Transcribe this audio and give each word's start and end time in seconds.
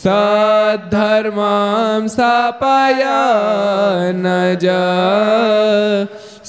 सद्धर्मां 0.00 2.02
न 4.22 4.24
जा 4.64 4.82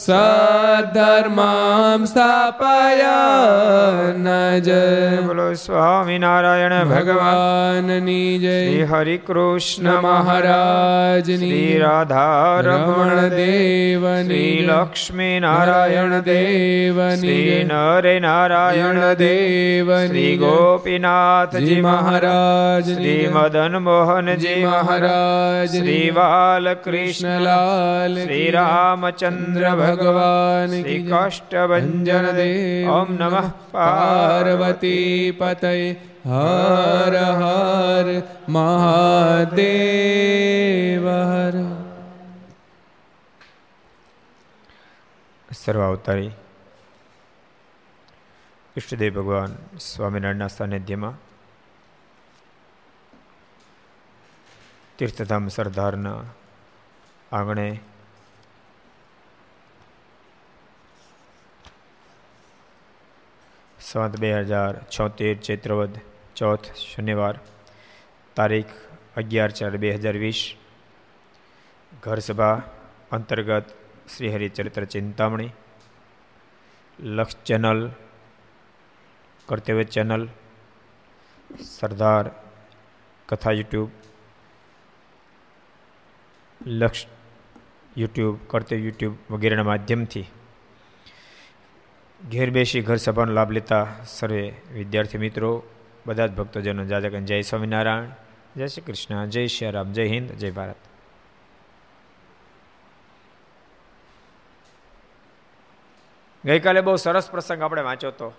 સદ્ધર્મામ 0.01 2.05
સ્થાપયા 2.05 4.13
નજ 4.19 4.69
બોલો 5.25 5.55
સ્વામિનારાયણ 5.55 6.87
ભગવાનની 6.91 8.39
જય 8.39 8.61
શ્રી 8.61 8.85
હરિ 8.91 9.17
કૃષ્ણ 9.27 9.89
મહારાજની 10.05 11.35
શ્રી 11.35 11.79
રાધા 11.79 12.61
રમણ 12.63 13.29
દેવની 13.35 14.65
લક્ષ્મી 14.69 15.39
નારાયણ 15.39 16.21
દેવની 16.21 17.19
શ્રી 17.19 17.65
નરે 17.65 18.19
નારાયણ 18.19 19.15
દેવની 19.21 20.07
શ્રી 20.07 20.37
ગોપીનાથજી 20.37 21.81
મહારાજ 21.81 22.89
શ્રી 22.89 23.29
મદન 23.35 23.83
મોહનજી 23.83 24.65
મહારાજ 24.65 25.77
શ્રી 25.77 26.11
બાલકૃષ્ણલાલ 26.17 28.17
શ્રી 28.17 28.51
રામચંદ્ર 28.51 29.73
ભગવાન 29.73 29.90
ભગવાન 29.93 30.71
શ્રી 30.73 31.01
કાષ્ટભન 31.05 32.03
દેવ 32.31 32.89
ઓમ 32.89 33.09
નમઃ 33.15 33.47
પાર્વતી 33.71 35.15
પતય 35.33 35.71
હર 36.25 37.15
હર 37.39 38.07
મહાદેવ 38.49 39.57
હર 41.23 41.55
સર્વાવતારી 45.49 46.31
ઈષ્ટદેવ 48.75 49.11
ભગવાન 49.13 49.51
સ્વામિનારાયણના 49.79 50.49
સાનિધ્યમાં 50.49 51.17
તીર્થધામ 54.99 55.45
સરદારના 55.49 56.19
આંગણે 57.31 57.67
સંત 63.81 64.13
બે 64.17 64.29
હજાર 64.41 64.73
છોતેર 64.89 65.35
ચૈત્રવદ 65.39 65.93
ચોથ 66.35 66.67
શનિવાર 66.81 67.35
તારીખ 68.37 68.73
અગિયાર 69.15 69.51
ચાર 69.51 69.73
બે 69.77 69.89
હજાર 69.95 70.15
વીસ 70.15 70.41
ઘર 72.03 72.19
સભા 72.19 72.57
અંતર્ગત 73.11 73.67
શ્રી 74.07 74.33
હરિચરિત્ર 74.33 74.83
ચિંતામણી 74.87 75.51
લક્ષ 76.99 77.41
ચેનલ 77.43 77.81
કર્તવ્ય 79.47 79.85
ચેનલ 79.85 80.23
સરદાર 81.69 82.25
કથા 83.29 83.53
યુટ્યુબ 83.53 83.89
લક્ષ 86.61 87.07
યુટ્યુબ 87.95 88.35
કર્તવ્ય 88.47 88.79
યુટ્યુબ 88.79 89.15
વગેરેના 89.31 89.69
માધ્યમથી 89.71 90.27
ઘેર 92.29 92.51
બેસી 92.51 92.81
ઘર 92.81 92.95
સભાનો 92.95 93.33
લાભ 93.33 93.51
લેતા 93.51 93.87
સર્વે 94.05 94.53
વિદ્યાર્થી 94.73 95.17
મિત્રો, 95.17 95.63
બધા 96.05 96.27
જ 96.27 96.31
ભક્તજનો 96.31 96.85
જાજકન 96.85 97.25
જય 97.25 97.41
સ્વામિનારાયણ. 97.41 98.05
જય 98.55 98.67
શ્રી 98.67 98.81
કૃષ્ણ. 98.81 99.25
જય 99.25 99.47
શ્રી 99.47 99.71
રામ. 99.71 99.91
જય 99.91 100.07
હિન્દ. 100.07 100.31
જય 100.31 100.51
ભારત. 100.51 100.75
ગઈકાલે 106.45 106.81
બહુ 106.81 106.95
સરસ 106.95 107.31
પ્રસંગ 107.31 107.61
આપણે 107.61 107.81
વાંચ્યો 107.81 108.09
હતો 108.09 108.33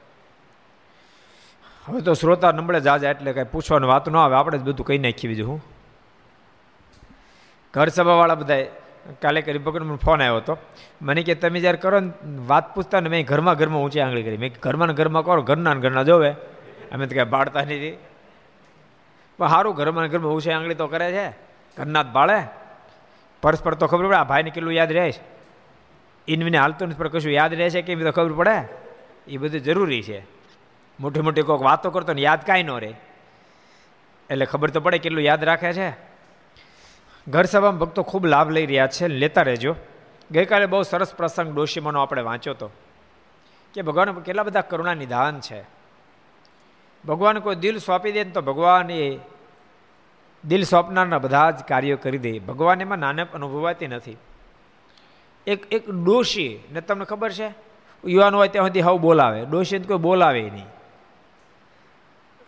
હવે 1.84 2.00
તો 2.00 2.14
શ્રોતા 2.14 2.52
નંબળે 2.52 2.80
જાજા 2.80 3.10
એટલે 3.10 3.32
કઈ 3.32 3.44
પૂછવાનું 3.44 3.88
વાત 3.90 4.08
ન 4.08 4.16
આવે. 4.16 4.34
આપણે 4.34 4.58
જ 4.58 4.60
બધું 4.60 4.86
કહી 4.86 4.98
નાખી 4.98 5.28
બીજું, 5.28 5.48
હું. 5.48 5.62
ઘર 7.74 7.88
સભાવાળા 7.88 8.34
બધાએ 8.34 8.68
કાલે 9.22 9.40
પકડ 9.40 9.82
મને 9.82 9.96
ફોન 9.96 10.20
આવ્યો 10.20 10.36
હતો. 10.36 10.58
મને 11.02 11.22
કે, 11.22 11.34
તમે 11.34 11.60
જ્યારે 11.60 11.78
કરો 11.78 12.00
ને, 12.00 12.10
વાત 12.46 12.74
પૂછતા 12.74 13.00
ને, 13.00 13.08
મેં 13.08 13.26
ઘરમાં 13.26 13.54
ઘરમાં 13.54 13.82
ઊંચી 13.82 14.00
આંગળી 14.00 14.22
કરી. 14.22 14.36
મેં 14.36 14.54
ઘરમાં 14.60 14.88
ને 14.88 14.94
ઘરમાં 14.94 15.24
કરો, 15.24 15.42
ઘરના 15.42 15.74
ને 15.74 15.80
ઘરના 15.80 16.02
જોવે. 16.02 16.30
અમે 16.92 17.06
તો 17.06 17.14
કાંઈ 17.14 17.28
બાળતા 17.28 17.60
નથી. 17.60 17.98
પણ 19.38 19.48
સારું 19.48 19.74
ઘરમાં 19.74 20.02
ને 20.02 20.08
ઘરમાં 20.08 20.32
ઊંચી 20.32 20.50
આંગળી 20.50 20.74
તો 20.74 20.86
કરે 20.86 21.12
છે. 21.12 21.30
ઘરના 21.76 22.02
જ 22.02 22.06
બાળે. 22.06 22.42
પરસ્પર 23.42 23.74
તો 23.74 23.86
ખબર 23.86 24.06
પડે, 24.06 24.16
આ 24.16 24.24
ભાઈને 24.24 24.50
કેટલું 24.50 24.72
યાદ 24.72 24.92
રહે 24.92 25.12
છે. 25.12 25.20
ઇનવીને 26.28 26.58
હાલતું 26.58 26.88
નથી, 26.88 26.98
પણ 26.98 27.08
કશું 27.08 27.32
યાદ 27.32 27.54
રહે 27.54 27.70
છે 27.70 27.82
કે 27.82 27.92
એમ 27.92 28.00
તો 28.00 28.12
ખબર 28.12 28.32
પડે? 28.32 28.68
એ 29.26 29.36
બધું 29.36 29.60
જરૂરી 29.60 30.02
છે. 30.02 30.22
મોટી 31.00 31.20
મોટી 31.20 31.42
કોઈક 31.42 31.60
વાતો 31.60 31.90
કરતો 31.90 32.12
ને, 32.12 32.20
યાદ 32.20 32.46
કાંઈ 32.46 32.62
ન 32.62 32.70
રહે. 32.70 32.94
એટલે 34.30 34.46
ખબર 34.46 34.70
તો 34.70 34.80
પડે 34.80 34.98
કેટલું 34.98 35.22
યાદ 35.22 35.44
રાખે 35.44 35.72
છે. 35.72 36.11
ઘર 37.28 37.44
સભામાં 37.44 37.78
ભક્તો 37.78 38.02
ખૂબ 38.02 38.26
લાભ 38.26 38.50
લઈ 38.50 38.66
રહ્યા 38.66 38.86
છે. 38.86 39.08
લેતા 39.08 39.42
રહેજો. 39.42 39.74
ગઈકાલે 40.30 40.66
બહુ 40.66 40.82
સરસ 40.82 41.14
પ્રસંગ 41.14 41.54
ડોશીમાનો 41.54 42.00
આપણે 42.00 42.22
વાંચ્યો 42.22 42.54
હતો 42.54 42.70
કે 43.74 43.82
ભગવાન 43.82 44.12
કેટલા 44.12 44.42
બધા 44.42 44.60
કરુણા 44.60 44.94
નિધાન 44.94 45.40
છે. 45.40 45.64
ભગવાન 47.04 47.38
કોઈ 47.38 47.54
દિલ 47.54 47.78
સોંપી 47.78 48.12
દે 48.12 48.24
ને 48.24 48.30
તો 48.30 48.40
ભગવાન 48.40 48.90
એ 48.90 49.18
દિલ 50.44 50.64
સોંપનારના 50.64 51.18
બધા 51.18 51.50
જ 51.50 51.64
કાર્યો 51.64 51.96
કરી 51.96 52.18
દે. 52.18 52.38
ભગવાન 52.38 52.80
એમાં 52.80 52.98
નાનપ 52.98 53.28
અનુભવાતી 53.34 53.86
નથી. 53.86 54.16
એક 55.46 55.72
એક 55.72 55.90
ડોશી, 55.90 56.58
ને 56.72 56.80
તમને 56.80 57.04
ખબર 57.04 57.32
છે? 57.32 57.54
યુવાન 58.04 58.34
હોય 58.34 58.48
ત્યાં 58.48 58.66
સુધી 58.66 58.80
હાવ 58.80 58.98
બોલાવે. 58.98 59.44
ડોશી 59.44 59.78
કોઈ 59.78 59.96
બોલાવે 59.96 60.50
નહીં. 60.50 60.66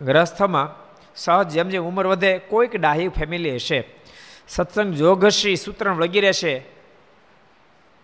ગ્રસ્થમાં 0.01 0.69
સહજ 1.15 1.47
જેમ 1.47 1.69
જેમ 1.69 1.83
ઉંમર 1.83 2.07
વધે, 2.07 2.37
કોઈક 2.37 2.75
ડાહી 2.75 3.07
ફેમિલી 3.07 3.55
હશે. 3.55 4.04
સત્સંગ 4.47 4.93
જોગશ્રી 4.93 5.55
સૂત્રણ 5.55 5.97
વગેરે 5.97 6.33
છે 6.33 6.65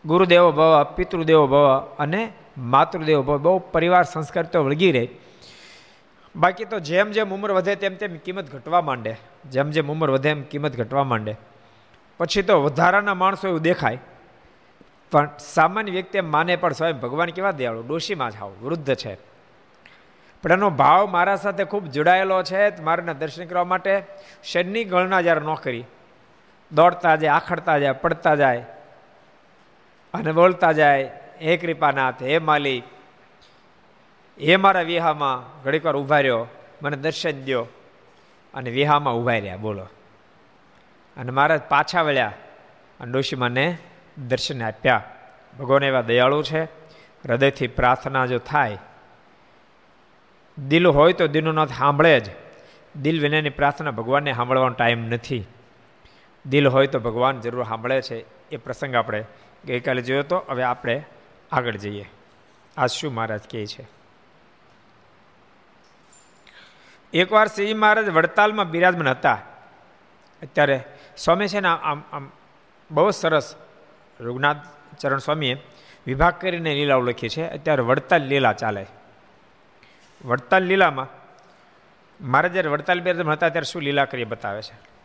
ગુરુદેવો 0.05 0.51
ભવ, 0.51 0.83
પિતૃદેવો 0.83 1.47
ભવ 1.47 1.79
અને 1.99 2.33
માતૃદેવો 2.57 3.23
ભવ. 3.23 3.37
બહુ 3.37 3.59
પરિવાર 3.59 4.03
સંસ્કાર 4.03 4.45
તો 4.45 4.63
વળગી 4.63 4.91
રહે. 4.91 5.09
બાકી 6.35 6.65
તો 6.65 6.79
જેમ 6.79 7.11
જેમ 7.11 7.33
ઉંમર 7.33 7.51
વધે 7.51 7.75
તેમ 7.75 7.95
તેમ 7.95 8.17
કિંમત 8.17 8.51
ઘટવા 8.51 8.81
માંડે. 8.81 9.15
જેમ 9.49 9.69
જેમ 9.69 9.91
ઉંમર 9.91 10.09
વધે 10.09 10.29
એમ 10.29 10.41
કિંમત 10.41 10.77
ઘટવા 10.77 11.03
માંડે. 11.03 11.35
પછી 12.17 12.41
તો 12.41 12.63
વધારાના 12.63 13.13
માણસો 13.13 13.47
એવું 13.47 13.61
દેખાય. 13.61 13.99
પણ 15.11 15.29
સામાન્ય 15.39 15.91
વ્યક્તિ 15.91 16.17
એમ 16.17 16.31
માને 16.31 16.55
પણ 16.55 16.73
સ્વયં 16.73 16.99
ભગવાન 16.99 17.29
કેવા 17.29 17.51
દયાળુ? 17.51 17.83
ડોશીમાં 17.87 18.31
જ 18.31 18.35
આવું 18.35 18.65
વૃદ્ધ 18.65 18.95
છે. 18.95 19.17
પણ 20.43 20.51
એનો 20.51 20.69
ભાવ 20.69 21.07
મારા 21.11 21.35
સાથે 21.35 21.63
ખૂબ 21.63 21.85
જોડાયેલો 21.85 22.43
છે. 22.43 22.81
મારાના 22.81 23.13
દર્શન 23.13 23.45
કરવા 23.45 23.63
માટે 23.63 24.03
શનિ 24.43 24.83
ગણના 24.83 25.21
જ્યારે 25.21 25.41
ન 25.41 25.53
કરી 25.53 25.83
દોડતા 26.71 27.15
જાય, 27.15 27.29
આખડતા 27.29 27.79
જાય, 27.79 27.91
પડતા 27.91 28.35
જાય 28.35 28.65
અને 30.13 30.31
બોલતા 30.31 30.71
જાય, 30.71 31.11
હે 31.41 31.57
કૃપાનાથ, 31.57 32.23
હે 32.23 32.37
માલિક 32.37 32.83
એ 34.37 34.55
મારા 34.55 34.81
વિહામાં 34.81 35.63
ઘડીક 35.63 35.85
વાર 35.85 35.95
ઊભા 35.95 36.19
રહ્યો, 36.19 36.47
મને 36.81 36.97
દર્શન 36.97 37.31
દો 37.31 37.67
અને 38.53 38.69
વિહામાં 38.69 39.13
ઊભા 39.13 39.31
રહ્યા, 39.31 39.57
બોલો. 39.57 39.87
અને 41.17 41.31
મહારાજ 41.31 41.61
પાછા 41.61 42.01
વળ્યા 42.01 42.33
અને 42.99 43.11
ડોશીમાને 43.11 43.77
દર્શન 44.27 44.63
આપ્યા. 44.63 45.03
ભગવાન 45.59 45.83
એવા 45.83 46.01
દયાળુ 46.01 46.43
છે, 46.43 46.63
હૃદયથી 47.25 47.67
પ્રાર્થના 47.67 48.25
જો 48.25 48.37
થાય, 48.37 48.77
દિલ 50.67 50.87
હોય 50.87 51.13
તો 51.13 51.51
નાથ 51.51 51.69
સાંભળે 51.69 52.19
જ. 52.19 52.29
દિલ 52.95 53.21
વિનાની 53.21 53.49
પ્રાર્થના 53.49 53.91
ભગવાનને 53.91 54.33
સાંભળવાનો 54.33 54.73
ટાઈમ 54.73 55.07
નથી. 55.07 55.45
દિલ 56.45 56.67
હોય 56.67 56.87
તો 56.87 56.99
ભગવાન 56.99 57.41
જરૂર 57.41 57.63
સાંભળે 57.63 58.01
છે 58.01 58.49
એ 58.49 58.57
પ્રસંગ 58.57 58.95
આપણે 58.95 59.25
ગઈકાલે 59.65 60.01
જોયો 60.01 60.23
તો, 60.23 60.45
હવે 60.49 60.63
આપણે 60.63 61.03
આગળ 61.51 61.75
જઈએ. 61.75 62.09
આ 62.77 62.85
શું 62.87 63.13
મહારાજ 63.13 63.41
કહે 63.51 63.65
છે? 63.65 63.87
એકવાર 67.13 67.47
શ્રી 67.47 67.73
મહારાજ 67.73 68.09
વડતાલમાં 68.09 68.69
બિરાજમાન 68.69 69.07
હતા. 69.07 69.33
અત્યારે 70.41 70.83
સ્વામી 71.17 71.47
છે 71.47 71.59
ને 71.59 71.67
આમ 71.67 72.03
આમ 72.11 72.31
બહુ 72.91 73.11
સરસ 73.11 73.55
રઘુનાથ 74.19 74.57
ચરણ 74.99 75.17
સ્વામીએ 75.17 75.63
વિભાગ 76.07 76.39
કરીને 76.39 76.73
લીલાઓ 76.73 77.01
લખી 77.01 77.29
છે. 77.29 77.47
અત્યારે 77.47 77.81
વડતાલ 77.81 78.21
લીલા 78.21 78.53
ચાલે. 78.53 78.85
વડતાલ 80.25 80.63
લીલામાં 80.63 81.07
મારે 82.21 82.49
જ્યારે 82.49 82.69
વડતાલ 82.69 83.01
બિરાજમાન 83.01 83.33
હતા 83.33 83.49
ત્યારે 83.49 83.71
શું 83.71 83.81
લીલા 83.81 84.05
કરી 84.05 84.23
બતાવે 84.23 84.61
છે? 84.61 85.00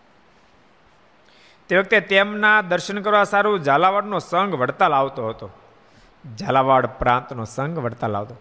તે 1.68 1.78
વખતે 1.78 2.00
તેમના 2.00 2.60
દર્શન 2.60 3.00
કરવા 3.00 3.24
સારું 3.24 3.58
ઝાલાવાડનો 3.58 4.18
સંઘ 4.18 4.54
વડતાલ 4.54 4.94
આવતો 4.94 5.28
હતો. 5.28 5.50
ઝાલાવાડ 6.38 6.86
પ્રાંતનો 6.86 7.44
સંઘ 7.44 7.78
વડતાલ 7.78 8.16
આવતો. 8.16 8.36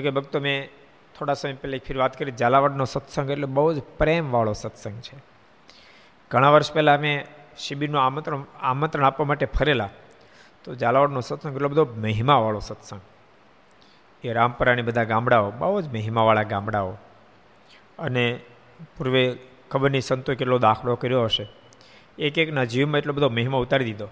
જો 0.00 0.10
ભક્તો, 0.10 0.40
મેં 0.40 0.68
થોડા 1.18 1.34
સમય 1.34 1.52
પહેલાં 1.52 1.80
ફિર 1.86 1.98
વાત 1.98 2.18
કરી, 2.18 2.32
ઝાલાવાડનો 2.32 2.84
સત્સંગ 2.84 3.30
એટલે 3.30 3.46
બહુ 3.46 3.72
જ 3.72 3.82
પ્રેમવાળો 3.98 4.52
સત્સંગ 4.52 5.00
છે. 5.00 5.18
ઘણા 6.30 6.50
વર્ષ 6.50 6.72
પહેલાં 6.72 6.98
અમે 6.98 7.26
શિબિરનું 7.58 8.02
આમંત્રણ 8.02 8.44
આમંત્રણ 8.60 9.04
આપવા 9.04 9.26
માટે 9.26 9.46
ફરેલા. 9.46 9.88
તો 10.64 10.74
ઝાલાવાડનો 10.74 11.20
સત્સંગ 11.20 11.54
એટલો 11.54 11.68
બધો 11.68 11.84
મહિમાવાળો 11.84 12.58
સત્સંગ. 12.58 13.00
એ 14.24 14.32
રામપરાની 14.32 14.82
બધા 14.82 15.04
ગામડાઓ, 15.04 15.50
બહુ 15.50 15.80
જ 15.80 15.88
મહિમાવાળા 15.88 16.42
ગામડાઓ. 16.42 16.90
અને 17.98 18.40
પૂર્વે 18.98 19.38
ખબરની 19.70 20.00
સંતો 20.00 20.34
કેટલો 20.34 20.58
દાખલો 20.58 20.96
કર્યો 20.96 21.24
હશે. 21.24 21.59
એક 22.20 22.38
એકના 22.38 22.64
જીવમાં 22.64 22.98
એટલો 22.98 23.12
બધો 23.12 23.28
મહિમા 23.28 23.58
ઉતારી 23.58 23.84
દીધો. 23.84 24.08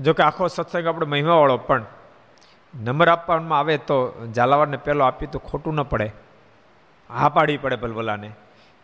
જો 0.00 0.12
કે 0.12 0.22
આખો 0.22 0.48
સત્સંગ 0.48 0.86
આપણો 0.86 1.06
મહિમાવાળો, 1.06 1.56
પણ 1.56 1.84
નંબર 2.74 3.08
આપવામાં 3.08 3.58
આવે 3.58 3.76
તો 3.76 4.26
ઝાલાવાડને 4.34 4.76
પહેલો 4.76 5.04
આપ્યું 5.04 5.32
તો 5.32 5.38
ખોટું 5.38 5.74
ન 5.74 5.82
પડે. 5.82 6.10
હા 7.10 7.28
પાડવી 7.28 7.56
પડે 7.56 7.76
ભલભલાને. 7.76 8.30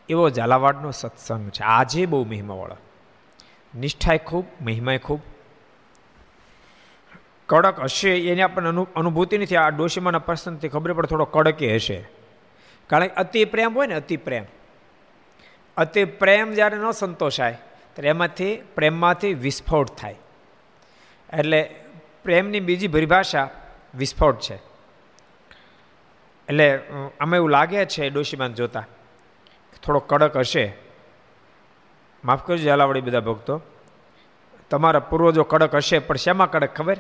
એવો 0.09 0.31
ઝાલાવાડનો 0.31 0.91
સત્સંગ 0.91 1.51
છે. 1.51 1.63
આજે 1.63 2.07
બહુ 2.07 2.25
મહિમાવાળો. 2.25 2.77
નિષ્ઠાએ 3.75 4.19
ખૂબ 4.19 4.45
મહિમાએ 4.61 4.99
ખૂબ. 4.99 5.21
કડક 7.47 7.81
હશે 7.81 8.31
એની 8.33 8.43
આપણને 8.43 8.69
અનુ, 8.69 8.89
અનુભૂતિ 8.97 9.39
નથી. 9.39 9.57
આ 9.57 9.69
ડોશીમાના 9.69 10.19
પ્રસંગથી 10.19 10.69
ખબર 10.69 10.93
પડે 10.93 11.09
થોડો 11.09 11.25
કડકે 11.25 11.75
હશે. 11.75 12.09
કારણ 12.87 13.07
કે 13.07 13.15
અતિ 13.15 13.45
પ્રેમ 13.45 13.75
હોય 13.75 13.87
ને 13.87 13.95
અતિ 13.95 14.17
પ્રેમ. 14.17 14.45
અતિ 15.77 16.05
પ્રેમ 16.05 16.53
જ્યારે 16.53 16.77
ન 16.77 16.91
સંતોષાય, 16.91 17.59
ત્યારે 17.95 18.09
એમાંથી 18.09 18.57
પ્રેમમાંથી 18.57 19.35
વિસ્ફોટ 19.35 19.97
થાય. 19.97 20.17
એટલે 21.33 21.75
પ્રેમની 22.25 22.61
બીજી 22.61 22.89
પરિભાષા 22.89 23.49
વિસ્ફોટ 23.95 24.41
છે. 24.41 24.55
એટલે 26.49 26.81
આમાં 27.21 27.37
એવું 27.37 27.51
લાગે 27.51 27.87
છે, 27.87 28.11
ડોશીમાન 28.11 28.55
જોતા 28.55 28.85
થોડો 29.83 29.99
કડક 29.99 30.37
હશે. 30.37 30.73
માફ 32.25 32.47
કરજો 32.47 32.65
ઝાલાવાડી 32.65 33.01
બધા 33.01 33.21
ભક્તો. 33.21 33.63
તમારા 34.71 35.01
પૂર્વજો 35.01 35.43
કડક 35.43 35.75
હશે, 35.75 35.99
પણ 35.99 36.17
શેમાં 36.17 36.51
કડક 36.51 36.75
ખબર? 36.75 36.97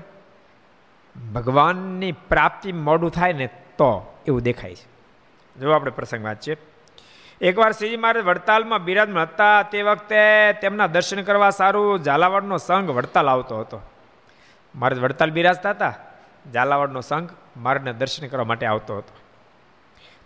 ભગવાનની 1.32 2.12
પ્રાપ્તિ 2.12 2.72
મોડું 2.72 3.10
થાય 3.10 3.32
ને 3.32 3.46
તો 3.46 4.22
એવું 4.26 4.42
દેખાય 4.42 4.74
છે. 4.74 4.86
જો 5.60 5.72
આપણે 5.72 5.90
પ્રસંગ 5.90 6.24
વાંચીએ. 6.24 6.56
એકવાર 7.40 7.72
શ્રીજી 7.72 7.96
મહારાજ 7.96 8.24
વડતાલમાં 8.24 8.84
બિરાજમાન 8.84 9.26
હતા, 9.26 9.62
તે 9.62 9.82
વખતે 9.82 10.52
તેમના 10.60 10.86
દર્શન 10.86 11.22
કરવા 11.22 11.50
સારું 11.50 12.02
ઝાલાવાડનો 12.04 12.56
સંઘ 12.56 12.90
વડતાલ 12.90 13.28
આવતો 13.28 13.60
હતો. 13.60 13.80
મહારાજ 14.74 14.98
વડતાલ 14.98 15.30
બિરાજતા 15.30 15.70
હતા, 15.70 15.94
ઝાલાવાડનો 16.52 17.00
સંઘ 17.00 17.30
મારને 17.56 17.92
દર્શન 17.92 18.26
કરવા 18.26 18.44
માટે 18.44 18.66
આવતો 18.66 18.98
હતો. 18.98 19.12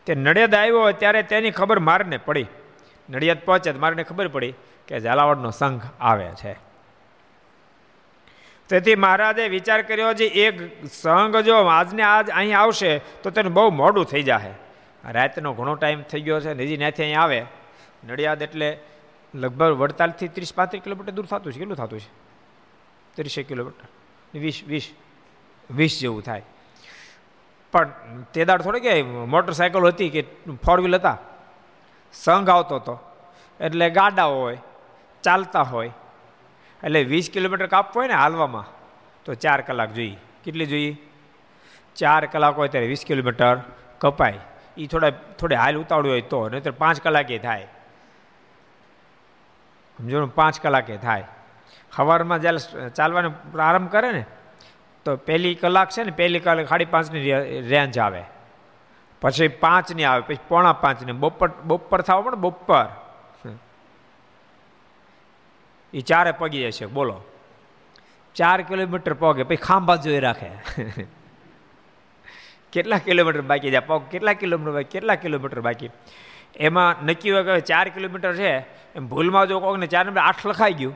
તે 0.06 0.14
નડિયાદ 0.14 0.55
આવ્યો 0.55 0.93
ત્યારે 0.93 1.22
તેની 1.22 1.50
ખબર 1.50 1.78
મારને 1.78 2.16
પડી. 2.16 2.46
નડિયાદ 3.11 3.44
પહોંચે 3.44 3.72
તો 3.72 3.78
મારને 3.78 4.02
ખબર 4.02 4.28
પડી 4.28 4.55
કે 4.88 5.00
ઝાલાવાડનો 5.00 5.50
સંઘ 5.50 5.81
આવે 6.00 6.28
છે. 6.34 6.56
તેથી 8.69 8.94
મહારાજે 8.94 9.49
વિચાર 9.49 9.82
કર્યો 9.82 10.14
છે 10.14 10.25
એક 10.25 10.87
સંઘ 10.87 11.37
જો 11.37 11.55
આજને 11.55 12.02
આજ 12.02 12.31
અહીં 12.31 12.58
આવશે, 12.58 12.99
તો 12.99 13.31
તેને 13.31 13.49
બહુ 13.49 13.70
મોડું 13.70 14.05
થઈ 14.05 14.22
જશે 14.22 14.63
રાતનો 15.12 15.54
ઘણો 15.54 15.74
ટાઈમ 15.74 16.02
થઈ 16.02 16.20
ગયો 16.20 16.40
છે 16.40 16.52
હજી 16.52 16.76
ત્યાંથી 16.76 17.02
અહીં 17.02 17.20
આવે. 17.20 17.46
નડિયાદ 18.04 18.42
એટલે 18.42 18.78
લગભગ 19.34 19.78
વડતાલથી 19.78 20.28
ત્રીસ 20.28 20.54
પાંત્રીસ 20.54 20.82
કિલોમીટર 20.82 21.12
દૂર 21.12 21.26
થતું 21.26 21.52
છે. 21.52 21.58
કેટલું 21.58 21.76
થતું 21.76 22.00
છે? 22.00 22.10
ત્રીસેક 23.14 23.48
કિલોમીટર. 23.48 23.86
વીસ 24.34 24.64
વીસ 24.66 24.94
વીસ 25.70 26.00
જેવું 26.00 26.22
થાય. 26.22 26.42
પણ 27.72 27.90
તે 28.32 28.44
દાડ 28.44 28.62
થોડી 28.62 28.80
કે 28.80 29.02
મોટરસાયકલ 29.02 29.86
હતી 29.86 30.08
કે 30.10 30.22
ફોર 30.64 30.80
વ્હીલ 30.80 30.94
હતા? 30.94 31.18
સંઘ 32.12 32.50
આવતો 32.50 32.76
હતો. 32.76 32.98
એટલે 33.60 33.90
ગાડા 33.90 34.24
હોય, 34.24 34.58
ચાલતા 35.22 35.62
હોય. 35.62 35.90
એટલે 36.84 37.04
વીસ 37.04 37.30
કિલોમીટર 37.32 37.66
કાપવું 37.66 38.00
હોય 38.00 38.08
ને 38.08 38.14
હાલવામાં, 38.14 38.66
તો 39.24 39.34
ચાર 39.34 39.60
કલાક 39.60 39.92
જોઈએ. 39.92 40.16
કેટલી 40.44 40.66
જોઈએ? 40.66 40.96
ચાર 41.96 42.26
કલાક 42.26 42.56
હોય 42.56 42.68
ત્યારે 42.68 42.86
વીસ 42.86 43.04
કિલોમીટર 43.06 43.56
કપાય. 43.98 44.38
એ 44.76 44.86
થોડા, 44.86 45.10
થોડે 45.10 45.54
હાલ 45.54 45.76
ઉતાવળ્યું 45.76 46.12
હોય 46.12 46.20
તો, 46.20 46.48
નહીતર 46.48 46.70
પાંચ 46.70 47.00
કલાકે 47.00 47.38
થાય. 47.38 47.66
સમજો 49.98 50.26
પાંચ 50.26 50.60
કલાકે 50.60 50.96
થાય. 50.96 51.24
સવારમાં 51.96 52.40
જ્યારે 52.40 52.88
ચાલવાનો 52.88 53.30
પ્રારંભ 53.52 53.90
કરે 53.90 54.12
ને, 54.12 54.24
તો 55.04 55.16
પહેલી 55.16 55.54
કલાક 55.54 55.90
છે 55.90 56.04
ને, 56.04 56.10
પહેલી 56.10 56.40
કલાક 56.40 56.68
સાડી 56.68 56.84
પાંચની 56.84 57.32
રેન્જ 57.60 57.98
આવે. 57.98 58.22
પછી 59.20 59.48
પાંચની 59.48 60.04
આવે, 60.04 60.20
પછી 60.20 60.38
પોણા 60.48 60.72
પાંચની 60.72 61.12
બપોર 61.12 61.48
બપોર 61.64 62.00
થવા 62.00 62.20
પણ 62.20 62.34
બપોર. 62.34 62.86
એ 65.94 66.00
ચારે 66.00 66.32
પગી 66.32 66.66
જશે 66.66 66.86
બોલો. 66.86 67.22
ચાર 68.34 68.62
કિલોમીટર 68.62 69.14
પગે, 69.14 69.43
પછી 69.43 69.56
ખાંભા 69.56 69.96
જોઈ 69.96 70.20
રાખે. 70.20 70.50
કેટલા 72.74 72.98
કિલોમીટર 72.98 73.40
બાકી 73.40 73.70
જાય 73.70 73.81
પગ 73.81 74.02
કેટલા 74.10 74.32
કિલોમીટર 74.32 74.72
બાકી? 74.72 74.88
કેટલા 74.88 75.14
કિલોમીટર 75.14 75.60
બાકી? 75.60 75.90
એમાં 76.56 77.04
નક્કી 77.04 77.31
હોય 77.31 77.43
કે 77.43 77.60
ચાર 77.60 77.88
કિલોમીટર 77.88 78.34
છે, 78.34 78.58
એમ 78.94 79.08
ભૂલમાં 79.08 79.48
જો 79.48 79.60
કોકને 79.60 79.86
ચાર 79.86 80.06
નંબર 80.06 80.20
આઠ 80.20 80.46
લખાઈ 80.46 80.72
ગયું, 80.72 80.94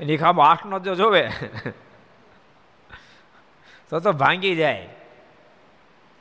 એની 0.00 0.16
ખાંભો 0.16 0.42
આઠનો 0.42 0.78
જો 0.78 0.94
જોવે. 0.94 1.22
તો 3.90 4.00
તો 4.00 4.12
ભાંગી 4.12 4.56
જાય. 4.56 4.88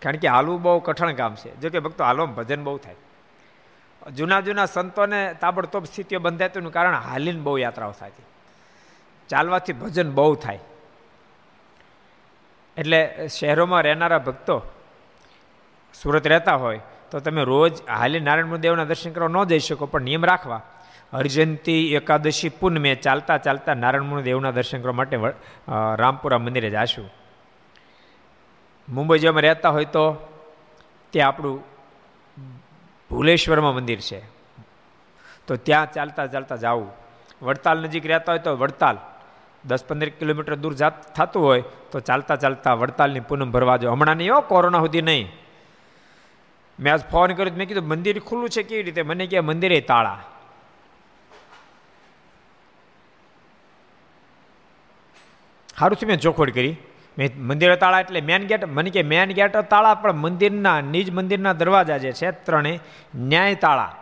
કારણ 0.02 0.16
કે 0.16 0.28
હાલવું 0.28 0.62
બહુ 0.62 0.80
કઠણ 0.80 1.14
કામ 1.14 1.36
છે. 1.36 1.60
જો 1.60 1.70
કે 1.70 1.80
ભક્તો 1.80 2.04
હાલવામાં 2.04 2.36
ભજન 2.36 2.64
બહુ 2.64 2.78
થાય. 2.78 2.96
જૂના 4.12 4.42
જૂના 4.42 4.66
સંતોને 4.66 5.34
તાબડતોબ 5.34 5.84
સ્થિતિઓ 5.86 6.20
બંધાતીનું 6.20 6.72
કારણ 6.72 6.94
હાલીને 6.94 7.40
બહુ 7.40 7.58
યાત્રાઓ 7.58 7.92
થાય 7.92 8.12
ચાલવાથી 9.30 9.74
ભજન 9.74 10.12
બહુ 10.12 10.36
થાય. 10.36 10.60
એટલે 12.78 13.28
શહેરોમાં 13.28 13.82
રહેનારા 13.82 14.20
ભક્તો 14.20 14.72
સુરત 16.00 16.26
રહેતા 16.34 16.58
હોય, 16.64 16.82
તો 17.12 17.20
તમે 17.26 17.44
રોજ 17.52 17.74
હાલી 18.00 18.24
નારાયણ 18.28 18.64
દેવના 18.66 18.90
દર્શન 18.92 19.12
કરવા 19.16 19.34
ન 19.34 19.38
જઈ 19.52 19.64
શકો, 19.68 19.86
પણ 19.92 20.08
નિયમ 20.10 20.24
રાખવા. 20.32 20.62
હરિજયંતી 21.14 21.82
એકાદશી 21.98 22.52
પૂનમે 22.60 22.92
ચાલતા 23.06 23.38
ચાલતા 23.46 23.76
નારાયણ 23.84 24.26
દેવના 24.30 24.56
દર્શન 24.58 24.80
કરવા 24.84 25.00
માટે 25.00 25.16
રામપુરા 26.02 26.42
મંદિરે 26.46 26.70
જાશું. 26.76 27.08
મુંબઈ 28.88 29.20
જેમાં 29.24 29.46
રહેતા 29.48 29.72
હોય 29.76 29.90
તો 29.96 30.06
ત્યાં 31.14 31.30
આપણું 31.30 31.58
ભુલેશ્વરમાં 33.12 33.76
મંદિર 33.78 34.00
છે. 34.08 34.20
તો 35.48 35.54
ત્યાં 35.68 35.94
ચાલતા 35.96 36.26
ચાલતા 36.34 36.60
જવું. 36.64 36.90
વડતાલ 37.42 37.78
નજીક 37.86 38.06
રહેતા 38.12 38.32
હોય 38.34 38.44
તો 38.48 38.52
વડતાલ. 38.64 38.98
દસ 39.64 39.84
પંદર 39.88 40.10
કિલોમીટર 40.20 40.56
દૂર 40.64 40.74
જાત, 40.82 40.96
થતું 41.16 41.42
હોય 41.48 41.64
તો 41.92 41.98
ચાલતા 42.00 42.38
ચાલતા 42.44 42.74
વડતાલની 42.82 43.28
પૂનમ 43.30 43.50
ભરવા 43.56 43.78
જો 43.82 43.88
હમણાં 43.94 44.18
નહીં 44.20 44.34
હો, 44.34 44.42
કોરોના 44.52 44.84
સુધી 44.86 45.06
નહીં. 45.10 45.28
મેં 46.80 46.94
આજ 46.94 47.04
ફોન 47.12 47.34
કર્યો 47.34 47.56
મેં 47.56 47.68
કીધું, 47.68 47.88
મંદિર 47.88 48.20
ખુલ્લું 48.20 48.50
છે 48.50 48.64
કેવી 48.64 48.84
રીતે? 48.84 49.02
મને 49.02 49.28
કે 49.28 49.40
મંદિરે 49.40 49.82
તાળા. 49.82 50.20
સારું 55.80 55.98
છે, 55.98 56.06
મેં 56.06 56.20
ચોખવટ 56.20 56.54
કરી. 56.54 56.76
મેં 57.18 57.30
મંદિરે 57.38 57.76
તાળા 57.76 58.00
એટલે 58.00 58.22
મેન 58.22 58.48
ગેટ 58.48 58.66
મને 58.66 58.90
કે 58.90 59.02
મેન 59.04 59.32
ગેટ 59.32 59.58
તાળા, 59.58 59.94
પણ 59.94 60.14
મંદિરના, 60.14 60.82
નિજ 60.82 61.12
મંદિરના 61.12 61.54
દરવાજા 61.54 61.98
જે 61.98 62.12
છે, 62.12 62.32
ત્રણે 62.32 62.80
ન્યાય 63.16 63.56
તાળા. 63.56 63.96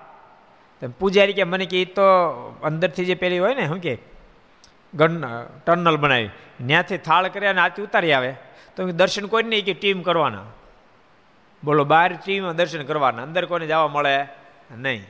પૂજારી 0.99 1.33
કે, 1.33 1.43
મને 1.43 1.65
કે 1.65 1.81
એ 1.81 1.85
તો 1.85 2.05
અંદરથી 2.63 3.05
જે 3.05 3.15
પેલી 3.15 3.39
હોય 3.39 3.53
ને, 3.55 3.67
શું 3.67 3.79
કે 3.79 3.97
ગન 4.93 5.23
ટનલ 5.65 5.97
બનાવી 5.97 6.29
ત્યાંથી 6.67 6.97
થાળ 6.97 7.27
કર્યા 7.27 7.49
અને 7.49 7.61
આથી 7.61 7.81
ઉતારી 7.81 8.11
આવે. 8.11 8.33
તો 8.75 8.91
દર્શન 8.91 9.25
કોઈ 9.25 9.43
નહીં 9.43 9.65
કે, 9.65 9.73
ટીમ 9.73 10.01
કરવાના. 10.01 10.43
બોલો 11.63 11.83
બહાર 11.83 12.13
ટીવીમાં 12.13 12.55
દર્શન 12.55 12.83
કરવાના. 12.83 13.23
અંદર 13.23 13.45
કોઈને 13.45 13.67
જવા 13.67 13.87
મળે? 13.87 14.25
નહીં. 14.77 15.05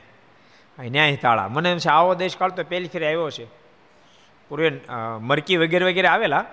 ન્યાય 0.78 1.16
તાળા 1.16 1.48
મને 1.48 1.72
એમ 1.72 1.78
છે, 1.78 1.88
આવો 1.88 2.14
દેશ 2.14 2.36
કાળ 2.36 2.50
તો 2.50 2.62
પહેલી 2.62 2.88
ફેરી 2.88 3.06
આવ્યો 3.06 3.30
છે. 3.30 3.44
પૂર્વે 4.48 4.80
મરકી 5.20 5.56
વગેરે 5.56 5.84
વગેરે 5.84 6.08
આવેલા. 6.08 6.44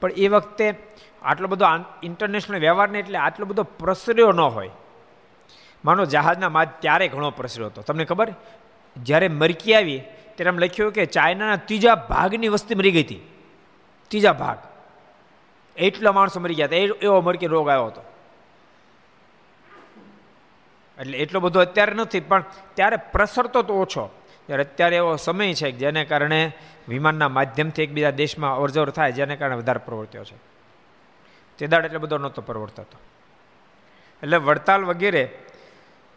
પણ 0.00 0.12
એ 0.12 0.28
વખતે 0.28 0.74
આટલો 1.22 1.48
બધો 1.48 1.64
ઇન્ટરનેશનલ 2.02 2.58
વ્યવહારને 2.58 2.98
એટલે 2.98 3.18
આટલો 3.18 3.46
બધો 3.46 3.62
પ્રસર્યો 3.62 4.32
ન 4.32 4.40
હોય. 4.40 4.70
માનો, 5.84 6.04
જહાજના 6.04 6.48
માર્ગ 6.48 6.70
ત્યારે 6.78 7.08
ઘણો 7.08 7.30
પ્રસર્યો 7.30 7.66
હતો. 7.66 7.82
તમને 7.82 8.04
ખબર? 8.04 8.34
જ્યારે 8.96 9.28
મરકી 9.28 9.74
આવી, 9.74 9.98
ત્યારે 10.34 10.48
એમ 10.48 10.58
લખ્યું 10.58 10.92
કે 10.92 11.06
ચાઇનાના 11.06 11.56
ત્રીજા 11.56 11.94
ભાગની 11.94 12.48
વસ્તી 12.48 12.74
મરી 12.74 12.90
ગઈ 12.90 13.02
હતી. 13.02 13.20
ત્રીજા 14.08 14.32
ભાગ. 14.32 14.58
એટલા 15.76 16.12
માણસો 16.12 16.40
મરી 16.40 16.54
ગયા 16.54 16.66
હતા. 16.66 16.76
એવો 16.76 17.20
મરકી 17.20 17.46
રોગ 17.46 17.68
આવ્યો 17.68 17.86
હતો. 17.86 18.11
એટલે 20.98 21.18
એટલો 21.18 21.40
બધો 21.40 21.60
અત્યારે 21.60 21.94
નથી, 21.94 22.20
પણ 22.20 22.44
ત્યારે 22.74 22.96
પ્રસરતો 22.96 23.62
તો 23.62 23.74
ઓછો. 23.74 24.10
ત્યારે 24.46 24.62
અત્યારે 24.62 24.96
એવો 24.96 25.16
સમય 25.16 25.54
છે 25.54 25.72
જેને 25.72 26.04
કારણે 26.04 26.52
વિમાનના 26.88 27.28
માધ્યમથી 27.28 27.82
એકબીજા 27.82 28.10
દેશમાં 28.10 28.56
અવરજવર 28.56 28.90
થાય, 28.90 29.12
જેને 29.12 29.36
કારણે 29.36 29.56
વધારે 29.56 29.78
પ્રવર્ત્યો 29.78 30.24
છે. 30.24 30.36
તે 31.58 31.66
દાડ 31.66 31.84
એટલો 31.84 31.98
બધો 31.98 32.18
નહોતો 32.18 32.42
પ્રવર્તતો. 32.42 32.98
એટલે 34.22 34.36
વડતાલ 34.36 34.84
વગેરે 34.84 35.30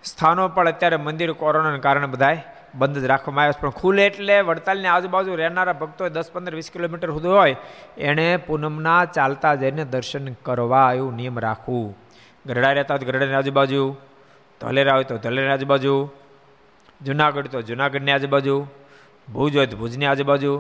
સ્થાનો 0.03 0.47
પણ 0.47 0.67
અત્યારે 0.67 0.97
મંદિર 0.97 1.33
કોરોનાને 1.33 1.79
કારણે 1.79 2.05
બધાય 2.05 2.43
બંધ 2.75 2.97
જ 2.97 3.05
રાખવામાં 3.05 3.45
આવ્યા 3.45 3.61
પણ 3.61 3.69
ખુલે 3.69 4.05
એટલે 4.05 4.41
વડતાલની 4.41 4.87
આજુબાજુ 4.87 5.35
રહેનારા 5.35 5.73
ભક્તો 5.73 6.09
દસ, 6.09 6.31
પંદર, 6.31 6.55
વીસ 6.55 6.69
કિલોમીટર 6.71 7.09
સુધી 7.11 7.27
હોય, 7.27 7.55
એણે 7.97 8.37
પૂનમના 8.37 9.05
ચાલતા 9.05 9.55
જઈને 9.55 9.83
દર્શન 9.85 10.33
કરવા 10.43 10.93
એવું 10.93 11.15
નિયમ 11.15 11.39
રાખવું 11.39 11.95
ગરડા 12.45 12.73
રહેતા 12.73 12.95
હોય 12.95 13.05
ગરડાની 13.05 13.33
આજુબાજુ 13.33 13.81
ધલેરા 14.61 14.93
હોય 14.93 15.03
તો 15.03 15.17
ધલેરા 15.17 15.53
આજુબાજુ, 15.53 15.93
જુનાગઢ 17.01 17.47
તો 17.47 17.61
જુનાગઢની 17.61 18.11
આજુબાજુ, 18.11 18.55
ભુજ 19.33 19.57
હોય 19.57 19.67
તો 19.67 19.77
ભુજની 19.77 20.05
આજુબાજુ, 20.05 20.51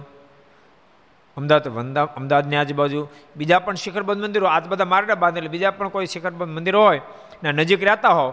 અમદાવાદ 1.37 1.97
અમદાવાદની 1.97 2.55
આજુબાજુ. 2.55 3.07
બીજા 3.37 3.59
પણ 3.59 3.75
શિખરબંધ 3.75 4.21
મંદિરો 4.21 4.47
આજ 4.47 4.67
બધા 4.67 4.85
મારડા 4.85 5.15
બાંધેલા 5.15 5.47
બીજા 5.47 5.71
પણ 5.71 5.87
કોઈ 5.87 6.05
શિખરબંધ 6.05 6.51
મંદિરો 6.57 6.83
હોય 6.83 7.01
ને 7.43 7.51
નજીક 7.51 7.83
રહેતા 7.83 8.09
હો, 8.09 8.27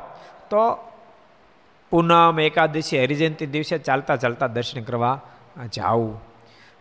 તો 0.50 0.88
પૂનમ, 1.90 2.40
એકાદશી, 2.40 3.02
હરિજયંતિ 3.04 3.47
દિવસે 3.47 3.78
ચાલતા 3.78 4.16
ચાલતા 4.16 4.47
દર્શન 4.47 4.83
કરવા 4.83 5.21
જાવું 5.73 6.21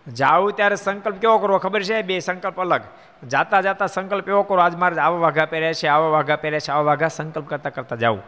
જાવું 0.07 0.51
ત્યારે 0.51 0.75
સંકલ્પ 0.75 1.15
કેવો 1.15 1.38
કરવો 1.38 1.57
ખબર 1.57 1.83
છે? 1.83 2.01
બે 2.01 2.19
સંકલ્પ 2.19 2.59
અલગ. 2.61 2.83
જાતા 3.27 3.61
જાતા 3.61 3.88
સંકલ્પ 3.88 4.27
એવો 4.27 4.43
કરો 4.43 4.61
આજ 4.61 4.75
મારે 4.75 5.01
આવા 5.01 5.17
વાઘા 5.17 5.45
પહેર્યા 5.45 5.73
છે, 5.73 5.88
આવા 5.88 6.07
વાઘા 6.07 6.35
પહેર્યા 6.35 6.59
છે, 6.59 6.71
આવા 6.71 6.83
વાઘા 6.83 7.07
સંકલ્પ 7.07 7.47
કરતાં 7.50 7.73
કરતાં 7.73 8.00
જાવું 8.00 8.21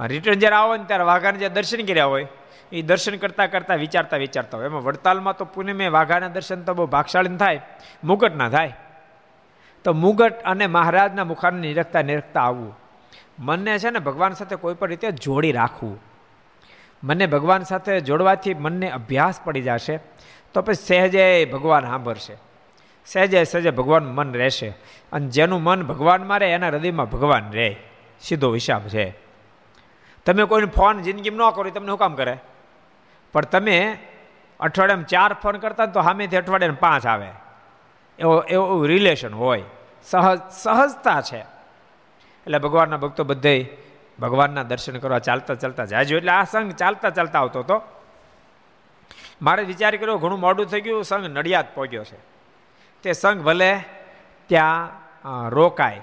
રિટર્ન 0.00 0.38
જ્યારે 0.38 0.56
આવો 0.56 0.76
ને 0.76 0.84
ત્યારે 0.84 1.04
વાઘાને 1.04 1.38
જે 1.38 1.48
દર્શન 1.48 1.86
કર્યા 1.86 2.04
હોય, 2.04 2.26
એ 2.72 2.82
દર્શન 2.82 3.16
કરતાં 3.16 3.50
કરતાં 3.50 3.76
વિચારતા 3.76 4.16
વિચારતા 4.16 4.58
હોય. 4.58 4.66
એમાં 4.66 4.82
વડતાલમાં 4.82 5.36
તો 5.36 5.44
પૂનમે 5.44 5.88
વાઘાના 5.88 6.28
દર્શન 6.28 6.62
તો 6.62 6.74
બહુ 6.74 6.86
ભાગશાળી 6.86 7.36
થાય, 7.36 7.60
મુગટ 8.04 8.36
ના 8.36 8.48
થાય. 8.48 8.72
તો 9.84 9.92
મુગટ 9.92 10.34
અને 10.42 10.66
મહારાજના 10.66 11.24
મુખાને 11.24 11.60
નિરખતા 11.60 12.02
નિરખતા 12.02 12.40
આવવું. 12.40 12.78
મનને 13.38 13.78
છે 13.78 13.90
ને 13.90 13.98
ભગવાન 13.98 14.32
સાથે 14.32 14.56
કોઈ 14.56 14.74
પણ 14.74 14.88
રીતે 14.88 15.10
જોડી 15.10 15.52
રાખવું. 15.52 16.00
મને 17.04 17.26
ભગવાન 17.26 17.62
સાથે 17.62 18.00
જોડવાથી 18.00 18.54
મનને 18.54 18.90
અભ્યાસ 18.90 19.40
પડી 19.44 19.62
જશે, 19.62 19.96
તો 20.54 20.62
પછી 20.62 20.74
સહેજે 20.74 21.44
ભગવાન 21.44 21.84
સાંભળશે. 21.84 22.36
સહેજે 23.06 23.44
સહેજે 23.44 23.70
ભગવાન 23.70 24.04
મન 24.04 24.32
રહેશે. 24.34 24.68
અને 25.12 25.28
જેનું 25.28 25.62
મન 25.62 25.82
ભગવાનમાં 25.82 26.40
રહે, 26.40 26.50
એના 26.50 26.68
હૃદયમાં 26.68 27.10
ભગવાન 27.10 27.52
રહે. 27.52 27.76
સીધો 28.20 28.54
હિસાબ 28.54 28.88
છે. 28.88 29.23
તમે 30.26 30.44
કોઈને 30.44 30.66
ફોન 30.66 31.02
જિંદગીમાં 31.02 31.48
ન 31.48 31.50
કરો 31.50 31.70
તમને 31.70 31.88
શું 31.88 31.98
કામ 31.98 32.14
કરે? 32.14 32.38
પણ 33.32 33.42
તમે 33.42 33.98
અઠવાડિયામાં 34.60 35.04
ચાર 35.04 35.32
ફોન 35.34 35.56
કરતા 35.56 35.86
તો 35.86 36.02
સામેથી 36.02 36.36
અઠવાડિયામાં 36.36 36.80
પાંચ 36.80 37.06
આવે. 37.06 37.28
એવો, 38.18 38.40
એવું 38.40 38.86
રિલેશન 38.86 39.34
હોય. 39.34 39.62
સહજ, 40.04 40.40
સહજતા 40.50 41.20
છે. 41.20 41.38
એટલે 42.46 42.58
ભગવાનના 42.58 42.96
ભક્તો 42.96 43.24
બધે 43.24 43.76
ભગવાનના 44.20 44.62
દર્શન 44.62 44.98
કરવા 44.98 45.18
ચાલતા 45.18 45.54
ચાલતા 45.54 45.84
જાજો. 45.84 46.16
એટલે 46.16 46.32
આ 46.32 46.44
સંઘ 46.44 46.72
ચાલતા 46.72 47.10
ચાલતા 47.10 47.40
આવતો 47.40 47.58
હતો. 47.58 47.82
મારે 49.42 49.62
વિચાર 49.62 49.96
કર્યો, 49.96 50.18
ઘણું 50.18 50.40
મોડું 50.40 50.66
થઈ 50.66 50.80
ગયું, 50.80 51.04
સંઘ 51.04 51.24
નડિયાદ 51.24 51.74
પહોંચ્યો 51.74 52.04
છે. 52.04 52.16
તે 53.02 53.12
સંઘ 53.12 53.42
ભલે 53.42 53.80
ત્યાં 54.46 55.48
રોકાય. 55.48 56.00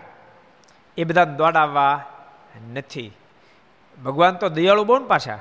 એ 0.98 1.04
બધા 1.04 1.24
દોડાવવા 1.24 2.04
નથી. 2.74 3.12
ભગવાન 4.03 4.36
તો 4.36 4.50
દયાળુ 4.50 4.84
બહુ 4.84 5.00
ને 5.00 5.05
પાછા. 5.05 5.39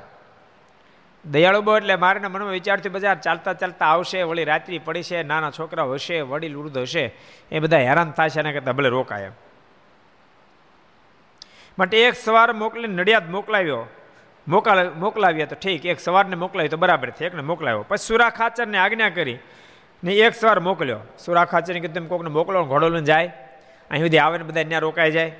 દયાળુ 1.25 1.61
બહુ 1.61 1.77
એટલે 1.77 1.95
મારે 1.95 2.19
મનમાં 2.19 2.49
વિચારથી 2.49 2.89
બજાર 2.89 3.15
ચાલતા 3.15 3.53
ચાલતા 3.53 3.85
આવશે, 3.85 4.23
વળી 4.23 4.43
રાત્રિ 4.43 4.79
પડી 4.79 5.03
છે 5.03 5.23
નાના 5.23 5.51
છોકરાઓ 5.51 5.93
હશે, 5.93 6.21
વડીલ 6.21 6.55
વૃદ્ધ 6.55 6.77
હશે, 6.77 7.15
એ 7.51 7.59
બધા 7.59 7.77
હેરાન 7.77 8.11
થશે 8.11 8.39
એના 8.39 8.51
કરતાં 8.51 8.75
ભલે 8.75 8.89
રોકાય 8.89 9.23
એમ. 9.23 9.31
માટે 11.79 12.05
એક 12.05 12.15
સવાર 12.15 12.53
મોકલીને 12.53 12.93
નડિયાદ 12.93 13.29
મોકલાવ્યો. 13.29 13.85
મોકલા, 14.47 14.83
મોકલાવ્યા 14.97 15.45
તો 15.45 15.55
ઠીક, 15.55 15.85
એક 15.85 15.99
સવારને 15.99 16.35
મોકલાવ્યો 16.35 16.69
તો 16.69 16.77
બરાબર 16.77 17.09
છે, 17.09 17.25
એકને 17.25 17.41
મોકલાવ્યો. 17.41 17.85
પછી 17.87 18.07
સુરા 18.07 18.29
ખાચરને 18.29 18.77
આજ્ઞા 18.77 19.09
કરી 19.09 19.37
ને 20.03 20.13
એક 20.13 20.35
સવાર 20.35 20.59
મોકલ્યો. 20.59 20.99
સુરા 21.25 21.45
ખાચરને 21.45 21.79
કીધું 21.79 21.95
તમે 21.95 22.07
કોકને 22.07 22.29
મોકલો 22.29 22.63
ઘોડો 22.63 22.89
લઈને 22.89 23.05
જાય. 23.05 23.33
અહીં 23.91 24.01
સુધી 24.01 24.17
આવે 24.17 24.37
ને 24.37 24.43
બધા 24.43 24.63
ત્યાં 24.63 24.81
રોકાઈ 24.81 25.11
જાય. 25.11 25.35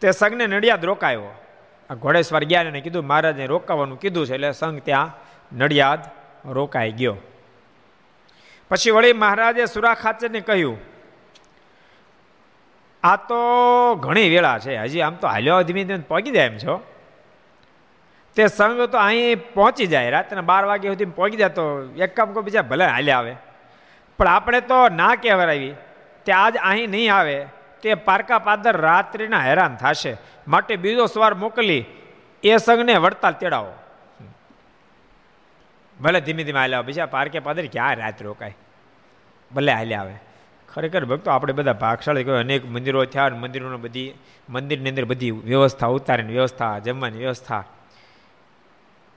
તે 0.00 0.10
સગને 0.10 0.46
નડિયાદ 0.46 0.84
રોકાયો. 0.84 1.47
ઘોડેશ્વર 1.96 2.44
ગયા 2.44 2.68
અને 2.68 2.80
કીધું 2.80 3.06
મહારાજને 3.06 3.46
રોકાવાનું 3.46 3.98
કીધું 3.98 4.26
છે 4.26 4.34
એટલે 4.34 4.52
સંઘ 4.52 4.84
ત્યાં 4.84 5.14
નડિયાદ 5.52 6.00
રોકાઈ 6.56 6.92
ગયો. 6.92 7.16
પછી 8.70 8.90
વળી 8.90 9.12
મહારાજે 9.12 9.66
સુરા 9.66 9.94
ખાચરને 9.94 10.40
કહ્યું, 10.40 10.76
આ 13.02 13.16
તો 13.16 13.40
ઘણી 14.04 14.28
વેળા 14.28 14.58
છે, 14.58 14.76
હજી 14.76 15.02
આમ 15.02 15.16
તો 15.16 15.26
હાલ્યો 15.28 15.62
ધીમે 15.62 15.82
ધીમે 15.84 16.04
પહોંચી 16.08 16.34
જાય 16.36 16.50
એમ 16.52 16.58
છો. 16.58 16.74
તે 18.36 18.46
સંઘ 18.46 18.90
તો 18.92 18.98
અહીં 18.98 19.52
પહોંચી 19.54 19.86
જાય, 19.86 20.10
રાત્રે 20.10 20.40
બાર 20.40 20.64
વાગ્યા 20.70 20.92
સુધી 20.92 21.16
પહોંચી 21.18 21.40
જાય 21.42 21.54
તો 21.58 21.64
એક 21.96 22.16
કામ 22.16 22.32
કોઈ 22.32 22.46
બીજા 22.48 22.62
ભલે 22.62 22.86
હાલ્યા 22.86 23.18
આવે. 23.18 23.34
પણ 24.18 24.28
આપણે 24.28 24.60
તો 24.60 24.88
ના 24.88 25.14
કહેવાય 25.14 25.74
તે 26.26 26.32
આજ 26.32 26.54
અહીં 26.70 26.90
નહીં 26.90 27.14
આવે. 27.14 27.38
તે 27.82 27.94
પારકા 27.94 28.38
પાદર 28.38 28.76
રાત્રિના 28.76 29.40
હેરાન 29.40 29.76
થશે. 29.76 30.16
માટે 30.48 30.76
બીજો 30.76 31.06
સવાર 31.06 31.34
મોકલી, 31.34 31.84
એ 32.44 32.56
સંઘને 32.56 32.94
વડતાલ 32.94 33.32
તેડાવો. 33.32 33.72
ભલે 36.00 36.20
ધીમે 36.20 36.44
ધીમે 36.44 36.58
હાલ્યા 36.58 36.82
બીજા 36.82 37.06
પારકે 37.06 37.38
પાદર 37.38 37.66
ક્યાં 37.66 37.94
રાત 37.94 38.22
રોકાય? 38.22 38.56
ભલે 39.54 39.72
હાલ્યા 39.72 40.00
આવે 40.00 40.14
ખરેખર 40.74 41.04
ભક્તો, 41.04 41.30
આપણે 41.30 41.52
બધા 41.52 41.72
ભાગશાળી 41.72 42.24
કહ્યું 42.24 42.40
અનેક 42.40 42.64
મંદિરો 42.66 43.04
થયા 43.04 43.28
મંદિરોની 43.28 43.76
બધી, 43.76 44.14
મંદિરની 44.50 44.90
અંદર 44.90 45.04
બધી 45.04 45.30
વ્યવસ્થા, 45.30 45.86
ઉતારીની 45.86 46.32
વ્યવસ્થા, 46.32 46.78
જમવાની 46.78 47.18
વ્યવસ્થા. 47.18 47.64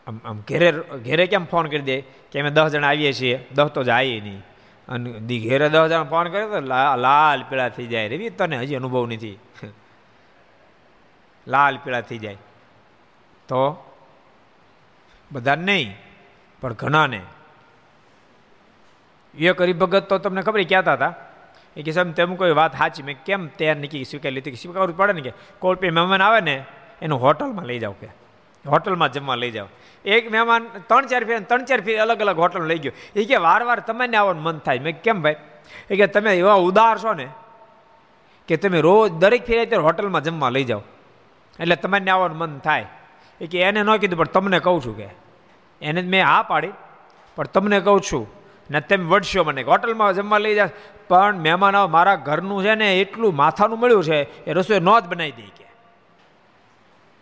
આમ 0.07 0.19
આમ 0.25 0.41
ઘેરે 0.47 0.71
ઘેરે 1.05 1.27
કેમ 1.27 1.45
ફોન 1.45 1.67
કરી 1.67 1.79
દે? 1.79 2.01
કે 2.01 2.39
અમે 2.39 2.49
દસ 2.49 2.71
જણા 2.71 2.87
આવીએ 2.87 3.13
છીએ, 3.13 3.47
દસ 3.55 3.67
તો 3.67 3.83
જાય 3.83 4.19
નહીં. 4.19 4.43
અને 4.91 5.39
ઘેરે 5.39 5.69
દસ 5.69 5.87
જણા 5.87 6.03
ફોન 6.03 6.29
કરે 6.29 6.47
તો 6.47 6.59
લાલ 6.95 7.43
પીળા 7.49 7.69
થઈ 7.69 7.87
જાય 7.87 8.07
રવિ 8.07 8.29
તને 8.29 8.57
હજી 8.57 8.75
અનુભવ 8.75 9.05
નથી. 9.05 9.39
લાલ 11.47 11.77
પીળા 11.77 12.01
થઈ 12.01 12.17
જાય. 12.17 12.35
તો 13.47 13.91
બધા 15.31 15.55
નહીં, 15.55 15.95
પણ 16.61 16.73
ઘણાને. 16.73 17.21
એ 19.35 19.51
કરી 19.51 19.73
ભગત 19.73 20.09
તો 20.09 20.17
તમને 20.17 20.41
ખબર 20.41 20.63
કહેતા 20.63 20.93
હતા. 20.93 21.13
એ 21.77 21.83
કે 21.83 21.91
સાહેબ 21.91 22.11
તેમ 22.11 22.35
કોઈ 22.35 22.51
વાત 22.51 22.77
સાચી, 22.77 23.03
મેં 23.03 23.23
કેમ 23.25 23.47
તૈયાર 23.47 23.75
નીકળી 23.75 24.03
સ્વીકારી 24.03 24.35
લીધી 24.35 24.55
સ્વીકારવું 24.55 24.97
પડે 24.97 25.13
ને 25.13 25.21
કે? 25.21 25.33
કોઈ 25.59 25.75
પણ 25.75 25.91
મહેમાન 25.91 26.21
આવે 26.21 26.41
ને, 26.41 26.65
એનું 27.01 27.21
હોટલમાં 27.21 27.65
લઈ 27.65 27.79
જાઓ 27.79 27.91
કે. 27.91 28.07
હોટલમાં 28.67 29.11
જમવા 29.11 29.35
લઈ 29.35 29.51
જાઓ. 29.51 29.67
એક 30.05 30.31
મહેમાન 30.31 30.63
ત્રણ 30.63 31.05
ચાર 31.05 31.23
ફેર, 31.23 31.39
ત્રણ 31.39 31.65
ચાર 31.65 31.81
ફેર 31.81 31.99
અલગ 31.99 32.19
અલગ 32.19 32.39
હોટલ 32.39 32.63
લઈ 32.63 32.79
ગયો. 32.79 32.91
એ 33.15 33.25
કે 33.25 33.35
વાર 33.35 33.63
વાર 33.63 33.79
તમને 33.79 34.17
આવવાનું 34.17 34.43
મન 34.43 34.57
થાય. 34.57 34.79
મેં 34.79 35.01
કેમ 35.01 35.21
ભાઈ? 35.21 35.35
એ 35.89 35.95
કે, 35.95 36.07
તમે 36.07 36.37
એવા 36.37 36.53
ઉદાર 36.53 36.97
છો 36.97 37.13
ને 37.13 37.27
કે 38.47 38.57
તમે 38.57 38.81
રોજ 38.81 39.11
દરેક 39.11 39.45
ફેરે 39.45 39.61
અત્યારે 39.61 39.83
હોટલમાં 39.83 40.23
જમવા 40.23 40.49
લઈ 40.49 40.63
જાઓ. 40.63 40.81
એટલે 41.59 41.75
તમને 41.75 42.11
આવવાનું 42.11 42.37
મન 42.37 42.59
થાય. 42.59 42.85
એ 43.41 43.47
કે, 43.47 43.61
એને 43.61 43.83
ન 43.83 43.95
કીધું, 43.95 44.19
પણ 44.19 44.25
તમને 44.25 44.59
કહું 44.59 44.81
છું 44.85 44.97
કે. 44.97 45.07
એને 45.81 46.01
મેં 46.01 46.25
હા 46.25 46.41
પાડી, 46.41 46.69
પણ 47.35 47.45
તમને 47.45 47.79
કહું 47.79 48.01
છું, 48.01 48.27
ને 48.71 48.81
તેમ 48.81 49.09
વડશો 49.09 49.43
મને 49.43 49.63
હોટલમાં 49.63 50.13
જમવા 50.13 50.37
લઈ 50.37 50.55
જાય 50.55 50.69
પણ 51.07 51.35
મહેમાન 51.35 51.73
મારા 51.89 52.15
ઘરનું 52.15 52.63
છે 52.63 52.75
ને 52.75 52.99
એટલું 52.99 53.35
માથાનું 53.35 53.79
મળ્યું 53.79 54.03
છે, 54.03 54.45
એ 54.45 54.53
રસોઈ 54.53 54.79
ન 54.79 54.99
જ 54.99 55.03
બનાવી 55.03 55.31
દે. 55.31 55.60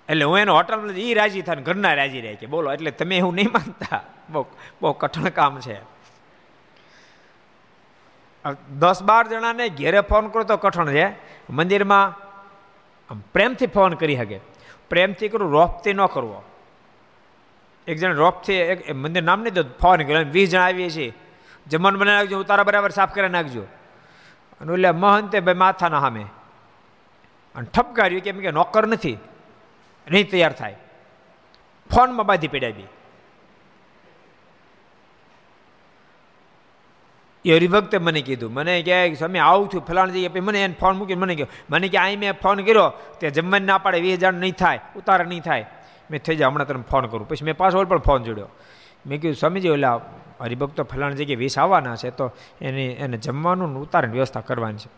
એટલે 0.10 0.26
હું 0.26 0.40
એને 0.40 0.52
હોટલમાં 0.52 0.88
એ 0.88 1.14
રાજી 1.14 1.42
થાય 1.42 1.56
ઘરના 1.56 1.94
રાજી 1.94 2.22
રહે 2.22 2.36
કે 2.36 2.46
બોલો, 2.46 2.74
એટલે 2.74 2.92
તમે 2.92 3.18
એવું 3.18 3.36
નહીં 3.36 3.50
માનતા? 3.54 4.04
બહુ 4.30 4.46
બહુ 4.82 4.94
કઠણ 4.94 5.30
કામ 5.30 5.60
છે. 5.60 6.00
દસ 8.80 9.04
બાર 9.04 9.28
જણાને 9.28 9.70
ઘેરે 9.70 10.02
ફોન 10.02 10.28
કરો 10.28 10.44
તો 10.44 10.58
કઠણ 10.58 10.92
છે. 10.92 11.10
મંદિરમાં 11.50 12.08
આમ 13.12 13.20
પ્રેમથી 13.20 13.68
ફોન 13.68 13.94
કરી 13.94 14.18
શકે. 14.18 14.40
પ્રેમથી 14.90 15.30
કરું, 15.30 15.52
રોપથી 15.52 15.94
ન 15.94 16.06
કરવો. 16.06 16.44
એક 17.88 17.98
જણ 17.98 18.14
રોપથી, 18.14 18.54
એક 18.54 18.96
મંદિર 18.96 19.24
નામ 19.24 19.42
નહીં 19.42 19.54
તો 19.54 19.64
ફોન 19.64 19.98
કર્યો. 19.98 20.26
વીસ 20.32 20.50
જણા 20.50 20.66
આવીએ 20.66 20.90
છીએ. 20.90 21.14
જમવાનું 21.68 22.00
બનાવી 22.00 22.18
નાખજો 22.18 22.40
ઉતારા 22.40 22.64
બરાબર 22.64 22.90
સાફ 22.90 23.14
કરી 23.14 23.30
નાખજો. 23.30 23.62
અને 24.62 24.74
એટલે 24.74 24.92
મહંતે 24.92 25.40
ભાઈ 25.40 25.56
માથાના 25.56 26.00
સામે. 26.00 26.26
અને 27.56 27.68
ઠપકાર્યું, 27.74 28.22
કેમ 28.22 28.40
કે 28.40 28.52
નોકર 28.52 28.88
નથી. 28.88 29.18
નહીં 30.12 30.30
તૈયાર 30.30 30.54
થાય. 30.54 30.76
ફોનમાં 31.96 32.26
બાંધી 32.26 32.48
પડાવી. 32.48 32.88
એ 37.46 37.56
હરિભક્તે 37.56 37.98
મને 37.98 38.22
કીધું, 38.22 38.54
મને 38.54 38.82
કહે 38.82 39.14
સ્વામી, 39.14 39.40
આવું 39.40 39.70
છું 39.70 39.86
ફલાણ 39.86 40.10
જઈએ 40.10 40.28
મને 40.28 40.64
એને 40.64 40.76
ફોન 40.80 40.98
મૂકીને 40.98 41.22
મને 41.22 41.36
કહ્યું 41.36 41.50
મને 41.70 41.88
કે 41.88 41.98
અહીં 41.98 42.20
મેં 42.20 42.34
ફોન 42.34 42.58
કર્યો, 42.58 42.94
તે 43.20 43.30
જમવાની 43.30 43.66
ના 43.66 43.78
પાડે, 43.78 44.00
વીસ 44.00 44.14
હજાર 44.14 44.34
નહીં 44.34 44.54
થાય, 44.54 44.80
ઉતાર 44.96 45.28
નહીં 45.28 45.42
થાય. 45.42 45.66
મેં 46.12 46.24
થઈ 46.24 46.36
જાય, 46.36 46.48
હમણાં 46.48 46.68
તને 46.68 46.84
ફોન 46.92 47.06
કરું. 47.08 47.28
પછી 47.28 47.46
મેં 47.46 47.58
પાછો 47.58 47.84
પણ 47.84 47.98
ફોન 47.98 48.24
જોડ્યો. 48.24 48.48
મેં 49.06 49.22
કીધું, 49.22 49.36
સ્વામીજી, 49.36 49.70
ઓલા 49.70 50.02
હરિભક્તો 50.42 50.84
ફલાણ 50.84 51.14
જગ્યાએ 51.14 51.36
વીસ 51.36 51.60
આવવાના 51.60 51.96
છે, 51.96 52.10
તો 52.10 52.32
એને 52.62 52.86
એને 52.86 53.18
જમવાનું 53.18 53.82
ઉતારની 53.82 54.14
વ્યવસ્થા 54.14 54.42
કરવાની 54.42 54.78
છે. 54.78 54.90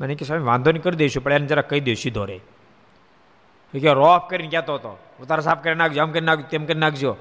મને 0.00 0.14
કે 0.14 0.24
સ્વામી, 0.24 0.44
વાંધો 0.44 0.72
નહીં, 0.72 0.82
કરી 0.82 0.96
દઈશું, 0.96 1.24
પણ 1.24 1.32
એને 1.32 1.46
જરા 1.46 1.62
કહી 1.62 1.80
દઈશું 1.80 2.02
સીધો 2.02 2.24
રહે. 2.24 2.40
એ 3.74 3.80
કે 3.80 3.92
રોફ 3.92 4.30
કરીને 4.30 4.50
કહેતો 4.50 4.74
હતો. 4.74 4.98
ઉતાર 5.20 5.40
સાફ 5.40 5.64
કરી 5.64 5.74
નાખજો, 5.74 6.02
આમ 6.02 6.10
કરી 6.10 6.20
નાખજો, 6.20 6.42
તેમ 6.42 6.66
કરી 6.66 6.78
નાખજો. 6.78 7.16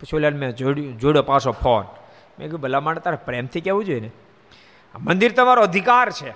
પછી 0.00 0.16
ઓલા 0.16 0.30
મેં 0.30 0.52
જોડ્યું, 0.52 0.98
જોડ્યો 0.98 1.22
પાછો 1.22 1.52
ફોન. 1.52 1.84
મેં 2.38 2.48
કહ્યું 2.48 2.60
ભલા 2.60 2.94
તારે 2.94 3.16
પ્રેમથી 3.16 3.60
કહેવું 3.60 3.84
જોઈએ 3.84 4.00
ને? 4.00 4.10
મંદિર 5.00 5.32
તમારો 5.32 5.62
અધિકાર 5.62 6.10
છે. 6.10 6.30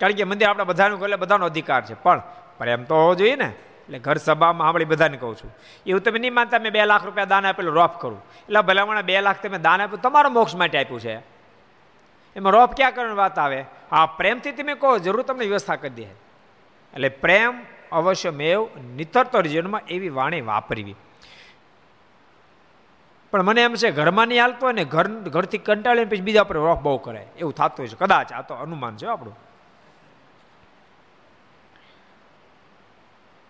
કારણ 0.00 0.12
કે 0.12 0.24
મંદિર 0.24 0.48
આપણે 0.48 0.64
બધાનું 0.64 1.02
એટલે 1.02 1.16
બધાનો 1.16 1.46
અધિકાર 1.46 1.84
છે. 1.84 1.94
પણ 1.94 2.22
પ્રેમ 2.58 2.84
તો 2.84 2.94
હોવો 2.94 3.14
જોઈએ 3.14 3.36
ને? 3.36 3.46
એટલે 3.46 3.98
ઘર 3.98 4.16
સભામાં 4.16 4.68
આપણે 4.68 4.84
બધાને 4.84 5.16
કહું 5.16 5.36
છું. 5.36 5.54
એવું 5.86 6.00
તમે 6.00 6.18
નહીં 6.18 6.34
માનતા, 6.34 6.58
મેં 6.58 6.72
બે 6.72 6.84
લાખ 6.84 7.04
રૂપિયા 7.04 7.24
દાન 7.24 7.46
આપેલું 7.46 7.74
રોફ 7.74 8.00
કરું. 8.00 8.18
એટલે 8.18 8.60
ભલામણ 8.60 9.02
બે 9.02 9.20
લાખ 9.20 9.42
તમે 9.42 9.58
દાન 9.58 9.82
આપ્યું, 9.82 10.02
તમારો 10.02 10.30
મોક્ષ 10.30 10.54
માટે 10.54 10.84
આપ્યું 10.84 11.00
છે. 11.00 11.18
એમાં 12.36 12.52
રોફ 12.52 12.76
ક્યાં 12.76 12.92
કરવાની 12.94 13.14
વાત 13.14 13.38
આવે? 13.38 13.64
હા, 13.90 14.06
પ્રેમથી 14.06 14.52
તમે 14.52 14.74
કહો, 14.74 14.98
જરૂર 14.98 15.22
તમને 15.22 15.46
વ્યવસ્થા 15.46 15.76
કરી 15.76 15.90
દે. 15.90 16.02
એટલે 16.02 17.08
પ્રેમ 17.08 17.62
અવશ્ય 17.94 18.30
મેવ 18.30 18.68
નિતરતો 18.96 19.42
જીવનમાં 19.42 19.80
એવી 19.88 20.08
વાણી 20.08 20.40
વાપરવી. 20.40 20.94
પણ 23.30 23.42
મને 23.42 23.62
એમ 23.62 23.74
છે, 23.74 23.90
ઘરમાં 23.90 24.28
નહીં 24.28 24.42
હાલતો 24.42 24.66
હોય 24.66 24.84
ઘર, 24.84 25.08
ઘરથી 25.08 25.58
કંટાળીને 25.58 26.04
પછી 26.04 26.20
બીજા 26.20 26.44
પર 26.44 26.54
રોફ 26.54 26.78
બહુ 26.78 26.98
કરે 26.98 27.26
એવું 27.38 27.54
થતું 27.54 27.74
હોય 27.78 27.88
છે. 27.88 27.96
કદાચ 27.98 28.32
આ 28.32 28.42
તો 28.42 28.54
અનુમાન 28.54 28.96
છે 28.96 29.06
આપણું. 29.06 29.38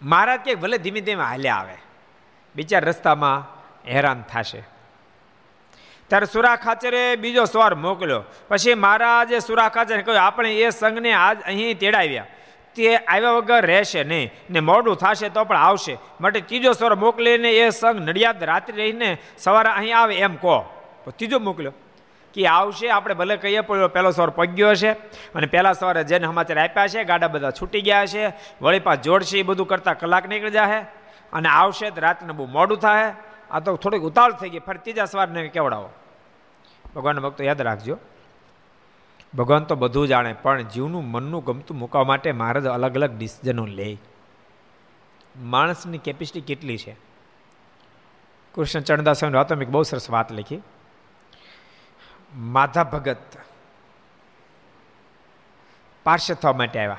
મહારાજ 0.02 0.40
કે 0.40 0.54
ભલે 0.54 0.78
ધીમે 0.78 1.00
ધીમે 1.00 1.24
હાલ્યા 1.24 1.54
આવે. 1.54 1.76
બિચાર 2.54 2.84
રસ્તામાં 2.84 3.46
હેરાન 3.90 4.22
થશે. 4.22 4.62
ત્યારે 6.08 6.26
સુરા 6.26 6.56
ખાચરે 6.56 7.16
બીજો 7.16 7.44
સ્વર 7.44 7.74
મોકલ્યો. 7.74 8.22
પછી 8.48 8.74
મહારાજે 8.74 9.38
સુરા 9.38 9.68
ખાચરે 9.68 10.02
કહ્યું, 10.02 10.22
આપણે 10.22 10.56
એ 10.56 10.70
સંઘને 10.70 11.12
આજ 11.12 11.42
અહીં 11.42 11.78
તેડાવ્યા. 11.78 12.26
તે 12.76 12.96
આવ્યા 12.96 13.30
વગર 13.30 13.66
રહેશે 13.66 14.04
નહીં 14.04 14.30
ને 14.50 14.60
મોડું 14.60 14.96
થશે 14.96 15.28
તો 15.28 15.44
પણ 15.44 15.56
આવશે. 15.56 15.98
માટે 16.20 16.40
ત્રીજો 16.40 16.72
સ્વર 16.72 16.94
મોકલીને 16.94 17.50
એ 17.50 17.70
સંઘ 17.70 18.00
નડિયાદ 18.00 18.44
રાત્રે 18.44 18.76
રહીને 18.76 19.18
સવારે 19.38 19.68
અહીં 19.68 19.98
આવે 19.98 20.16
એમ 20.16 20.36
કહો. 20.36 20.60
તો 21.04 21.10
ત્રીજો 21.10 21.38
મોકલ્યો. 21.38 21.72
કે 22.34 22.46
આવશે, 22.46 22.88
આપણે 22.88 23.14
ભલે 23.14 23.36
કહીએ, 23.36 23.60
પણ 23.60 23.86
પહેલો 23.86 24.10
સ્વર 24.10 24.30
પગ્યો 24.30 24.70
હશે. 24.70 24.90
અને 25.34 25.46
પહેલા 25.46 25.72
સવારે 25.72 26.04
જેને 26.04 26.26
સમાચાર 26.26 26.58
આપ્યા 26.58 26.86
છે, 26.86 27.04
ગાડા 27.04 27.28
બધા 27.28 27.50
છૂટી 27.50 27.80
ગયા 27.80 28.06
છે, 28.06 28.32
વળી 28.62 28.80
પાસ 28.80 28.98
જોડશે, 28.98 29.38
એ 29.38 29.42
બધું 29.42 29.66
કરતાં 29.66 29.98
કલાક 29.98 30.28
નીકળી 30.28 30.50
જશે 30.50 30.80
અને 31.32 31.48
આવશે 31.48 31.90
તો 31.90 32.00
રાતને 32.00 32.32
બહુ 32.32 32.46
મોડું 32.46 32.78
થાય 32.78 33.12
આ 33.50 33.60
તો 33.60 33.76
થોડીક 33.76 34.02
ઉતાવળ 34.02 34.32
થઈ 34.32 34.48
ગઈ. 34.48 34.58
ફરી 34.58 34.78
ત્રીજા 34.78 35.04
સવારને 35.04 35.48
કેવડાવો 35.48 35.90
ભગવાનના 36.96 37.20
ભક્તો 37.20 37.44
યાદ 37.44 37.62
રાખજો. 37.62 37.98
ભગવાન 39.36 39.64
તો 39.64 39.74
બધું 39.74 40.08
જાણે, 40.08 40.32
પણ 40.32 40.62
જીવનું 40.62 41.04
મનનું 41.04 41.44
ગમતું 41.44 41.78
મૂકવા 41.78 42.04
માટે 42.04 42.32
મહારાજ 42.32 42.66
અલગ 42.66 42.94
અલગ 42.94 43.18
ડિસિઝનો 43.18 43.66
લે. 43.66 43.98
માણસની 45.36 45.98
કેપેસિટી 45.98 46.40
કેટલી 46.40 46.78
છે? 46.78 46.96
કૃષ્ણ 48.54 48.80
ચરણદાસ 48.80 49.18
સ્વામી 49.18 49.36
વાતો 49.36 49.56
મેં 49.56 49.70
બહુ 49.70 49.82
સરસ 49.82 50.10
વાત 50.10 50.32
લખી. 50.32 50.60
માધા 52.36 52.84
ભગત 52.84 53.16
પાર્ષદ 56.04 56.34
થવા 56.34 56.52
માટે 56.52 56.78
આવ્યા. 56.78 56.96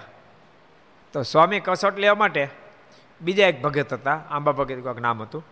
તો 1.13 1.23
સ્વામી 1.23 1.59
કસોટ 1.59 1.99
લેવા 1.99 2.15
માટે 2.15 2.47
બીજા 3.21 3.47
એક 3.47 3.61
ભગત 3.61 3.93
હતા, 3.93 4.21
આંબા 4.29 4.51
ભગત 4.51 4.79
કોઈક 4.79 4.97
નામ 4.97 5.21
હતું. 5.21 5.45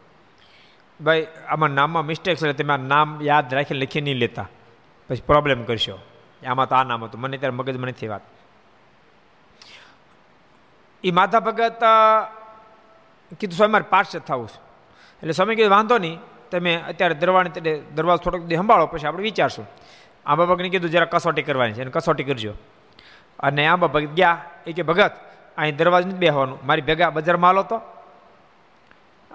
ભાઈ, 1.01 1.27
આમાં 1.47 1.69
નામમાં 1.69 2.05
મિસ્ટેક 2.05 2.37
છે 2.37 2.53
તમે 2.53 2.77
નામ 2.77 3.19
યાદ 3.21 3.53
રાખીને 3.53 3.79
લખી 3.79 4.01
નહીં 4.01 4.15
લેતા. 4.15 4.49
પછી 5.09 5.21
પ્રોબ્લેમ 5.21 5.63
કરશો. 5.63 5.99
આમાં 6.45 6.69
તો 6.69 6.75
આ 6.75 6.83
નામ 6.83 7.03
હતું. 7.03 7.21
મને 7.21 7.37
ત્યારે 7.37 7.55
મગજમાં 7.55 7.87
નથી 7.87 8.07
વાત. 8.07 8.21
એ 11.03 11.11
માધા 11.11 11.39
ભગત 11.39 11.83
કીધું, 13.39 13.57
સ્વામી, 13.57 13.71
મારે 13.71 13.85
પાર્ષદ 13.89 14.19
થવું 14.19 14.47
છે. 14.47 14.57
એટલે 15.17 15.31
સ્વામી 15.31 15.55
કીધું, 15.55 15.71
વાંધો 15.71 15.97
નહીં. 15.97 16.19
તમે 16.51 16.75
અત્યારે 16.75 17.13
દરવાણી 17.13 17.79
દરવાજો 17.79 18.17
થોડોક 18.17 18.53
સંભાળો, 18.53 18.87
પછી 18.87 19.07
આપણે 19.07 19.23
વિચારશું. 19.23 19.67
આંબા 20.25 20.45
ભગતને 20.45 20.69
કીધું, 20.69 20.89
જરા 20.89 21.05
કસોટી 21.05 21.43
કરવાની 21.43 21.73
છે 21.73 21.81
અને 21.81 21.91
કસોટી 21.91 22.23
કરજો. 22.23 22.53
અને 23.39 23.67
આંબા 23.67 23.87
ભગત 23.87 24.09
ગયા. 24.09 24.41
એ 24.67 24.73
કે, 24.73 24.81
ભગત, 24.81 25.11
અહીં 25.57 25.77
દરવાજ 25.77 26.05
નથી 26.05 26.15
બેહવાનું. 26.15 26.59
મારી 26.65 26.81
ભેગા 26.81 27.09
બજારમાં 27.09 27.49
હાલો 27.49 27.63
તો. 27.63 27.81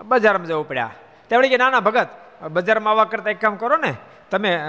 બજારમાં 0.04 0.46
જવું 0.46 0.68
પડ્યા 0.68 0.90
તેમણે 1.28 1.48
કે, 1.48 1.56
ના 1.56 1.80
ભગત, 1.80 2.08
બજારમાં 2.50 2.90
આવવા 2.90 3.04
કરતાં 3.04 3.30
એક 3.30 3.40
કામ 3.40 3.56
કરો 3.56 3.76
ને. 3.76 3.94
તમે 4.30 4.60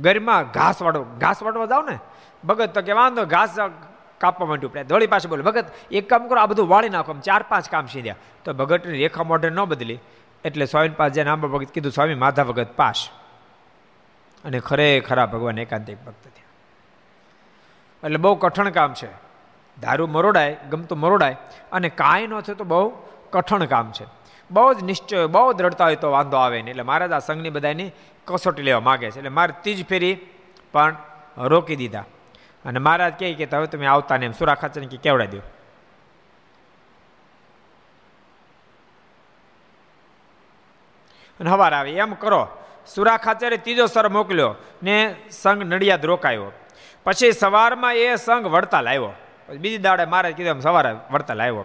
ગરમાં 0.00 0.50
ઘાસ 0.50 0.82
વાળો, 0.82 1.02
ઘાસ 1.02 1.42
વાળવા 1.42 1.66
જાઓ 1.66 1.82
ને, 1.82 1.98
ભગત 2.44 2.74
તો 2.74 2.82
કે 2.82 2.92
વાંધો, 2.92 3.24
ઘાસ 3.24 3.56
કાપવા 4.18 4.46
માંડ્યું 4.46 4.72
પડે. 4.72 4.84
દોડી 4.84 5.06
પાસે 5.06 5.28
બોલે, 5.28 5.42
ભગત, 5.42 5.66
એક 5.90 6.08
કામ 6.08 6.28
કરો, 6.28 6.40
આ 6.40 6.46
બધું 6.46 6.68
વાળી 6.68 6.88
નાખો 6.88 7.14
ચાર 7.14 7.44
પાંચ 7.48 7.70
કામ 7.70 7.86
સીધ્યા. 7.86 8.14
તો 8.44 8.52
ભગતની 8.52 8.98
રેખા 8.98 9.22
મોઢે 9.22 9.50
ન 9.50 9.64
બદલી, 9.64 9.98
એટલે 10.44 10.66
સ્વામી 10.66 10.88
પાસે 10.88 11.14
જઈને 11.14 11.30
આંબા 11.30 11.48
ભગત 11.48 11.70
કીધું, 11.70 11.92
સ્વામી, 11.92 12.14
માધા 12.14 12.44
ભગત 12.44 12.72
પાસ. 12.76 13.08
અને 14.44 14.60
ખરેખરા 14.60 15.26
ભગવાન 15.26 15.58
એકાંતિક 15.58 16.04
ભક્ત 16.04 16.24
થયા. 16.24 16.44
એટલે 18.06 18.16
બહુ 18.16 18.34
કઠણ 18.34 18.70
કામ 18.70 18.94
છે. 18.94 19.08
દારૂ 19.80 20.06
મરોડાય, 20.06 20.56
ગમતું 20.70 20.98
મરોડાય, 20.98 21.36
અને 21.72 21.88
કાંઈ 21.88 22.26
ન 22.26 22.40
થયું 22.40 22.58
તો 22.58 22.64
બહુ 22.64 22.92
કઠણ 23.30 23.64
કામ 23.64 23.92
છે. 23.92 24.04
બહુ 24.50 24.74
જ 24.74 24.82
નિશ્ચય, 24.82 25.26
બહુ 25.26 25.52
દ્રઢતા 25.52 25.84
હોય 25.84 25.96
તો 25.96 26.10
વાંધો 26.10 26.36
આવે 26.36 26.62
નહીં. 26.62 26.70
એટલે 26.70 26.82
મહારાજ 26.82 27.12
આ 27.12 27.18
સંઘની 27.18 27.50
બધાની 27.50 27.90
કસોટી 28.24 28.62
લેવા 28.62 28.80
માગે 28.80 29.10
છે. 29.10 29.16
એટલે 29.16 29.28
મારે 29.28 29.54
ત્રીજ 29.60 29.86
ફેરી 29.86 30.18
પણ 30.72 30.96
રોકી 31.38 31.76
દીધા. 31.76 32.04
અને 32.64 32.78
મહારાજ 32.78 33.12
કહે 33.18 33.34
કે 33.34 33.56
હવે 33.56 33.66
તમે 33.66 33.86
આવતા 33.86 34.16
ને 34.16 34.26
એમ 34.26 34.32
સુરા 34.32 34.54
ખાચરને 34.54 34.86
કે 34.86 34.96
કેવડા 34.96 35.24
દો? 35.24 35.38
અને 41.40 41.50
હવાર 41.50 41.74
આવે. 41.74 41.92
એમ 41.92 42.14
કરો. 42.14 42.48
સુરા 42.94 43.16
ખાચરે 43.16 43.56
ત્રીજો 43.56 43.86
સર 43.86 44.08
મોકલ્યો 44.08 44.54
ને 44.82 45.16
સંઘ 45.30 45.62
નડિયાદ 45.62 46.06
રોકાયો. 46.06 46.52
પછી 47.04 47.32
સવારમાં 47.32 47.94
એ 47.94 48.16
સંઘ 48.16 48.46
વડતાલ 48.46 48.88
આવ્યો. 48.88 49.12
બીજી 49.56 49.78
દાડે 49.78 50.04
મહારાજ 50.04 50.34
કીધું 50.34 50.50
એમ 50.50 50.60
સવારે 50.60 50.96
વડતાલ 51.10 51.42
આવ્યો. 51.42 51.64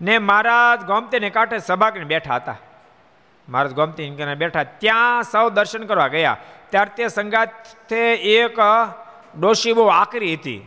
ને 0.00 0.18
મહારાજ 0.18 0.80
ગોમતીને 0.84 1.30
કાંઠે 1.30 1.58
સભાકીને 1.58 2.04
બેઠા 2.04 2.34
હતા. 2.34 2.56
મહારાજ 3.48 3.72
ગોમતી 3.72 4.10
બેઠા, 4.36 4.62
ત્યાં 4.62 5.22
સૌ 5.22 5.50
દર્શન 5.50 5.84
કરવા 5.86 6.08
ગયા. 6.08 6.36
ત્યાર 6.70 6.88
તે 6.96 7.08
સંગાથે 7.08 8.02
એક 8.14 8.58
ડોશી 9.38 9.72
બહુ 9.72 9.86
આકરી 9.86 10.34
હતી. 10.34 10.58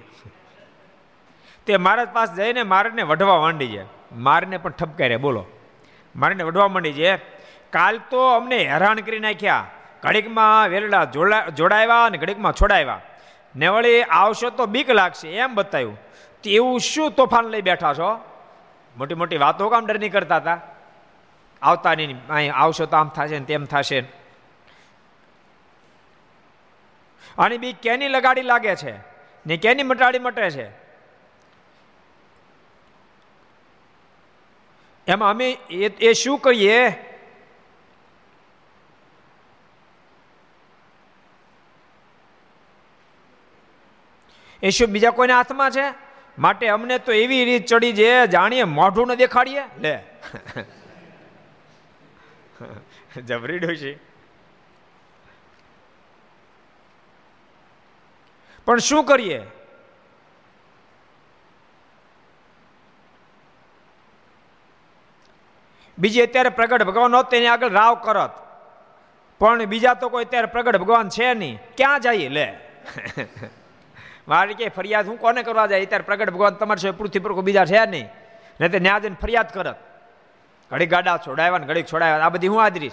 તે 1.65 1.77
મહારાજ 1.77 2.09
પાસે 2.09 2.35
જઈને 2.35 2.63
મારને 2.63 3.03
વઢવા 3.03 3.39
માંડી 3.39 3.67
છે. 3.67 3.83
મારને 4.17 4.57
પણ 4.57 4.71
ઠપકારે, 4.71 5.17
બોલો. 5.17 5.45
મારને 6.15 6.43
વઢવા 6.43 6.67
માંડી 6.67 6.93
છે. 6.93 7.15
કાલ 7.73 7.99
તો 8.09 8.19
અમને 8.29 8.57
હેરાન 8.63 8.97
કરી 8.97 9.19
નાખ્યા. 9.19 9.65
ઘડીકમાં 10.03 10.69
વેલડા 10.69 11.03
જોડાવ્યા 11.49 12.05
અને 12.05 12.17
ઘડીકમાં 12.17 12.53
છોડાવ્યા 12.53 13.01
ને 13.55 13.67
વળી 13.67 14.01
આવશો 14.03 14.49
તો 14.49 14.65
બીક 14.65 14.89
લાગશે, 14.89 15.27
એમ 15.29 15.55
બતાવ્યું 15.55 15.97
એવું 16.45 16.79
શું 16.79 17.11
તોફાન 17.11 17.45
લઈ 17.45 17.61
બેઠા 17.61 17.93
છો? 17.93 18.09
મોટી 18.97 19.15
મોટી 19.15 19.37
વાતો 19.37 19.69
કામ 19.69 19.85
ડરની 19.85 20.09
કરતા 20.09 20.37
હતા. 20.37 20.61
આવતા 21.61 21.95
નહીં 21.95 22.27
અહીં 22.29 22.53
આવશો 22.53 22.85
તો 22.85 22.97
આમ 22.97 23.09
થશે 23.09 23.39
ને 23.39 23.45
તેમ 23.45 23.65
થશે. 23.65 23.99
અને 27.37 27.57
બી 27.57 27.73
કેની 27.73 28.07
લગાડી 28.07 28.41
લાગે 28.41 28.75
છે? 28.75 28.97
ને 29.45 29.57
કેની 29.57 29.83
મટાડી 29.83 30.19
મટે 30.19 30.49
છે? 30.49 30.67
એમાં 35.07 35.29
અમે 35.29 35.49
એ 35.51 36.13
શું 36.13 36.39
કહીએ? 36.39 36.87
એ 44.63 44.69
શું 44.69 44.87
બીજા 44.87 45.11
કોઈના 45.11 45.37
હાથમાં 45.37 45.71
છે? 45.71 46.08
માટે 46.39 46.67
અમને 46.67 46.97
તો 46.97 47.11
એવી 47.11 47.45
રીત 47.45 47.65
ચડી 47.65 47.91
જે 47.91 48.27
જાણીએ, 48.27 48.63
મોઢું 48.63 49.07
ન 49.07 49.13
દેખાડીએ? 49.13 49.63
લે. 49.79 50.03
જબરી 53.21 53.59
ડોશી. 53.59 53.99
પણ 58.65 58.77
શું 58.77 59.05
કરીએ? 59.05 59.41
બીજી 65.97 66.21
અત્યારે 66.21 66.49
પ્રગટ 66.49 66.83
ભગવાન 66.83 67.15
હોત, 67.15 67.29
તેની 67.29 67.47
આગળ 67.47 67.69
રાવ 67.69 67.95
કરત. 67.95 68.31
પણ 69.39 69.65
બીજા 69.65 69.93
તો 69.93 70.09
કોઈ 70.09 70.25
અત્યારે 70.25 70.47
પ્રગટ 70.47 70.77
ભગવાન 70.77 71.09
છે 71.09 71.33
નહીં. 71.33 71.59
ક્યાં 71.77 71.99
જઈએ? 71.99 72.29
લે. 72.29 72.59
મારે 74.29 74.53
કે 74.53 74.69
ફરિયાદ 74.69 75.07
હું 75.07 75.19
કોને 75.19 75.43
કરવા 75.43 75.67
જાય? 75.67 75.85
અત્યારે 75.85 76.03
પ્રગટ 76.03 76.29
ભગવાન 76.29 76.53
તમારે 76.53 76.87
છે 76.87 76.97
પૃથ્વી 76.97 77.19
પર 77.19 77.33
કોઈ 77.33 77.43
બીજા 77.43 77.65
છે 77.65 77.85
નહીં. 77.85 78.07
ને 78.61 78.69
તે 78.69 78.79
ન્યા 78.79 78.99
જઈને 78.99 79.15
ફરિયાદ 79.21 79.53
કરત. 79.53 79.75
ઘડી 80.71 80.85
ગાડા 80.85 81.17
છોડાવ્યા 81.17 81.57
ને 81.57 81.67
ઘડીક 81.67 81.85
છોડાવ્યા. 81.85 82.25
આ 82.25 82.29
બધી 82.29 82.47
હું 82.47 82.59
હાજરી 82.59 82.91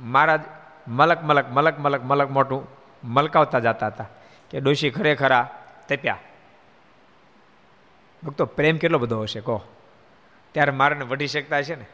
મહારાજ, 0.00 0.40
મલક 0.88 1.22
મલક 1.22 1.50
મલક 1.50 1.78
મલક 1.78 2.04
મલક 2.04 2.30
મોટું 2.30 2.66
મલકાવતા 3.04 3.58
જતા 3.58 3.86
હતા 3.86 4.06
કે 4.50 4.60
ડોશી 4.60 4.90
ખરેખરા 4.90 5.64
તપ્યા. 5.88 6.18
ભક્તો, 8.24 8.46
પ્રેમ 8.46 8.76
કેટલો 8.76 8.98
બધો 8.98 9.22
હશે, 9.22 9.40
કહો. 9.40 9.62
ત્યારે 10.52 10.70
મારાને 10.70 11.04
વઢી 11.04 11.26
શકતા 11.26 11.62
છે 11.62 11.74
ને? 11.74 11.86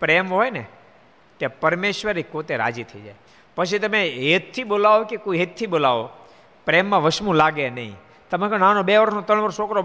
પ્રેમ 0.00 0.34
હોય 0.34 0.50
ને 0.50 0.66
તે 1.38 1.46
પરમેશ્વરી 1.46 2.22
પોતે 2.22 2.56
રાજી 2.56 2.82
થઈ 2.82 3.00
જાય. 3.00 3.14
પછી 3.54 3.78
તમે 3.78 4.08
હેતથી 4.08 4.64
બોલાવો 4.64 5.04
કે 5.04 5.16
કોઈ 5.16 5.38
હેતથી 5.38 5.66
બોલાવો? 5.66 6.10
પ્રેમમાં 6.68 7.02
વશમું 7.02 7.34
લાગે 7.34 7.70
નહીં. 7.70 7.96
તમે 8.30 8.48
કહો, 8.48 8.58
નાનો, 8.58 8.82
બે 8.82 8.96
વર્ષનો, 8.96 9.20
ત્રણ 9.20 9.40
વર્ષ 9.40 9.58
છોકરો 9.58 9.82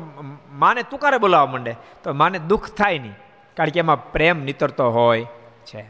માને 0.51 0.83
તુકારે 0.83 1.17
બોલાવવા 1.17 1.51
માંડે? 1.51 1.75
તો 2.03 2.13
માને 2.13 2.39
દુઃખ 2.39 2.69
થાય 2.69 2.99
નહીં, 2.99 3.15
કારણ 3.57 3.69
કે 3.69 3.79
એમાં 3.79 4.11
પ્રેમ 4.11 4.43
નીતરતો 4.43 4.89
હોય 4.91 5.25
છે. 5.65 5.81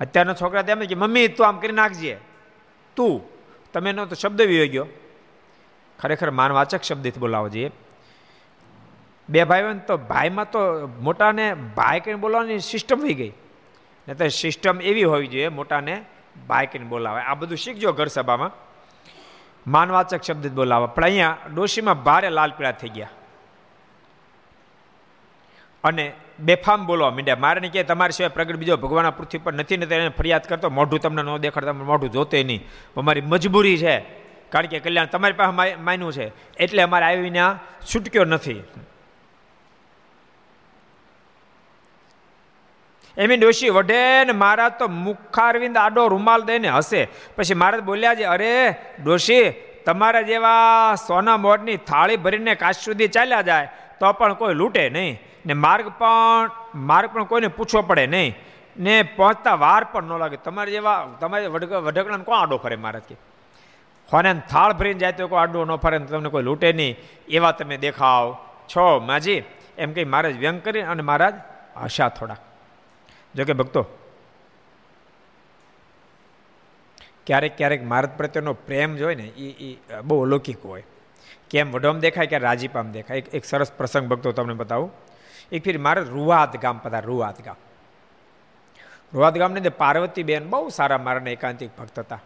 અત્યારના 0.00 0.34
છોકરા 0.34 0.62
તેમ 0.62 0.80
કે, 0.80 0.94
મમ્મી, 0.94 1.28
તું 1.28 1.48
આમ 1.48 1.58
કરી 1.58 1.72
નાખજે. 1.72 2.16
તું? 2.96 3.22
તમે 3.72 3.90
એનો 3.90 4.06
તો 4.06 4.14
શબ્દ 4.14 4.42
વિયો 4.42 4.66
ગયો. 4.66 4.86
ખરેખર 5.98 6.30
માનવાચક 6.30 6.82
શબ્દથી 6.82 7.20
બોલાવો 7.20 7.48
જોઈએ. 7.48 7.70
બે 9.28 9.44
ભાઈઓ 9.44 9.74
તો 9.74 9.96
ભાઈમાં 9.96 10.50
તો 10.50 10.60
મોટાને 11.00 11.54
ભાઈ 11.54 12.00
કહીને 12.00 12.16
બોલાવવાની 12.16 12.58
સિસ્ટમ 12.58 12.98
થઈ 13.00 13.14
ગઈ. 13.14 13.32
નહીં 14.08 14.16
તો 14.16 14.28
સિસ્ટમ 14.28 14.80
એવી 14.80 15.04
હોવી 15.04 15.26
જોઈએ, 15.26 15.48
મોટાને 15.48 16.04
ભાઈ 16.48 16.66
કહીને 16.66 16.84
બોલાવે 16.84 17.20
આ 17.20 17.34
બધું 17.34 17.58
શીખજો 17.58 17.92
ઘર 17.92 18.06
સભામાં. 18.06 18.67
માનવાચક 19.68 20.22
શબ્દ 20.22 20.46
જ 20.46 20.52
બોલાવે. 20.52 20.86
પણ 20.86 21.04
અહીંયા 21.04 21.36
ડોશીમાં 21.54 22.02
ભારે 22.02 22.28
લાલ 22.30 22.50
પીળા 22.50 22.72
થઈ 22.72 22.88
ગયા. 22.88 23.08
અને 25.84 26.12
બેફામ 26.40 26.86
બોલવા 26.86 27.10
માંડ્યા. 27.10 27.36
મારે 27.36 27.68
કે 27.68 27.82
તમારી 27.82 28.12
સિવાય 28.12 28.28
પ્રગટ 28.28 28.56
બીજો 28.56 28.76
ભગવાન 28.76 29.10
પૃથ્વી 29.10 29.38
પર 29.38 29.52
નથી 29.52 29.76
ને 29.76 29.86
એને 29.86 30.08
ફરિયાદ 30.08 30.42
કરતો, 30.42 30.70
મોઢું 30.70 31.00
તમને 31.00 31.22
ન 31.22 31.36
દેખાડતા 31.36 31.72
મોઢું 31.72 32.10
જોતે 32.12 32.44
નહીં. 32.44 32.66
અમારી 32.96 33.20
મજબૂરી 33.20 33.78
છે. 33.78 33.98
કારણ 34.50 34.66
કે 34.66 34.78
કલ્યાણ 34.78 35.06
તમારી 35.06 35.32
પાસે 35.32 35.74
માન્યું 35.74 36.12
છે. 36.12 36.56
એટલે 36.56 36.82
અમારે 36.82 37.06
આવીને 37.06 37.40
છૂટક્યો 37.94 38.24
નથી. 38.24 38.62
એમી 43.18 43.36
ડોશી 43.36 43.68
વઢે 43.68 44.24
ને 44.24 44.32
મહારાજ 44.32 44.72
તો 44.78 44.88
મુખારવિંદ 44.88 45.76
આડો 45.76 46.08
રૂમાલ 46.08 46.42
દઈને 46.42 46.68
હશે. 46.68 47.08
પછી 47.36 47.54
મહારાજ 47.54 47.80
બોલ્યા 47.80 48.14
છે, 48.14 48.24
અરે 48.24 48.74
ડોશી, 49.04 49.50
તમારા 49.86 50.20
જેવા 50.20 50.94
સોના 51.08 51.36
મોરની 51.36 51.76
થાળી 51.76 52.16
ભરીને 52.16 52.54
કાશ 52.54 52.76
સુધી 52.76 53.08
ચાલ્યા 53.08 53.42
જાય 53.42 53.68
તો 54.00 54.12
પણ 54.12 54.34
કોઈ 54.34 54.54
લૂંટે 54.54 54.90
નહીં. 54.90 55.18
ને 55.46 55.52
માર્ગ 55.52 55.88
પણ 55.88 56.50
માર્ગ 56.74 57.10
પણ 57.12 57.24
કોઈને 57.24 57.48
પૂછવો 57.48 57.82
પડે 57.82 58.06
નહીં. 58.06 58.34
ને 58.76 59.02
પહોંચતા 59.02 59.54
વાર 59.54 59.84
પણ 59.84 60.04
ન 60.04 60.18
લાગે. 60.18 60.36
તમારે 60.36 60.70
જેવા, 60.70 61.06
તમારે 61.20 61.46
વઢકણાને 61.46 62.24
કોણ 62.24 62.36
આડો 62.36 62.56
ફરે 62.56 62.76
મહારાજ 62.76 63.02
કે? 63.02 63.16
ખોને 64.10 64.34
થાળ 64.34 64.72
ભરીને 64.72 64.98
જાય 64.98 65.12
તો 65.12 65.28
કોઈ 65.28 65.38
આડો 65.38 65.64
ન 65.64 65.76
ફરે 65.76 65.98
તમને 65.98 66.28
કોઈ 66.28 66.42
લૂંટે 66.42 66.72
નહીં. 66.72 66.96
એવા 67.28 67.52
તમે 67.52 67.76
દેખાવ 67.76 68.36
છો, 68.68 69.00
માજી. 69.00 69.42
એમ 69.78 69.92
કહી 69.92 70.04
મહારાજ 70.04 70.36
વ્યંગ 70.36 70.62
કરી 70.62 70.82
અને 70.82 71.02
મહારાજ 71.02 71.34
હશા 71.84 72.08
થોડાક. 72.08 72.38
જોકે 73.34 73.52
ભક્તો, 73.52 73.82
ક્યારેક 77.26 77.56
ક્યારેક 77.56 77.82
મારત 77.84 78.16
પ્રત્યેનો 78.16 78.52
પ્રેમ 78.52 78.96
જોઈ 78.96 79.14
ને 79.14 79.26
એ 79.26 79.48
એ 79.66 79.76
બહુ 80.04 80.22
અલૌકિક 80.22 80.64
હોય. 80.64 80.84
કેમ 81.50 81.72
વઢોમ 81.72 81.98
દેખાય 81.98 82.26
કે 82.26 82.38
રાજીપામ 82.38 82.92
દેખાય. 82.92 83.18
એક 83.18 83.44
સરસ 83.44 83.72
પ્રસંગ 83.72 84.08
ભક્તો 84.08 84.32
તમને 84.32 84.54
બતાવું. 84.54 84.90
એક 85.52 85.64
ફીર 85.64 85.78
મારે 85.78 86.02
રૂવાત 86.02 86.56
ગામ 86.62 86.78
પધાર 86.78 87.04
રૂવાત 87.04 87.44
ગામ. 87.44 87.56
રૂવાત 89.14 89.34
ગામની 89.38 89.56
અંદર 89.56 89.70
પાર્વતીબેન 89.70 90.50
બહુ 90.50 90.68
સારા 90.68 90.98
મારાના 90.98 91.30
એકાંતિક 91.30 91.70
ભક્ત 91.78 91.98
હતા. 91.98 92.20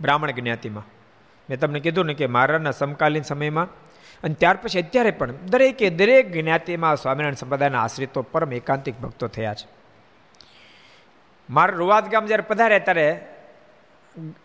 બ્રાહ્મણ 0.00 0.30
જ્ઞાતિમાં. 0.30 0.86
મેં 1.50 1.58
તમને 1.60 1.80
કીધું 1.80 2.06
ને 2.06 2.14
કે 2.14 2.26
મારાના 2.26 2.70
સમકાલીન 2.70 3.22
સમયમાં 3.22 3.68
અને 4.24 4.34
ત્યાર 4.34 4.56
પછી 4.56 4.82
અત્યારે 4.82 5.10
પણ 5.10 5.32
દરેકે 5.32 5.90
દરેક 5.90 6.32
જ્ઞાતિમાં 6.32 6.96
સ્વામિનારાયણ 6.96 7.34
સંપ્રદાયના 7.34 7.82
આશ્રિતો 7.82 8.22
પરમ 8.22 8.52
એકાંતિક 8.52 9.00
ભક્તો 9.00 9.28
થયા 9.28 9.54
છે. 9.54 9.68
મારા 11.50 11.74
રૂવાદ 11.74 12.10
ગામ 12.10 12.26
જ્યારે 12.26 12.42
પધાર્યા 12.42 12.78
ત્યારે 12.78 13.28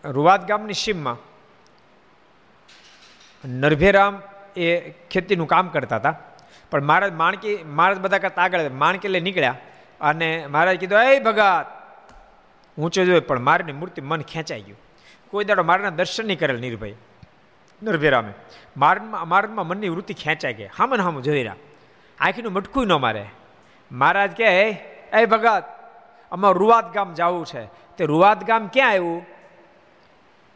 રૂવાદ 0.04 0.48
ગામની 0.48 0.72
સીમમાં 0.72 1.16
નરભેરામ 3.44 4.22
એ 4.56 4.90
ખેતીનું 4.90 5.46
કામ 5.46 5.68
કરતા 5.68 5.96
હતા. 5.96 6.14
પણ 6.70 6.84
મહારાજ 6.84 7.12
માણકી, 7.12 7.56
મહારાજ 7.66 7.98
બધા 7.98 8.18
કરતા 8.18 8.42
આગળ 8.42 8.68
માણકી 8.68 9.08
લઈ 9.08 9.20
નીકળ્યા 9.20 9.56
અને 10.00 10.46
મહારાજ 10.46 10.76
કીધું, 10.76 11.02
એ 11.02 11.20
ભગત, 11.20 11.66
ઊંચો 12.78 13.04
જોયું 13.04 13.26
પણ 13.26 13.40
મારની 13.40 13.72
મૂર્તિ 13.72 14.00
મન 14.00 14.20
ખેંચાઈ 14.20 14.60
ગયું. 14.60 14.78
કોઈ 15.30 15.44
દાડો 15.44 15.62
મારાના 15.62 15.90
દર્શન 15.90 16.26
નહીં 16.26 16.38
કરેલ 16.38 16.60
નિર્ભય 16.60 16.92
નરભેરામે. 17.82 18.32
માર્ગમાં 18.76 19.28
માર્ગમાં 19.28 19.66
મનની 19.66 19.88
વૃત્તિ 19.88 20.14
ખેંચાઈ 20.14 20.54
ગઈ. 20.54 20.66
હામન 20.66 21.00
હામું 21.00 21.22
જોઈ 21.22 21.36
રહ્યા 21.36 21.56
આંખીનું 22.20 22.52
મટકું 22.52 22.86
ન 22.86 22.92
મારે. 22.92 23.26
મહારાજ 23.92 24.36
કહે, 24.36 24.70
એ 25.12 25.24
ભગત, 25.24 25.64
અમારું 26.32 26.60
રૂવાદ 26.60 26.92
ગામ 26.92 27.14
જવું 27.14 27.46
છે. 27.46 27.64
તે 27.66 28.04
રૂવાદ 28.04 28.44
ગામ 28.44 28.68
ક્યાં 28.68 28.90
આવ્યું? 28.90 29.26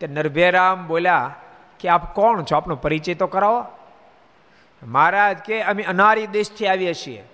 તે 0.00 0.06
નરભેરામ 0.06 0.86
બોલ્યા 0.86 1.34
કે, 1.80 1.88
આપ 1.88 2.14
કોણ 2.14 2.42
છો? 2.42 2.56
આપનો 2.56 2.76
પરિચય 2.76 3.14
તો 3.14 3.26
કરાવો. 3.26 3.66
મહારાજ 4.86 5.38
કે 5.38 5.62
અમે 5.62 5.82
અનારી 5.82 6.26
દેશથી 6.26 6.66
આવીએ 6.66 6.94
છીએ. 6.94 7.24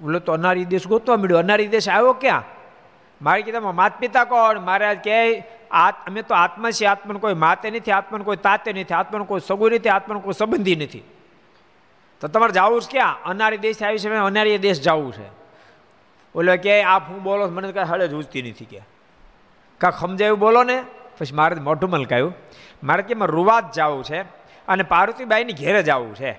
બોલો, 0.00 0.18
તો 0.18 0.32
અનારી 0.32 0.64
દેશ 0.64 0.86
ગોતવા 0.86 1.16
મળ્યો? 1.16 1.38
અનારી 1.38 1.66
દેશ 1.66 1.88
આવ્યો 1.88 2.12
ક્યાં? 2.12 2.42
મારે 3.22 3.42
કીધા 3.42 3.60
માત 3.60 3.98
પિતા 3.98 4.24
કોણ? 4.24 4.60
મહારાજ 4.60 4.98
કે 4.98 5.38
અમે 5.70 6.22
તો 6.22 6.34
આત્મા 6.34 6.70
છીએ, 6.70 6.88
આત્માને 6.88 7.18
કોઈ 7.18 7.34
માતે 7.34 7.70
નથી, 7.70 7.90
આત્માને 7.90 8.24
કોઈ 8.24 8.36
તાતે 8.36 8.72
નથી, 8.72 8.94
આત્માને 8.94 9.24
કોઈ 9.24 9.40
સગું 9.40 9.70
નથી, 9.72 9.88
આત્માને 9.88 10.20
કોઈ 10.20 10.32
સંબંધી 10.32 10.76
નથી. 10.76 11.02
તો 12.20 12.28
તમારે 12.28 12.52
જવું 12.52 12.82
છે 12.82 12.90
ક્યાં? 12.90 13.22
અનારી 13.22 13.56
દેશ 13.56 13.82
આવી 13.82 13.98
છે, 13.98 14.08
અનારી 14.08 14.58
દેશ 14.58 14.80
જવું 14.80 15.12
છે. 15.12 15.28
ઓલો 16.34 16.56
કે, 16.56 16.82
આપ 16.82 17.08
હું 17.08 17.22
બોલો 17.22 17.46
મને 17.46 17.72
કાંઈ 17.72 17.86
હળે 17.86 18.08
ઉજતી 18.08 18.42
નથી 18.42 18.64
કે. 18.64 18.80
કાંક 19.78 19.94
સમજાયું 19.94 20.38
બોલો 20.38 20.62
ને? 20.62 20.84
પછી 21.18 21.34
મારે 21.34 21.54
મોઢું 21.54 21.90
મલકાયું. 21.90 22.34
મારે 22.84 23.02
કે 23.02 23.14
એમાં 23.14 23.28
રૂવાત 23.28 23.72
જવું 23.72 24.04
છે 24.04 24.22
અને 24.68 24.82
પાર્વતીબાઈની 24.82 25.52
ઘેરે 25.52 25.82
જવું 25.82 26.14
છે. 26.14 26.32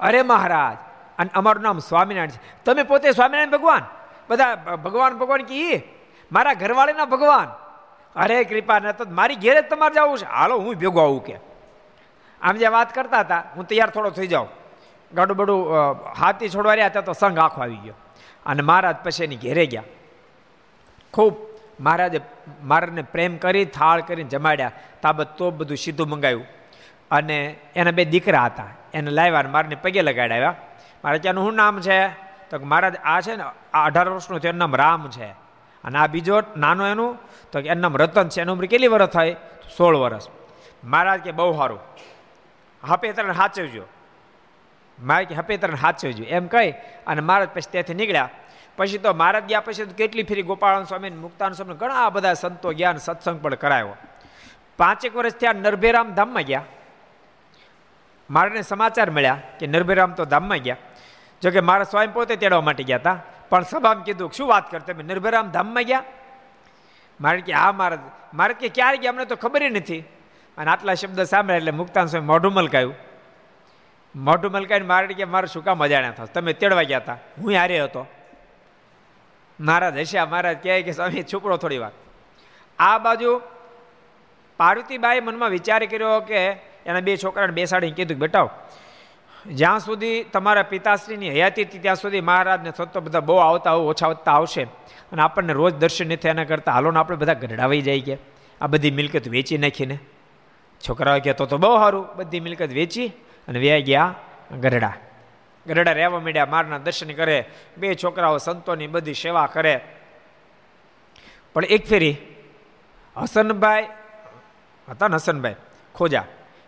અરે 0.00 0.22
મહારાજ! 0.22 0.76
અને 1.18 1.30
અમારું 1.34 1.62
નામ 1.62 1.78
સ્વામિનારાયણ 1.78 2.30
છે. 2.30 2.64
તમે 2.64 2.82
પોતે 2.82 3.12
સ્વામિનારાયણ 3.12 3.50
ભગવાન? 3.50 3.82
બધા 4.30 4.54
ભગવાન 4.54 5.18
ભગવાન 5.18 5.42
કી? 5.42 5.82
મારા 6.32 6.54
ઘરવાળીના 6.54 7.04
ભગવાન. 7.04 7.59
અરે 8.16 8.44
કૃપા, 8.44 8.78
ન 8.78 8.92
તો 8.92 9.04
મારી 9.10 9.36
ઘેરે 9.36 9.62
તમારે 9.62 9.94
જવું 9.94 10.18
છે. 10.18 10.24
હાલો, 10.24 10.58
હું 10.58 10.74
ભેગો 10.74 11.00
આવું 11.00 11.24
કે. 11.24 11.36
આમ 12.42 12.56
જે 12.56 12.66
વાત 12.66 12.94
કરતા 12.94 13.20
હતા, 13.20 13.42
હું 13.56 13.66
તૈયાર 13.66 13.90
થોડો 13.90 14.10
થઈ 14.10 14.26
જાઉં. 14.26 14.48
ગાડું 15.14 15.36
બડું 15.36 15.72
હાથી 16.18 16.48
છોડવા 16.48 16.74
રહ્યા 16.74 16.86
હતા 16.86 17.00
તો 17.00 17.12
સંઘ 17.12 17.38
આખો 17.38 17.62
આવી 17.62 17.76
ગયો. 17.76 17.94
અને 18.46 18.62
મહારાજ 18.62 18.96
પછી 18.96 19.24
એની 19.24 19.36
ઘેરે 19.36 19.66
ગયા. 19.66 19.82
ખૂબ 21.14 21.36
મહારાજે 21.80 22.20
મારાને 22.62 23.02
પ્રેમ 23.02 23.36
કરી, 23.36 23.64
થાળ 23.64 24.00
કરીને 24.00 24.28
જમાડ્યા. 24.28 24.72
તાબત 25.02 25.36
તો 25.36 25.50
બધું 25.50 25.76
સીધું 25.76 26.08
મંગાવ્યું. 26.08 26.46
અને 27.10 27.56
એના 27.76 27.90
બે 27.90 28.04
દીકરા 28.04 28.44
હતા. 28.44 28.66
એને 28.94 29.10
લાવ્યા 29.10 29.42
મારને 29.42 29.74
પગે 29.74 30.02
લગાડાવ્યા. 30.02 30.54
મારે 31.04 31.18
ત્યાંનું 31.18 31.44
શું 31.44 31.54
નામ 31.54 31.80
છે? 31.80 32.08
તો 32.50 32.58
મહારાજ, 32.58 32.96
આ 32.96 33.20
છે 33.20 33.36
ને, 33.36 33.42
આ 33.74 33.84
અઢાર 33.84 34.08
વર્ષનું 34.08 34.40
તેનું 34.40 34.58
નામ 34.58 34.76
રામ 34.76 35.10
છે. 35.10 35.49
અને 35.84 35.98
આ 35.98 36.06
બીજો 36.06 36.42
નાનો 36.56 36.86
એનું, 36.86 37.18
તો 37.52 37.58
એનું 37.58 37.80
નામ 37.80 37.96
રતન 37.96 38.28
છે, 38.28 38.40
એનું 38.40 38.54
ઉંમર 38.54 38.66
કેટલી 38.66 38.88
વર્ષ 38.88 39.08
થાય? 39.08 39.36
સોળ 39.76 39.96
વર્ષ 39.96 40.28
મહારાજ 40.84 41.20
કે 41.20 41.32
બહુ 41.32 41.56
સારું 41.56 41.80
હપેતરને 42.88 43.32
સાચવજો 43.32 43.84
મારે 45.02 45.24
કે 45.24 45.34
હપેતરને 45.34 45.76
સાચવજો 45.76 46.24
એમ 46.24 46.46
કહી, 46.46 46.70
અને 47.06 47.20
મહારાજ 47.20 47.48
પછી 47.48 47.70
ત્યાંથી 47.70 47.94
નીકળ્યા. 47.94 48.28
પછી 48.76 48.98
તો 48.98 49.14
મહારાજ 49.14 49.44
ગયા 49.44 49.60
પછી 49.60 49.84
તો 49.84 49.94
કેટલી 49.94 50.22
ફેરી 50.22 50.42
ગોપાળન 50.42 50.84
સ્વામી 50.84 51.10
મુક્તાન 51.10 51.52
સ્વામી 51.52 51.74
ઘણા 51.74 52.10
બધા 52.10 52.34
સંતો 52.34 52.72
જ્ઞાન 52.72 52.96
સત્સંગ 52.96 53.40
પણ 53.42 53.54
કરાયો. 53.54 53.96
પાંચેક 54.76 55.16
વર્ષ 55.16 55.34
થયા 55.34 55.52
નરભેરામ 55.52 56.14
ધામમાં 56.14 56.42
ગયા. 56.42 56.64
મારાને 58.30 58.62
સમાચાર 58.62 59.10
મળ્યા 59.10 59.38
કે 59.58 59.66
નરભેરામ 59.66 60.12
તો 60.12 60.24
ધામમાં 60.24 60.58
ગયા. 60.58 60.76
જોકે 61.42 61.60
મારા 61.60 61.84
સ્વામી 61.84 62.06
પોતે 62.06 62.36
તેડવા 62.36 62.60
માટે 62.60 62.82
ગયા 62.82 62.96
હતા. 62.96 63.18
પણ 63.50 63.62
સભામાં 63.62 64.04
કીધું 64.04 64.32
શું 64.32 64.48
વાત 64.48 64.70
કરતા? 64.70 64.92
તમે 64.92 65.02
નિર્ભયરામ 65.02 65.50
ધામમાં 65.50 65.82
ગયા. 65.82 66.02
મારે 67.20 67.40
કે, 67.40 67.52
હા, 67.52 67.72
મારા 67.72 67.98
મારે 68.34 68.54
કે, 68.54 68.68
ક્યારે 68.68 68.96
ગયા? 68.96 69.12
અમને 69.12 69.24
તો 69.24 69.36
ખબર 69.36 69.70
નથી. 69.70 70.04
અને 70.58 70.70
આટલા 70.70 70.94
શબ્દ 70.94 71.22
સાંભળ્યા 71.22 71.56
એટલે 71.56 71.70
મુક્તાન 71.70 72.06
સ્વામી 72.06 72.26
મોઢું 72.26 72.52
મલકાયું. 72.52 72.94
મોઢું 74.16 74.52
મલકાઈને 74.52 74.86
મારે 74.86 75.06
કે, 75.06 75.24
મારે 75.24 75.46
શું 75.46 75.64
કામ 75.64 75.84
અજાણ્યા 75.84 76.10
થશે 76.10 76.32
તમે 76.32 76.52
તેડવા 76.52 76.82
ગયા 76.82 76.98
હતા 76.98 77.12
હું 77.12 77.52
હારે 77.52 77.80
હતો. 77.80 78.06
મહારાજ 79.60 79.98
હશે 79.98 80.22
મહારાજ 80.22 80.56
કહે 80.62 80.82
કે, 80.82 80.92
સ્વામી 80.92 81.22
છોકરો 81.22 81.56
થોડી 81.56 81.78
વાર. 81.78 81.90
આ 82.78 82.98
બાજુ 82.98 83.40
પાર્વતીબાઈ 84.56 85.20
મનમાં 85.20 85.50
વિચાર 85.50 85.86
કર્યો 85.86 86.20
કે, 86.20 86.36
એના 86.86 87.00
બે 87.00 87.16
છોકરાને 87.16 87.52
બેસાડીને 87.52 87.92
કીધું 87.92 88.14
કે, 88.14 88.20
બેટાઓ 88.20 88.50
જ્યાં 89.46 89.80
સુધી 89.80 90.24
તમારા 90.24 90.62
પિતાશ્રીની 90.62 91.30
હયાતી 91.30 91.64
હતી, 91.64 91.78
ત્યાં 91.78 91.96
સુધી 91.96 92.20
મહારાજને 92.20 92.70
થતો 92.70 93.00
બધા 93.00 93.20
બહુ 93.20 93.36
આવતા 93.36 93.72
ઓછા 93.72 94.06
વધતા 94.06 94.32
આવશે. 94.32 94.62
અને 95.12 95.22
આપણને 95.22 95.52
રોજ 95.52 95.74
દર્શન 95.74 96.08
નથી, 96.08 96.28
એના 96.28 96.44
કરતાં 96.44 96.74
હાલો 96.74 96.92
આપણે 96.92 97.16
બધા 97.16 97.32
ગઢડાવાઈ 97.32 97.80
જાય 97.80 98.00
કે 98.00 98.18
આ 98.60 98.66
બધી 98.66 98.90
મિલકત 98.90 99.28
વેચી 99.28 99.58
નાખીને. 99.58 99.98
છોકરાઓ 100.88 101.20
કહે, 101.20 101.32
તો 101.32 101.46
તો 101.46 101.58
બહુ 101.58 101.76
સારું, 101.76 102.06
બધી 102.16 102.40
મિલકત 102.40 102.68
વેચી 102.68 103.06
અને 103.48 103.58
વ્યાઈ 103.58 103.82
ગયા 103.82 104.14
ગરડા 104.60 104.92
ગરડા 105.66 105.92
રહેવા 105.92 106.20
માંડ્યા, 106.20 106.46
મારના 106.46 106.78
દર્શન 106.78 107.12
કરે, 107.12 107.44
બે 107.78 107.94
છોકરાઓ 107.94 108.38
સંતોની 108.38 108.86
બધી 108.86 109.14
સેવા 109.14 109.46
કરે. 109.46 109.80
પણ 111.54 111.64
એક 111.64 111.86
ફેરી, 111.86 112.16
હસનભાઈ, 113.16 113.86
હતા 114.88 115.08
ને 115.08 115.14
હસનભાઈ, 115.14 115.54
ખોજા. 115.94 116.24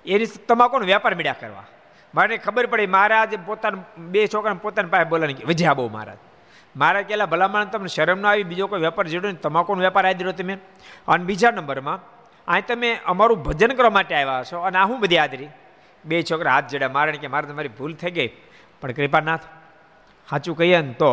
એની 0.06 0.26
તમાકુનો 0.26 0.86
વેપાર 0.86 1.14
મીડ્યા 1.14 1.34
કરવા? 1.40 1.64
મારે 2.14 2.36
ખબર 2.36 2.66
પડી, 2.66 2.86
મહારાજ 2.86 3.32
પોતાના, 3.46 3.84
બે 4.12 4.26
છોકરાને 4.26 4.60
પોતાની 4.62 4.92
પાસે 4.94 5.04
બોલાની 5.04 5.46
વજ્યા 5.50 5.74
બહુ 5.74 5.88
મહારાજ. 5.88 6.20
મારા 6.76 7.02
કહેલા 7.02 7.26
ભલામણ 7.26 7.70
તમને 7.72 7.88
શરમ 7.88 8.20
ના 8.20 8.28
આવી, 8.28 8.42
બીજો 8.42 8.66
કોઈ 8.66 8.80
વેપાર 8.80 9.06
જોડ્યો 9.08 9.32
તમાકુનો 9.32 9.82
વેપાર 9.82 10.04
આવી 10.06 10.18
દીધો 10.20 10.32
તમે. 10.32 10.54
અને 11.08 11.24
બીજા 11.24 11.50
નંબરમાં, 11.50 11.98
અહીં 12.48 12.66
તમે 12.66 12.90
અમારું 13.04 13.42
ભજન 13.42 13.72
કરવા 13.76 13.90
માટે 13.90 14.14
આવ્યા 14.14 14.44
છો 14.44 14.60
અને 14.60 14.78
આ 14.78 14.86
હું 14.86 15.00
બધી 15.00 15.18
આદરી 15.18 15.50
બે 16.04 16.22
છોકરા 16.22 16.54
હાથ 16.56 16.68
જડ્યા 16.72 16.88
મારે 16.88 17.12
કે, 17.12 17.28
મારે 17.28 17.46
તમારી 17.46 17.74
ભૂલ 17.78 17.94
થઈ 17.94 18.10
ગઈ, 18.10 18.30
પણ 18.80 18.92
કૃપાનાથ 18.92 19.46
સાચું 20.28 20.56
કહીએ 20.56 20.80
ને 20.80 20.92
તો 20.92 21.12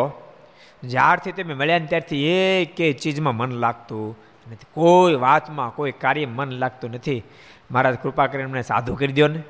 જ્યારથી 0.83 1.31
તમે 1.31 1.53
મળ્યા 1.53 1.83
ને 1.83 1.87
ત્યારથી 1.91 2.23
એક 2.25 2.79
ચીજમાં 3.01 3.35
મન 3.35 3.51
લાગતું 3.63 4.17
નથી. 4.51 4.69
કોઈ 4.73 5.15
વાતમાં, 5.15 5.69
કોઈ 5.75 5.93
કાર્ય 6.03 6.25
મન 6.25 6.51
લાગતું 6.61 6.91
નથી. 6.91 7.23
મહારાજ 7.71 7.95
કૃપા 8.03 8.27
કરીને 8.27 8.51
મને 8.51 8.61
સાધુ 8.61 8.95
કરી 8.95 9.17
દો 9.19 9.27
ને. 9.27 9.41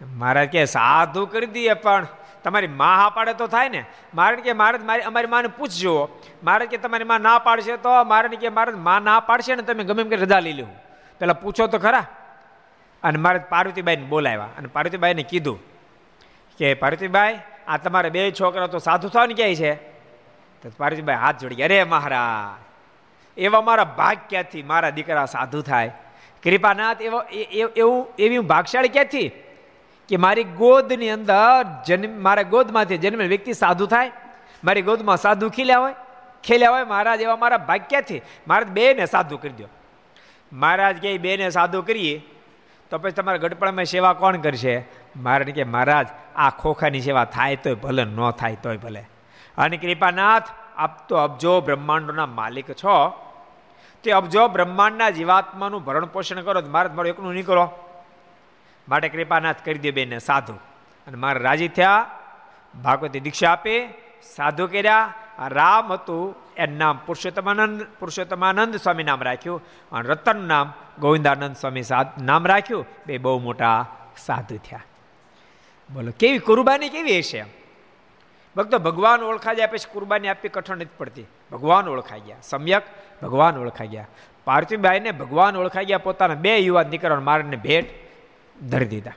મહારાજ 0.00 0.48
કે 0.48 0.64
સાધુ 0.64 1.26
કરી 1.26 1.46
દઈએ, 1.46 1.74
પણ 1.74 2.06
તમારી 2.44 2.72
મા 2.80 2.94
હા 2.96 3.10
પાડે 3.10 3.32
તો 3.34 3.46
થાય 3.46 3.68
ને. 3.68 3.82
મારે 4.14 4.36
કે 4.36 4.52
મારે 4.52 4.78
મારી, 4.78 5.02
અમારી 5.02 5.26
માને 5.26 5.48
પૂછજો. 5.48 5.94
મારે 6.44 6.66
કે 6.66 6.76
તમારી 6.76 7.04
માં 7.04 7.20
ના 7.20 7.38
પાડશે 7.38 7.76
તો 7.76 7.92
મારે 8.04 8.36
કે 8.36 8.48
મારે 8.48 8.72
માં 8.88 9.02
ના 9.02 9.20
પાડશે 9.20 9.54
ને 9.54 9.62
તમે 9.62 9.84
ગમે 9.84 10.02
એમ 10.02 10.08
કે 10.08 10.16
રજા 10.16 10.40
લઈ 10.40 10.52
લેવું 10.52 10.76
પેલા 11.20 11.38
પૂછો 11.42 11.66
તો 11.66 11.78
ખરા. 11.78 12.06
અને 13.02 13.18
મારે 13.18 13.38
પાર્વતીબાઈને 13.50 14.06
બોલાવ્યા 14.06 14.56
અને 14.58 14.68
પાર્વતીબાઈને 14.68 15.22
કીધું 15.22 15.58
કે 16.60 16.74
પાર્વતીબાઈ, 16.74 17.36
આ 17.68 17.76
તમારે 17.76 18.10
બે 18.10 18.30
છોકરા 18.32 18.66
તો 18.66 18.78
સાધુ 18.78 19.08
થવાની 19.08 19.34
ક્યાંય 19.34 19.54
છે? 19.54 19.72
તો 20.62 20.72
પાર્વતીબાઈ 20.78 21.22
હાથ 21.24 21.38
જોડી 21.42 21.62
અરે 21.62 21.84
મહારાજ, 21.84 22.58
એવા 23.36 23.62
મારા 23.68 23.88
ભાગ 24.00 24.18
ક્યાંથી 24.30 24.62
મારા 24.62 24.90
દીકરા 24.90 25.26
સાધુ 25.26 25.60
થાય. 25.62 25.92
કૃપાનાથ, 26.42 27.00
એવો 27.02 27.20
એવું, 27.76 28.00
એવી 28.18 28.42
ભાગશાળી 28.52 28.88
ક્યાંથી? 28.88 29.28
કે 30.10 30.16
મારી 30.16 30.44
ગોદની 30.44 31.10
અંદર 31.10 31.64
જન્મ, 31.86 32.22
મારા 32.22 32.42
ગોદમાંથી 32.42 32.98
જન્મેલ 32.98 33.28
વ્યક્તિ 33.28 33.52
સાધુ 33.52 33.86
થાય, 33.86 34.12
મારી 34.64 34.82
ગોદમાં 34.82 35.16
સાધુ 35.16 35.50
ખીલ્યા 35.50 35.78
હોય, 35.78 35.94
ખેલ્યા 36.44 36.70
હોય, 36.70 36.84
મહારાજ 36.84 37.20
એવા 37.20 37.36
મારા 37.36 37.56
ભાગ્યથી 37.56 38.22
મહારાજ 38.48 38.68
બેને 38.68 39.06
સાધુ 39.06 39.36
કરી 39.36 39.48
દો. 39.48 39.68
મહારાજ 40.52 40.96
કે 40.96 41.18
બેને 41.18 41.50
સાધુ 41.50 41.82
કરીએ, 41.82 42.22
તો 42.90 42.98
પછી 42.98 43.12
તમારા 43.12 43.38
ગઢપણમાં 43.38 43.84
સેવા 43.84 44.12
કોણ 44.12 44.36
કરશે? 44.36 44.84
મારે 45.16 45.44
કે 45.44 45.64
મહારાજ, 45.64 46.06
આ 46.36 46.50
ખોખાની 46.50 47.00
સેવા 47.00 47.24
થાય 47.24 47.56
તોય 47.56 47.74
ભલે, 47.74 48.04
ન 48.04 48.30
થાય 48.30 48.56
તોય 48.62 48.76
ભલે. 48.76 49.00
અને 49.58 49.76
કૃપાનાથ, 49.76 50.42
આપ 50.76 51.08
તો 51.08 51.16
અબજો 51.16 51.60
બ્રહ્માંડોના 51.60 52.26
માલિક 52.26 52.72
છો. 52.72 53.26
તે 54.02 54.10
અબજો 54.10 54.48
બ્રહ્માંડના 54.48 55.10
જીવાત્માનું 55.10 55.84
ભરણ 55.84 56.04
પોષણ 56.04 56.40
કરો 56.40 56.60
મારે 56.68 56.88
મારું 56.88 57.08
એકનું 57.08 57.32
નહીં 57.32 57.46
કરો. 57.46 57.70
માટે 58.90 59.08
કૃપાનાથ 59.08 59.64
કરી 59.64 59.78
દે 59.78 59.90
બેને 59.90 60.18
સાધુ. 60.18 60.54
અને 61.06 61.16
મારે 61.16 61.40
રાજી 61.40 61.68
થયા, 61.68 62.10
ભાગવતી 62.82 63.20
દીક્ષા 63.20 63.52
આપી, 63.52 63.86
સાધુ 64.36 64.66
કર્યા 64.66 65.14
રામ 65.48 65.92
હતું, 65.92 66.34
એનું 66.56 66.78
નામ 66.78 66.96
પુરુષોત્તમાનંદ 66.96 67.82
પુરુષોત્તમાનંદ 67.98 68.76
સ્વામી 68.76 69.04
નામ 69.04 69.22
રાખ્યું, 69.22 69.62
અને 69.92 70.08
રતન 70.08 70.48
નામ 70.48 70.72
ગોવિંદાનંદ 70.98 71.56
સ્વામી 71.56 71.82
નામ 72.22 72.46
રાખ્યું, 72.46 72.86
બે 73.06 73.18
બહુ 73.18 73.38
મોટા 73.38 73.86
સાધુ 74.16 74.56
થયા. 74.56 74.84
બોલો, 75.90 76.12
કેવી 76.18 76.38
કુરબાની 76.38 76.88
કેવી 76.88 77.18
હશે 77.18 77.44
ભક્તો, 78.56 78.78
ભગવાન 78.78 79.20
ઓળખા 79.20 79.52
જાય 79.52 79.66
પછી 79.66 79.92
કુરબાની 79.92 80.28
આપવી 80.28 80.48
કઠણ 80.48 80.76
નથી 80.76 80.96
પડતી. 80.98 81.24
ભગવાન 81.52 81.88
ઓળખાઈ 81.88 82.20
ગયા. 82.20 82.36
સમ્યક 82.42 82.82
ભગવાન 83.22 83.58
ઓળખાઈ 83.58 83.86
ગયા. 83.86 84.06
પાર્થિવભાઈને 84.44 85.10
ભગવાન 85.12 85.56
ઓળખાઈ 85.56 85.84
ગયા 85.84 85.98
પોતાના 85.98 86.34
બે 86.34 86.58
યુવાન 86.58 86.88
દીકરાને 86.88 87.22
મારીને 87.22 87.56
ભેટ 87.56 88.09
ધરી 88.68 88.86
દીધા. 88.86 89.10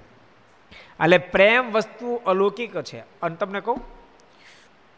એટલે 1.03 1.17
પ્રેમ 1.17 1.71
વસ્તુ 1.71 2.21
અલૌકિક 2.25 2.82
છે. 2.82 2.99
અને 2.99 3.36
તમને 3.36 3.60
કહું, 3.60 3.82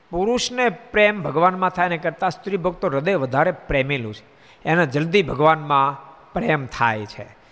પુરુષને 0.10 0.70
પ્રેમ 0.70 1.24
ભગવાનમાં 1.24 1.70
થાય 1.70 1.90
ને 1.90 1.98
કરતાં 1.98 2.32
સ્ત્રી 2.32 2.58
ભક્તો 2.58 2.88
હૃદય 2.88 3.16
વધારે 3.16 3.52
પ્રેમેલું 3.52 4.14
છે. 4.14 4.24
એને 4.66 4.86
જલ્દી 4.86 5.24
ભગવાનમાં 5.24 6.16
પ્રેમ 6.34 6.66
થાય 6.66 7.06
છે. 7.06 7.46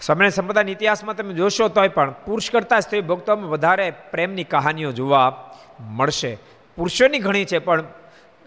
સમય 0.00 0.28
સંપ્રદાયના 0.28 0.70
ઇતિહાસમાં 0.70 1.16
તમે 1.16 1.34
જોશો 1.34 1.68
તોય 1.68 1.88
પણ 1.88 2.10
પુરુષ 2.10 2.50
કરતાં 2.50 2.80
સ્ત્રી 2.80 3.00
ભક્તોમાં 3.00 3.50
વધારે 3.50 3.90
પ્રેમની 3.90 4.44
કહાનીઓ 4.44 4.92
જોવા 4.92 5.54
મળશે. 5.80 6.34
પુરુષોની 6.76 7.18
ઘણી 7.18 7.44
છે, 7.44 7.58
પણ 7.58 7.82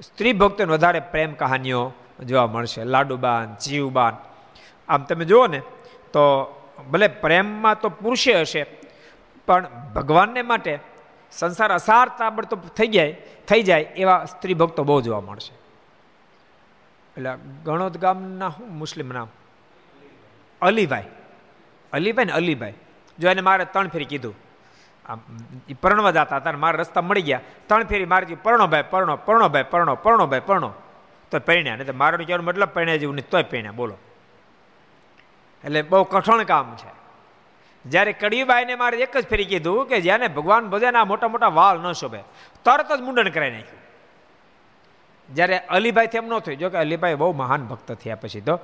સ્ત્રી 0.01 0.33
ભક્તોને 0.33 0.73
વધારે 0.73 0.99
પ્રેમ 0.99 1.33
કહાનીઓ 1.33 1.91
જોવા 2.25 2.47
મળશે. 2.47 2.83
લાડુબાન, 2.83 3.55
જીવબાન. 3.55 4.17
આમ 4.87 5.03
તમે 5.03 5.25
જુઓ 5.25 5.47
ને, 5.47 5.59
તો 6.13 6.55
ભલે 6.91 7.07
પ્રેમમાં 7.23 7.79
તો 7.81 7.89
પુરુષે 8.01 8.33
હશે, 8.41 8.63
પણ 9.47 9.67
ભગવાનને 9.95 10.41
માટે 10.51 10.73
સંસાર 11.31 11.71
અસાર 11.79 12.07
તાબડતોબ 12.19 12.61
થઈ 12.77 12.89
જાય 12.95 13.13
થઈ 13.47 13.63
જાય 13.69 13.85
એવા 14.01 14.25
સ્ત્રી 14.31 14.57
ભક્તો 14.61 14.83
બહુ 14.89 15.01
જોવા 15.05 15.21
મળશે. 15.27 15.53
એટલે 17.15 17.31
ગણોદ 17.65 17.95
ગામના 18.03 18.51
શું 18.57 18.69
મુસ્લિમ 18.81 19.07
નામ? 19.17 19.29
અલીભાઈ. 20.61 21.09
અલીભાઈ 21.93 22.29
ને 22.29 22.33
અલીભાઈ. 22.41 22.77
જો 23.19 23.29
એને 23.29 23.41
મારે 23.41 23.65
ત્રણ 23.73 23.89
ફેરી 23.93 24.09
કીધું. 24.11 24.35
આમ 25.05 25.19
એ 25.71 25.73
પરણવા 25.83 26.13
જતા 26.17 26.39
હતા 26.41 26.57
મારા 26.65 26.81
રસ્તા 26.83 27.05
મળી 27.09 27.27
ગયા. 27.29 27.45
ત્રણ 27.67 27.89
ફેરી 27.91 28.09
મારે 28.13 28.35
પરણો 28.45 28.67
ભાઈ, 28.67 28.89
પરણો 28.93 29.17
પરણોભાઈ 29.27 29.71
પરણો 29.73 29.95
પરણોભાઈ 30.05 30.47
પરણો. 30.49 30.69
તો 31.31 31.39
પૈણ્યા 31.39 31.77
નહીં 31.77 31.89
તો 31.89 31.93
મારો 31.93 32.17
કહેવાનો 32.17 32.43
મતલબ 32.49 32.69
પૈણ્યા 32.77 33.01
જેવું 33.01 33.15
નહીં, 33.17 33.29
તોય 33.31 33.43
પૈણ્યા 33.53 33.79
બોલો. 33.81 33.95
એટલે 35.63 35.81
બહુ 35.81 36.03
કઠણ 36.03 36.43
કામ 36.43 36.75
છે. 36.75 36.91
જ્યારે 37.85 38.13
કડીબાઈને 38.13 38.75
મારે 38.75 38.97
એક 38.97 39.17
જ 39.17 39.27
ફેરી 39.27 39.45
કીધું 39.45 39.87
કે 39.87 40.01
જેને 40.01 40.27
ભગવાન 40.27 40.69
ભજે 40.69 40.87
આ 40.87 41.05
મોટા 41.05 41.27
મોટા 41.27 41.47
વાલ 41.47 41.79
ન 41.79 41.91
શોભે, 41.91 42.21
તરત 42.65 42.89
જ 42.97 43.01
મુંડન 43.01 43.29
કરાવી 43.29 43.51
નાખ્યું. 43.51 43.81
જ્યારે 45.29 45.59
અલીભાઈ 45.59 46.07
તેમ 46.07 46.25
ન 46.27 46.39
થયું 46.39 46.59
જોકે 46.59 46.77
અલીભાઈ 46.77 47.15
બહુ 47.15 47.33
મહાન 47.33 47.65
ભક્ત 47.65 47.91
થયા 47.91 48.15
પછી 48.15 48.41
તો. 48.41 48.59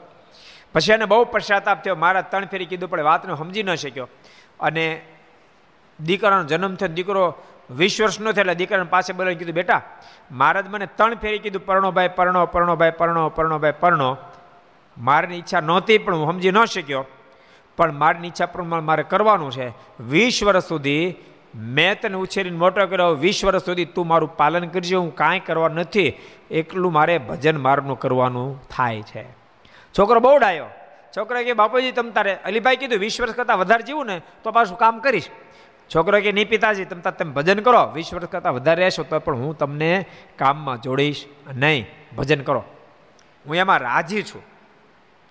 પછી 0.73 0.91
એને 0.91 1.05
બહુ 1.05 1.23
પશ્ચાતાપ 1.25 1.83
થયો, 1.83 1.95
મારા 1.95 2.21
ત્રણ 2.21 2.45
ફેરી 2.45 2.65
કીધું, 2.65 2.89
પણ 2.89 3.03
વાતને 3.03 3.35
સમજી 3.35 3.63
ન 3.63 3.75
શક્યો. 3.75 4.07
અને 4.59 5.01
દીકરાનો 5.99 6.43
જન્મ 6.43 6.75
થયો, 6.75 6.89
દીકરો 6.89 7.35
વીસ 7.69 8.01
વર્ષનો 8.01 8.31
થયો, 8.31 8.41
એટલે 8.41 8.55
દીકરાને 8.55 8.83
પાસે 8.83 9.13
બોલાવીને 9.13 9.39
કીધું, 9.39 9.55
બેટા 9.55 9.81
મહારાજ 10.31 10.67
મને 10.67 10.85
ત્રણ 10.85 11.15
ફેરી 11.15 11.39
કીધું 11.39 11.65
પરણો 11.65 11.91
ભાઈ 11.91 12.09
પરણો 12.15 12.45
પરણો 12.45 12.75
ભાઈ 12.75 12.91
પરણો 12.91 13.29
પરણો 13.29 13.59
ભાઈ 13.59 13.73
પરણો. 13.79 14.17
મારની 14.97 15.37
ઈચ્છા 15.37 15.59
નહોતી 15.59 15.97
પણ 15.97 16.15
હું 16.15 16.33
સમજી 16.33 16.51
ન 16.51 16.65
શક્યો. 16.65 17.05
પણ 17.77 17.91
મારની 17.91 18.27
ઈચ્છા 18.27 18.45
પ્રમાણે 18.45 18.83
મારે 18.83 19.03
કરવાનું 19.03 19.51
છે. 19.51 19.69
વીસ 19.99 20.43
વર્ષ 20.43 20.63
સુધી 20.63 21.15
મેં 21.55 22.01
તને 22.01 22.13
ઉછેરીને 22.13 22.57
મોટો 22.57 22.87
કર્યો. 22.87 23.07
વીસ 23.07 23.45
વર્ષ 23.45 23.65
સુધી 23.65 23.85
તું 23.85 24.07
મારું 24.07 24.37
પાલન 24.37 24.67
કરજે. 24.67 24.95
હું 24.95 25.15
કાંઈ 25.15 25.39
કરવા 25.39 25.67
નથી. 25.67 26.13
એટલું 26.51 26.93
મારે 26.93 27.17
ભજન 27.17 27.57
મારનું 27.57 27.99
કરવાનું 27.99 28.67
થાય 28.67 29.01
છે. 29.01 29.23
છોકરો 29.99 30.19
બહુ 30.19 30.37
ડાયો. 30.37 30.65
છોકરો 31.17 31.43
કે, 31.43 31.53
બાપુજી, 31.53 31.91
તમ 31.91 32.09
તારે 32.09 32.35
અલીભાઈ 32.35 32.75
કીધું, 32.75 32.99
વીસ 32.99 33.21
વર્ષ 33.21 33.33
કરતાં 33.33 33.57
વધારે 33.57 33.83
જીવું 33.83 34.05
ને, 34.05 34.21
તો 34.43 34.51
પાછું 34.51 34.77
કામ 34.77 34.99
કરીશ. 34.99 35.29
છોકરો 35.95 36.21
કે, 36.21 36.31
નહીં 36.31 36.49
પિતાજી, 36.49 36.85
તમ 36.85 36.99
તમે 36.99 37.31
ભજન 37.31 37.59
કરો. 37.59 37.91
વીસ 37.93 38.13
વર્ષ 38.13 38.25
કરતાં 38.25 38.53
વધારે 38.53 38.81
રહેશો 38.81 39.03
તો 39.03 39.19
પણ 39.19 39.35
હું 39.35 39.57
તમને 39.57 40.05
કામમાં 40.39 40.81
જોડીશ 40.81 41.25
નહીં. 41.53 41.85
ભજન 42.17 42.41
કરો. 42.41 42.63
હું 43.47 43.55
એમાં 43.55 43.77
રાજી 43.77 44.23
છું. 44.23 44.54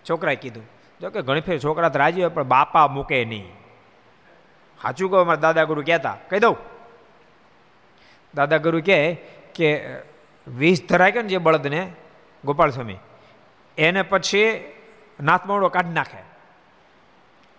છોકરાએ 0.04 0.36
કીધું, 0.36 0.64
જો 1.00 1.10
કે 1.10 1.22
ઘણી 1.22 1.46
ફેર 1.46 1.58
છોકરા 1.58 1.88
તો 1.88 1.98
રાજી 1.98 2.22
હોય, 2.22 2.34
પણ 2.36 2.48
બાપા 2.48 2.86
મૂકે 2.88 3.24
નહીં. 3.24 3.46
સાચું 4.80 5.10
કહો 5.10 5.24
મારા 5.24 5.44
દાદા 5.44 5.64
ગુરુ 5.64 5.82
કહેતા, 5.82 6.16
કહી 6.30 6.40
દઉં. 6.40 6.56
દાદા 8.34 8.58
ગુરુ 8.58 8.78
કહે 8.82 8.98
કે 9.54 9.68
વીસ 10.46 10.78
ધરાય 10.88 11.22
ને 11.22 11.28
જે 11.28 11.38
બળદને, 11.38 11.80
ગોપાલ 12.44 12.70
સ્વામી, 12.70 13.00
એને 13.78 14.02
પછી 14.02 14.50
નાથ 15.20 15.46
મોડો 15.46 15.68
કાઢી 15.68 15.98
નાખે. 15.98 16.20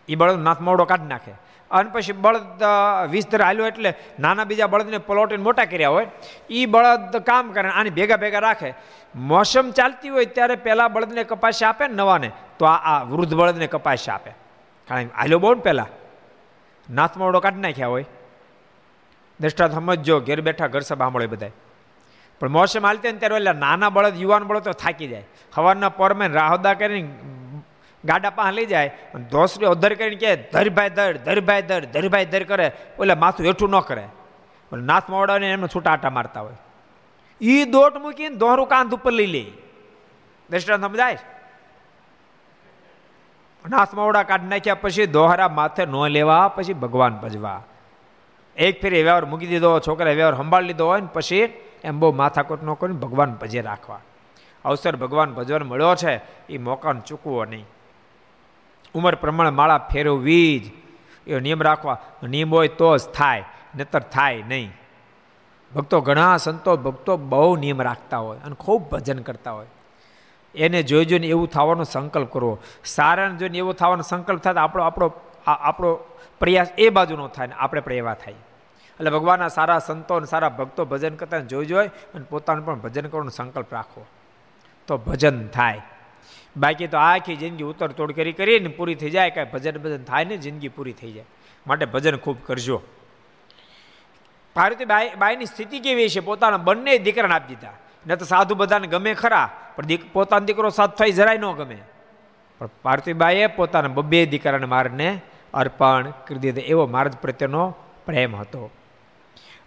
એ 0.10 0.15
બળદ 0.15 0.39
નાથ 0.39 0.62
મોડો 0.62 0.86
કાઢી 0.86 1.12
નાખે. 1.13 1.34
અને 1.71 1.89
પછી 1.93 2.13
બળદ 2.25 2.63
વીસ 3.13 3.28
દર 3.30 3.41
હાલ્યો 3.41 3.67
એટલે 3.67 3.91
નાના 4.19 4.47
બીજા 4.49 4.67
બળદને 4.67 4.99
પલોટીને 5.08 5.43
મોટા 5.43 5.65
કર્યા 5.65 5.89
હોય. 5.89 6.08
એ 6.49 6.65
બળદ 6.65 7.17
કામ 7.30 7.51
કરે 7.51 7.69
આની 7.69 7.89
ભેગા 7.89 8.17
ભેગા 8.17 8.39
રાખે. 8.39 8.73
મોસમ 9.15 9.71
ચાલતી 9.71 10.10
હોય 10.10 10.25
ત્યારે 10.25 10.56
પહેલાં 10.56 10.93
બળદને 10.93 11.23
કપાસ 11.23 11.63
આપે 11.63 11.88
ને 11.88 11.93
નવાને, 11.93 12.30
તો 12.60 12.65
આ 12.65 12.80
આ 12.91 13.04
વૃદ્ધ 13.04 13.34
બળદને 13.34 13.67
કપાસ 13.67 14.10
આપે. 14.10 14.32
કારણ 14.88 15.08
કે 15.08 15.15
હાલ્યો 15.17 15.39
બહુ 15.39 15.54
ને 15.56 15.62
પહેલાં 15.62 15.89
નાથ 16.89 17.17
મોડો 17.17 17.39
કાઢી 17.39 17.65
નાખ્યા 17.67 17.93
હોય. 17.95 18.08
દ્રષ્ટા 19.39 19.69
સમજો 19.69 20.19
ઘેર 20.19 20.39
બેઠા 20.41 20.67
ઘર 20.67 20.82
સભા 20.82 21.06
સાંભળે 21.06 21.28
બધા 21.28 21.54
પણ 22.41 22.51
મોસમ 22.58 22.86
હાલતી 22.86 23.12
ને 23.12 23.19
ત્યારે 23.19 23.36
એટલે 23.38 23.54
નાના 23.65 23.89
બળદ, 23.89 24.15
યુવાન 24.21 24.43
બળદ 24.43 24.63
તો 24.63 24.73
થાકી 24.84 25.08
જાય. 25.08 25.25
હવાના 25.56 25.89
પરમે 25.89 26.28
રાહદા 26.28 26.73
કરીને 26.73 27.10
ગાડા 28.06 28.30
પાસે 28.30 28.56
લઈ 28.56 28.65
જાય. 28.65 28.91
ધોસરી 29.32 29.65
અધર 29.65 29.94
કરીને 29.94 30.15
કહે 30.15 30.36
ધરભાઈ 30.36 30.89
દર 30.89 31.18
ધરભાઈ 31.18 31.62
દર 31.62 31.86
ધરભાઈ 31.86 32.26
દર 32.26 32.44
કરે. 32.44 32.65
એટલે 32.65 33.13
માથું 33.13 33.46
હેઠું 33.46 33.70
ન 33.70 33.80
કરે. 33.80 34.08
નાથ 34.74 35.10
મોડાને 35.10 35.52
એમને 35.52 35.68
છૂટા 35.76 35.91
આટા 35.91 36.10
મારતા 36.10 36.41
હોય. 36.41 36.54
એ 37.41 37.65
દોટ 37.65 37.98
મૂકીને 37.98 38.36
દોહરું 38.36 38.68
કાંધ 38.68 38.94
ઉપર 38.94 39.12
લઈ 39.12 39.26
લે. 39.26 39.46
દ્રષ્ટાંત 40.50 40.82
સમજાય? 40.82 41.18
નાથ 43.70 43.94
મોડા 43.94 44.24
કાઢી 44.24 44.48
નાખ્યા 44.48 44.76
પછી 44.76 45.06
દોહરા 45.06 45.48
માથે 45.48 45.86
ન 45.86 46.08
લેવા, 46.08 46.48
પછી 46.48 46.74
ભગવાન 46.74 47.15
ભજવા. 47.15 47.62
એક 48.58 48.82
ફેરી 48.82 49.04
વ્યવહાર 49.04 49.26
મૂકી 49.26 49.48
દીધો 49.48 49.80
છોકરા 49.80 50.12
વ્યવહાર 50.12 50.36
સંભાળી 50.36 50.68
લીધો 50.68 50.88
હોય 50.88 51.02
ને 51.02 51.08
પછી 51.13 51.54
એમ 51.84 52.00
બહુ 52.00 52.12
માથાકોટ 52.12 52.63
ન 52.63 52.74
કરીને 52.74 53.00
ભગવાન 53.00 53.34
ભજે 53.34 53.62
રાખવા. 53.62 54.00
અવસર 54.65 54.96
ભગવાન 54.96 55.34
ભજવાનો 55.34 55.65
મળ્યો 55.65 55.96
છે 55.96 56.22
એ 56.48 56.58
મોકાને 56.58 57.02
ચૂકવો 57.02 57.46
નહીં. 57.46 57.65
ઉંમર 58.95 59.15
પ્રમાણે 59.15 59.49
માળા 59.49 59.77
ફેરવવી 59.77 60.60
જ. 60.60 60.86
એ 61.29 61.39
નિયમ 61.39 61.63
રાખવા. 61.63 61.97
નિયમ 62.23 62.53
હોય 62.53 62.67
તો 62.67 62.97
જ 62.97 63.01
થાય, 63.01 63.43
નતર 63.79 63.99
થાય 63.99 64.43
નહીં. 64.47 64.71
ભક્તો 65.75 66.01
ઘણા 66.01 66.38
સંતો, 66.38 66.77
ભક્તો 66.77 67.17
બહુ 67.17 67.55
નિયમ 67.55 67.81
રાખતા 67.81 68.17
હોય 68.17 68.38
અને 68.38 68.55
ખૂબ 68.55 68.89
ભજન 68.89 69.19
કરતા 69.19 69.51
હોય. 69.51 69.65
એને 70.55 70.84
જોઈ 70.84 71.05
જોઈને 71.05 71.27
એવું 71.27 71.47
થવાનો 71.47 71.84
સંકલ્પ 71.84 72.31
કરવો. 72.31 72.60
સારાને 72.86 73.36
જોઈને 73.36 73.58
એવો 73.58 73.73
થવાનો 73.73 74.03
સંકલ્પ 74.03 74.41
થાય 74.41 74.53
તો 74.53 74.60
આપણો 74.60 74.84
આપણો 74.84 75.13
આપણો 75.47 75.95
પ્રયાસ 76.39 76.67
એ 76.77 76.89
બાજુનો 76.89 77.27
થાય 77.27 77.47
ને 77.47 77.53
આપણે 77.53 77.81
પણ 77.81 77.93
એવા 77.93 78.13
થાય. 78.13 78.34
એટલે 78.34 79.10
ભગવાનના 79.10 79.47
સારા 79.47 79.79
સંતો 79.79 80.15
અને 80.15 80.25
સારા 80.25 80.49
ભક્તો 80.49 80.86
ભજન 80.86 81.15
કરતા 81.15 81.39
જોઈ 81.39 81.65
જોઈ 81.65 81.88
અને 81.88 82.25
પોતાનું 82.29 82.65
પણ 82.65 82.79
ભજન 82.79 83.08
કરવાનો 83.08 83.29
સંકલ્પ 83.29 83.67
રાખવો. 83.71 84.05
તો 84.88 84.97
ભજન 84.97 85.47
થાય. 85.47 85.81
બાકી 86.58 86.88
તો 86.88 86.98
આખી 86.98 87.36
જિંદગી 87.36 87.64
ઉતર 87.64 87.90
તોડ 87.92 88.12
કરી 88.12 88.34
કરીને 88.34 88.70
પૂરી 88.78 88.96
થઈ 88.96 89.10
જાય, 89.10 89.30
કાંઈ 89.30 89.52
ભજન 89.54 89.78
ભજન 89.84 90.04
થાય 90.04 90.26
ને 90.26 90.38
જિંદગી 90.38 90.74
પૂરી 90.76 90.94
થઈ 90.94 91.12
જાય. 91.12 91.26
માટે 91.68 91.86
ભજન 91.86 92.16
ખૂબ 92.18 92.38
કરજો. 92.48 92.78
પાર્વતી 94.56 94.86
બાઈ, 94.86 95.16
બાઈની 95.16 95.46
સ્થિતિ 95.46 95.80
કેવી 95.80 96.10
છે? 96.10 96.20
પોતાના 96.20 96.58
બંને 96.58 96.98
દીકરાને 96.98 97.36
આપી 97.36 97.52
દીધા. 97.54 97.76
ન 98.08 98.16
તો 98.16 98.26
સાધુ 98.26 98.56
બધાને 98.56 98.88
ગમે 98.88 99.14
ખરા, 99.14 99.48
પણ 99.76 100.08
પોતાનો 100.14 100.46
દીકરો 100.46 100.70
સાથ 100.70 100.94
થાય 100.98 101.12
જરાય 101.12 101.38
ન 101.38 101.48
ગમે. 101.60 101.78
પણ 102.62 102.70
પાર્વતીબાઈએ 102.84 103.48
પોતાના 103.58 103.96
બબ્બે 103.98 104.26
દીકરાને 104.34 104.68
મારને 104.76 105.10
અર્પણ 105.54 106.14
કરી 106.28 106.42
દીધો. 106.44 106.62
એવો 106.62 106.84
માર્ગ 106.88 107.14
પ્રત્યેનો 107.24 107.64
પ્રેમ 108.06 108.36
હતો. 108.36 108.72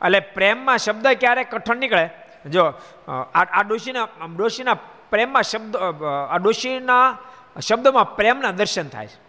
એટલે 0.05 0.21
પ્રેમમાં 0.37 0.79
શબ્દ 0.79 1.07
ક્યારેક 1.21 1.51
કઠણ 1.51 1.77
નીકળે? 1.77 2.07
જો 2.47 2.65
આ 3.09 3.63
ડોશીના 3.63 4.09
ડોશીના 4.37 4.79
પ્રેમમાં 5.11 5.43
શબ્દ 5.43 5.77
આ 6.31 6.37
ડોશીના 6.37 7.19
શબ્દમાં 7.61 8.17
પ્રેમના 8.17 8.51
દર્શન 8.51 8.89
થાય 8.89 9.07
છે. 9.07 9.29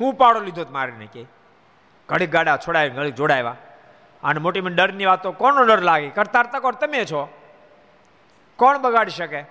હું 0.00 0.14
પાડો 0.14 0.40
લીધો 0.40 0.66
મારીને 0.70 1.06
કે 1.06 1.24
ઘડીક 2.08 2.30
ગાડા 2.30 2.56
છોડાવી 2.56 2.90
ઘડીક 2.90 3.14
જોડાવ્યા 3.14 3.56
અને 4.24 4.40
મોટી 4.40 4.60
મને 4.60 4.74
ડરની 4.74 5.04
વાતો, 5.04 5.32
કોનો 5.32 5.64
ડર 5.64 5.82
લાગે? 5.82 6.08
કરતા 6.08 6.42
તકોર 6.42 6.74
તમે 6.74 7.04
છો? 7.04 7.28
કોણ 8.56 8.78
બગાડી 8.78 9.10
શકે? 9.10 9.42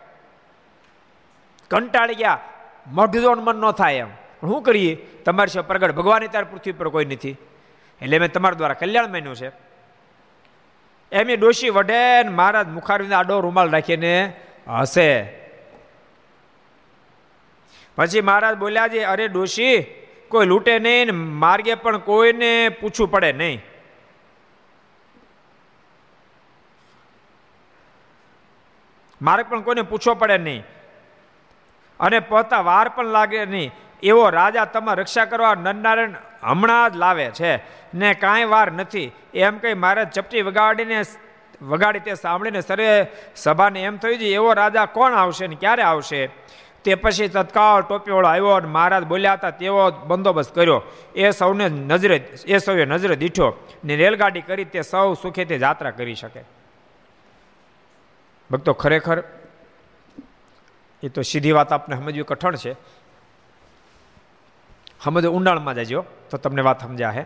કંટાળી 1.72 2.16
ગયા. 2.16 2.40
મઢજોણ 2.88 3.38
મન 3.38 3.56
ન 3.56 3.72
થાય 3.72 3.96
એમ. 3.96 4.08
પણ 4.42 4.50
શું 4.50 4.64
કરીએ? 4.64 4.96
તમારી 4.96 5.50
છે 5.50 5.62
પ્રગટ. 5.62 5.92
ભગવાન 5.92 6.28
ત્યારે 6.28 6.48
પૃથ્વી 6.52 6.72
પર 6.72 6.90
કોઈ 6.90 7.06
નથી. 7.06 7.36
એટલે 8.02 8.20
મેં 8.20 8.32
તમારા 8.32 8.56
દ્વારા 8.56 8.74
કલ્યાણ 8.74 9.08
માન્યું 9.08 9.36
છે. 9.36 9.52
એમ 11.12 11.30
એ 11.30 11.36
ડોશી 11.36 11.70
વઢે 11.70 12.24
મહારાજ 12.24 12.68
મુખારવીને 12.68 13.16
આડો 13.16 13.40
રૂમાલ 13.40 13.72
રાખીને 13.72 14.42
હશે. 14.67 15.25
પછી 17.95 18.21
મહારાજ 18.21 18.58
બોલ્યા 18.58 18.88
છે, 18.88 19.03
અરે 19.03 19.27
ડોશી, 19.27 19.84
કોઈ 20.30 20.45
લૂંટે 20.45 20.80
નહીં 20.80 21.15
માર્ગે 21.15 21.75
પણ 21.75 21.97
કોઈને 21.97 22.69
પૂછવું 22.69 23.12
પડે 23.12 23.34
નહીં. 23.34 23.62
માર્ગ 29.21 29.45
પણ 29.49 29.62
કોઈને 29.62 29.82
પૂછવો 29.82 30.13
પડે 30.13 30.38
નહીં. 30.38 30.63
અને 31.99 32.19
પોતા 32.19 32.62
વાર 32.62 32.89
પણ 32.89 33.06
લાગે 33.06 33.45
નહીં. 33.45 33.71
એવો 34.03 34.30
રાજા 34.30 34.65
તમારે 34.65 35.01
રક્ષા 35.01 35.25
કરવા 35.25 35.56
નરનારાયણ 35.56 36.12
હમણાં 36.43 36.93
જ 36.93 36.95
લાવે 36.95 37.25
છે 37.25 37.56
ને 37.93 38.13
કાંઈ 38.13 38.43
વાર 38.43 38.71
નથી. 38.71 39.12
એમ 39.34 39.58
કહી 39.58 39.73
મારે 39.73 40.06
ચપટી 40.06 40.41
વગાડીને 40.41 41.03
વગાડી 41.62 42.00
તે 42.00 42.13
સાંભળીને 42.13 42.62
સરે 42.62 43.08
સભાને 43.36 43.84
એમ 43.84 43.98
થયું 43.98 44.17
છે, 44.17 44.26
એવો 44.26 44.54
રાજા 44.54 44.86
કોણ 44.86 45.13
આવશે 45.13 45.48
ને 45.48 45.56
ક્યારે 45.56 45.82
આવશે? 45.82 46.30
તે 46.84 46.96
પછી 46.96 47.28
તત્કાળ 47.28 47.82
ટોપીવાળો 47.82 48.28
આવ્યો 48.28 48.48
અને 48.48 48.67
મહારાજ 48.67 49.04
બોલ્યા 49.04 49.34
હતા, 49.34 49.50
તેવો 49.50 49.91
બંદોબસ્ત 49.91 50.56
કર્યો. 50.56 50.82
એ 51.15 51.32
સૌને 51.32 51.70
નજરે, 51.70 52.15
એ 52.46 52.58
સૌએ 52.58 52.86
નજરે 52.86 53.15
દીઠો 53.15 53.65
ને 53.86 53.96
રેલગાડી 53.96 54.41
કરી 54.41 54.65
તે 54.65 54.82
સૌ 54.82 55.13
સુખેથી 55.13 55.60
યાત્રા 55.62 55.91
કરી 55.91 56.15
શકે. 56.15 56.41
ભક્તો, 58.52 58.74
ખરેખર 58.74 59.24
એ 61.04 61.10
તો 61.10 61.22
સીધી 61.22 61.52
વાત 61.52 61.74
આપને 61.74 61.96
સમજવી 61.96 62.24
કઠણ 62.24 62.56
છે. 62.56 62.74
સમજો, 65.04 65.32
ઊંડાણમાં 65.32 65.76
જજો, 65.76 66.06
તો 66.30 66.38
તમને 66.38 66.62
વાત 66.62 66.84
સમજ્યા 66.84 67.12
હે 67.12 67.26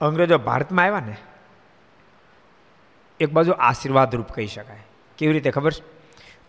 અંગ્રેજો 0.00 0.38
ભારતમાં 0.38 0.84
આવ્યા 0.84 1.00
ને 1.00 1.16
એક 3.20 3.32
બાજુ 3.32 3.52
આશીર્વાદરૂપ 3.52 4.26
કહી 4.32 4.46
શકાય. 4.46 4.78
કેવી 5.18 5.32
રીતે 5.32 5.50
ખબર 5.50 5.72
છે? 5.72 5.82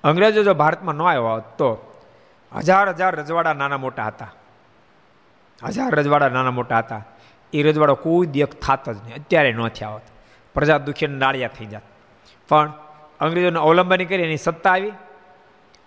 અંગ્રેજો 0.04 0.44
જો 0.44 0.54
ભારતમાં 0.54 0.96
ન 0.96 1.02
આવ્યો 1.02 1.28
હોત 1.28 1.44
તો 1.44 1.96
હજાર 2.58 2.90
હજાર 2.90 3.16
રજવાડા 3.16 3.54
નાના 3.54 3.78
મોટા 3.78 4.06
હતા. 4.06 4.34
હજાર 5.64 5.96
રજવાડા 5.96 6.30
નાના 6.30 6.52
મોટા 6.52 6.78
હતા. 6.78 7.06
એ 7.54 7.64
રજવાડો 7.64 7.96
કોઈ 7.96 8.28
દેખ 8.28 8.48
થાત 8.48 8.90
જ 8.90 8.98
નહીં. 9.04 9.16
અત્યારે 9.16 9.54
ન 9.54 9.68
થયા 9.68 9.90
હોત. 9.90 10.02
પ્રજા 10.54 10.78
દુખીને 10.78 11.18
નાળિયા 11.18 11.48
થઈ 11.48 11.66
જાત. 11.66 11.82
પણ 12.50 12.74
અંગ્રેજોને 13.20 13.60
અવલંબન 13.60 14.06
કરી 14.06 14.24
એની 14.24 14.38
સત્તા 14.38 14.72
આવી. 14.72 14.92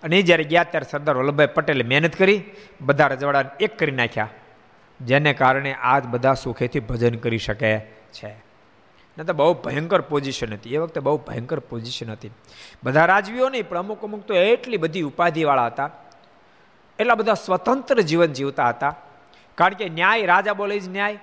અને 0.03 0.19
એ 0.19 0.23
જ્યારે 0.23 0.45
ગયા 0.45 0.65
ત્યારે 0.65 0.87
સરદાર 0.91 1.17
વલ્લભભાઈ 1.17 1.47
પટેલે 1.47 1.85
મહેનત 1.85 2.17
કરી, 2.17 2.43
બધા 2.81 3.07
રજવાડાને 3.07 3.51
એક 3.61 3.79
કરી 3.79 3.93
નાખ્યા. 3.93 4.29
જેને 5.01 5.35
કારણે 5.35 5.75
આજ 5.75 6.05
બધા 6.05 6.35
સુખેથી 6.35 6.81
ભજન 6.81 7.15
કરી 7.15 7.39
શકે 7.39 7.81
છે. 8.13 8.52
ને 9.19 9.25
તો 9.25 9.33
બહુ 9.33 9.55
ભયંકર 9.55 10.01
પોઝિશન 10.01 10.53
હતી. 10.53 10.75
એ 10.75 10.79
વખતે 10.79 11.01
બહુ 11.01 11.17
ભયંકર 11.17 11.59
પોઝિશન 11.59 12.11
હતી. 12.11 12.31
બધા 12.85 13.05
રાજવીઓ 13.05 13.49
નહીં, 13.49 13.69
પણ 13.69 13.79
અમુક 13.79 14.03
અમુક 14.03 14.21
તો 14.21 14.35
એટલી 14.35 14.77
બધી 14.77 15.03
ઉપાધિવાળા 15.03 15.67
હતા. 15.67 15.91
એટલા 16.99 17.15
બધા 17.15 17.35
સ્વતંત્ર 17.35 18.01
જીવન 18.01 18.33
જીવતા 18.33 18.69
હતા. 18.69 18.95
કારણ 19.55 19.75
કે 19.75 19.89
ન્યાય, 19.89 20.27
રાજા 20.27 20.53
બોલે 20.53 20.79
જ 20.79 20.89
ન્યાય. 20.89 21.19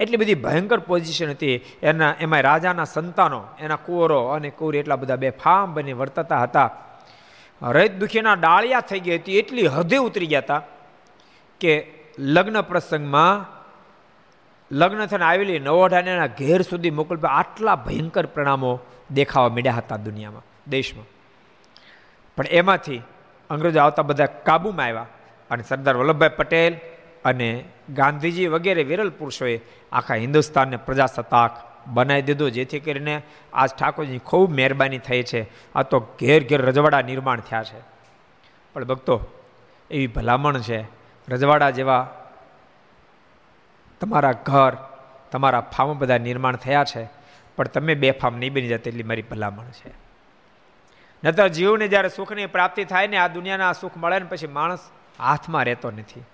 એટલી 0.00 0.16
બધી 0.16 0.34
ભયંકર 0.34 0.78
પોઝિશન 0.78 1.30
હતી. 1.30 1.60
એના 1.82 2.14
એમાં 2.20 2.40
રાજાના 2.40 2.84
સંતાનો, 2.84 3.44
એના 3.60 3.76
કુંવરો 3.76 4.26
અને 4.26 4.50
કુંવરી 4.50 4.78
એટલા 4.78 4.96
બધા 4.96 5.16
બે 5.16 5.30
ફામ 5.30 5.74
બની 5.74 5.92
વર્તતા 5.92 6.38
હતા. 6.38 6.70
રૈત 7.62 7.92
દુખીના 7.92 8.34
ડાળિયા 8.34 8.80
થઈ 8.80 9.00
ગઈ 9.00 9.18
હતી. 9.18 9.38
એટલી 9.38 9.66
હદે 9.66 9.96
ઉતરી 9.96 10.26
ગયા 10.26 10.40
હતા 10.40 10.62
કે 11.60 11.92
લગ્ન 12.18 12.60
પ્રસંગમાં 12.60 13.61
લગ્ન 14.72 15.06
થઈને 15.06 15.24
આવેલી 15.24 15.58
નવોઢાનેના 15.58 16.26
ઘેર 16.26 16.62
સુધી 16.62 16.90
મોકલવા 16.90 17.30
આટલા 17.30 17.74
ભયંકર 17.76 18.26
પરિણામો 18.26 18.80
દેખાવા 19.10 19.48
મળ્યા 19.48 19.72
હતા 19.72 19.96
દુનિયામાં, 19.96 20.42
દેશમાં. 20.70 21.04
પણ 22.36 22.46
એમાંથી 22.46 23.02
અંગ્રેજો 23.50 23.80
આવતા 23.80 24.02
બધા 24.02 24.26
કાબૂમાં 24.26 24.86
આવ્યા 24.86 25.06
અને 25.50 25.62
સરદાર 25.62 25.96
વલ્લભભાઈ 25.96 26.28
પટેલ 26.36 26.76
અને 27.24 27.64
ગાંધીજી 27.94 28.46
વગેરે 28.46 28.82
વિરલ 28.82 29.10
પુરુષોએ 29.10 29.60
આખા 29.92 30.14
હિન્દુસ્તાનને 30.14 30.76
પ્રજાસત્તાક 30.76 31.52
બનાવી 31.86 32.22
દીધું, 32.22 32.50
જેથી 32.50 32.80
કરીને 32.80 33.22
આજ 33.52 33.70
ઠાકોરજી 33.78 34.18
ખૂબ 34.18 34.50
મહેરબાની 34.50 34.98
થઈ 34.98 35.22
છે. 35.22 35.46
આ 35.74 35.82
તો 35.82 36.00
ઘેર 36.00 36.48
ઘેર 36.48 36.60
રજવાડા 36.62 37.02
નિર્માણ 37.02 37.40
થયા 37.40 37.64
છે. 37.64 37.80
પણ 38.72 38.84
ભક્તો, 38.84 39.20
એવી 39.90 40.06
ભલામણ 40.06 40.58
છે, 40.58 40.84
રજવાડા 41.28 41.70
જેવા 41.70 42.08
તમારા 44.02 44.32
ઘર, 44.32 44.76
તમારા 45.30 45.60
ફાર્મ 45.60 45.98
બધા 45.98 46.18
નિર્માણ 46.18 46.56
થયા 46.56 46.84
છે, 46.84 47.02
પણ 47.56 47.64
તમે 47.64 47.94
બે 47.94 48.10
ફાર્મ 48.10 48.36
નહીં 48.36 48.52
બની 48.52 48.68
જતા 48.68 48.90
એટલી 48.90 49.02
મારી 49.02 49.22
ભલામણ 49.22 49.70
છે. 49.70 49.92
નતર 51.24 51.48
જીવને 51.48 51.88
જ્યારે 51.88 52.08
સુખની 52.08 52.46
પ્રાપ્તિ 52.46 52.84
થાય 52.84 53.06
ને 53.06 53.16
આ 53.16 53.28
દુનિયાના 53.28 53.72
સુખ 53.72 53.96
મળે 53.96 54.18
ને 54.18 54.24
પછી 54.24 54.46
માણસ 54.46 54.90
હાથમાં 55.18 55.64
રહેતો 55.64 55.90
નથી. 55.90 56.24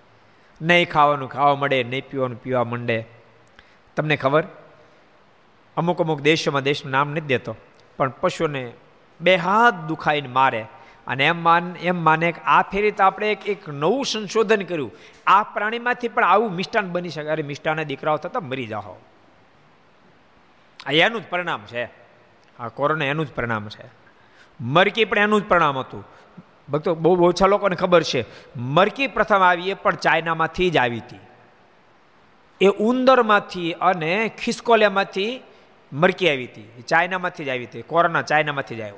નહીં 0.61 0.89
ખાવાનું 0.89 1.29
ખાવા 1.29 1.55
મળે, 1.55 1.83
નહીં 1.83 2.09
પીવાનું 2.09 2.41
પીવા 2.41 2.63
માંડે. 2.63 2.97
તમને 3.95 4.15
ખબર? 4.15 4.43
અમુક 5.77 6.01
અમુક 6.01 6.21
દેશોમાં 6.21 6.63
દેશનું 6.63 6.91
નામ 6.91 7.11
નથી 7.11 7.21
દેતો, 7.21 7.55
પણ 7.97 8.09
પશુને 8.09 8.63
બે 9.21 9.35
હાથ 9.35 9.73
દુખાઈને 9.87 10.27
મારે 10.27 10.65
અને 11.09 11.25
એમ 11.25 11.43
માન, 11.43 11.75
એમ 11.81 12.03
માને 12.03 12.31
કે 12.31 12.41
આ 12.41 12.61
ફેરી 12.61 12.91
તો 12.91 13.03
આપણે 13.03 13.31
એક 13.31 13.49
એક 13.49 13.69
નવું 13.69 14.05
સંશોધન 14.05 14.61
કર્યું. 14.61 14.91
આ 15.27 15.43
પ્રાણીમાંથી 15.43 16.07
પણ 16.07 16.23
આવું 16.23 16.51
મિષ્ટાન 16.51 16.89
બની 16.89 17.09
શકે. 17.09 17.29
અરે 17.29 17.43
મિષ્ટાના 17.43 17.83
દીકરાઓ 17.83 18.17
થતા 18.17 18.39
મરી 18.39 18.67
જાઓ. 18.67 18.95
આ 20.85 20.91
એનું 20.91 21.21
જ 21.21 21.25
પરિણામ 21.29 21.65
છે. 21.65 21.85
આ 22.59 22.67
કોરોના 22.67 23.05
એનું 23.05 23.25
જ 23.25 23.29
પરિણામ 23.29 23.69
છે. 23.69 23.89
મરકી 24.61 25.05
પણ 25.05 25.17
એનું 25.17 25.41
જ 25.41 25.43
પરિણામ 25.47 25.77
હતું. 25.77 26.07
ભક્તો, 26.69 26.95
બહુ 26.95 27.27
ઓછા 27.27 27.47
લોકોને 27.47 27.75
ખબર 27.75 28.03
છે. 28.03 28.25
મરકી 28.57 29.07
પ્રથમ 29.07 29.39
આવી 29.39 29.69
એ 29.69 29.73
પણ 29.73 29.95
ચાઇનામાંથી 29.95 30.69
જ 30.69 30.77
આવી 30.77 30.99
હતી. 30.99 31.19
એ 32.61 32.67
ઉંદરમાંથી 32.67 33.73
અને 33.73 34.31
ખિસકોલિયામાંથી 34.43 35.41
મરકી 35.93 36.29
આવી 36.29 36.45
હતી. 36.45 36.83
ચાઇનામાંથી 36.87 37.45
જ 37.45 37.49
આવી 37.49 37.65
હતી. 37.65 37.81
કોરોના 37.81 38.21
ચાઇનામાંથી 38.21 38.75
જ 38.75 38.81
આવ્યો. 38.81 38.95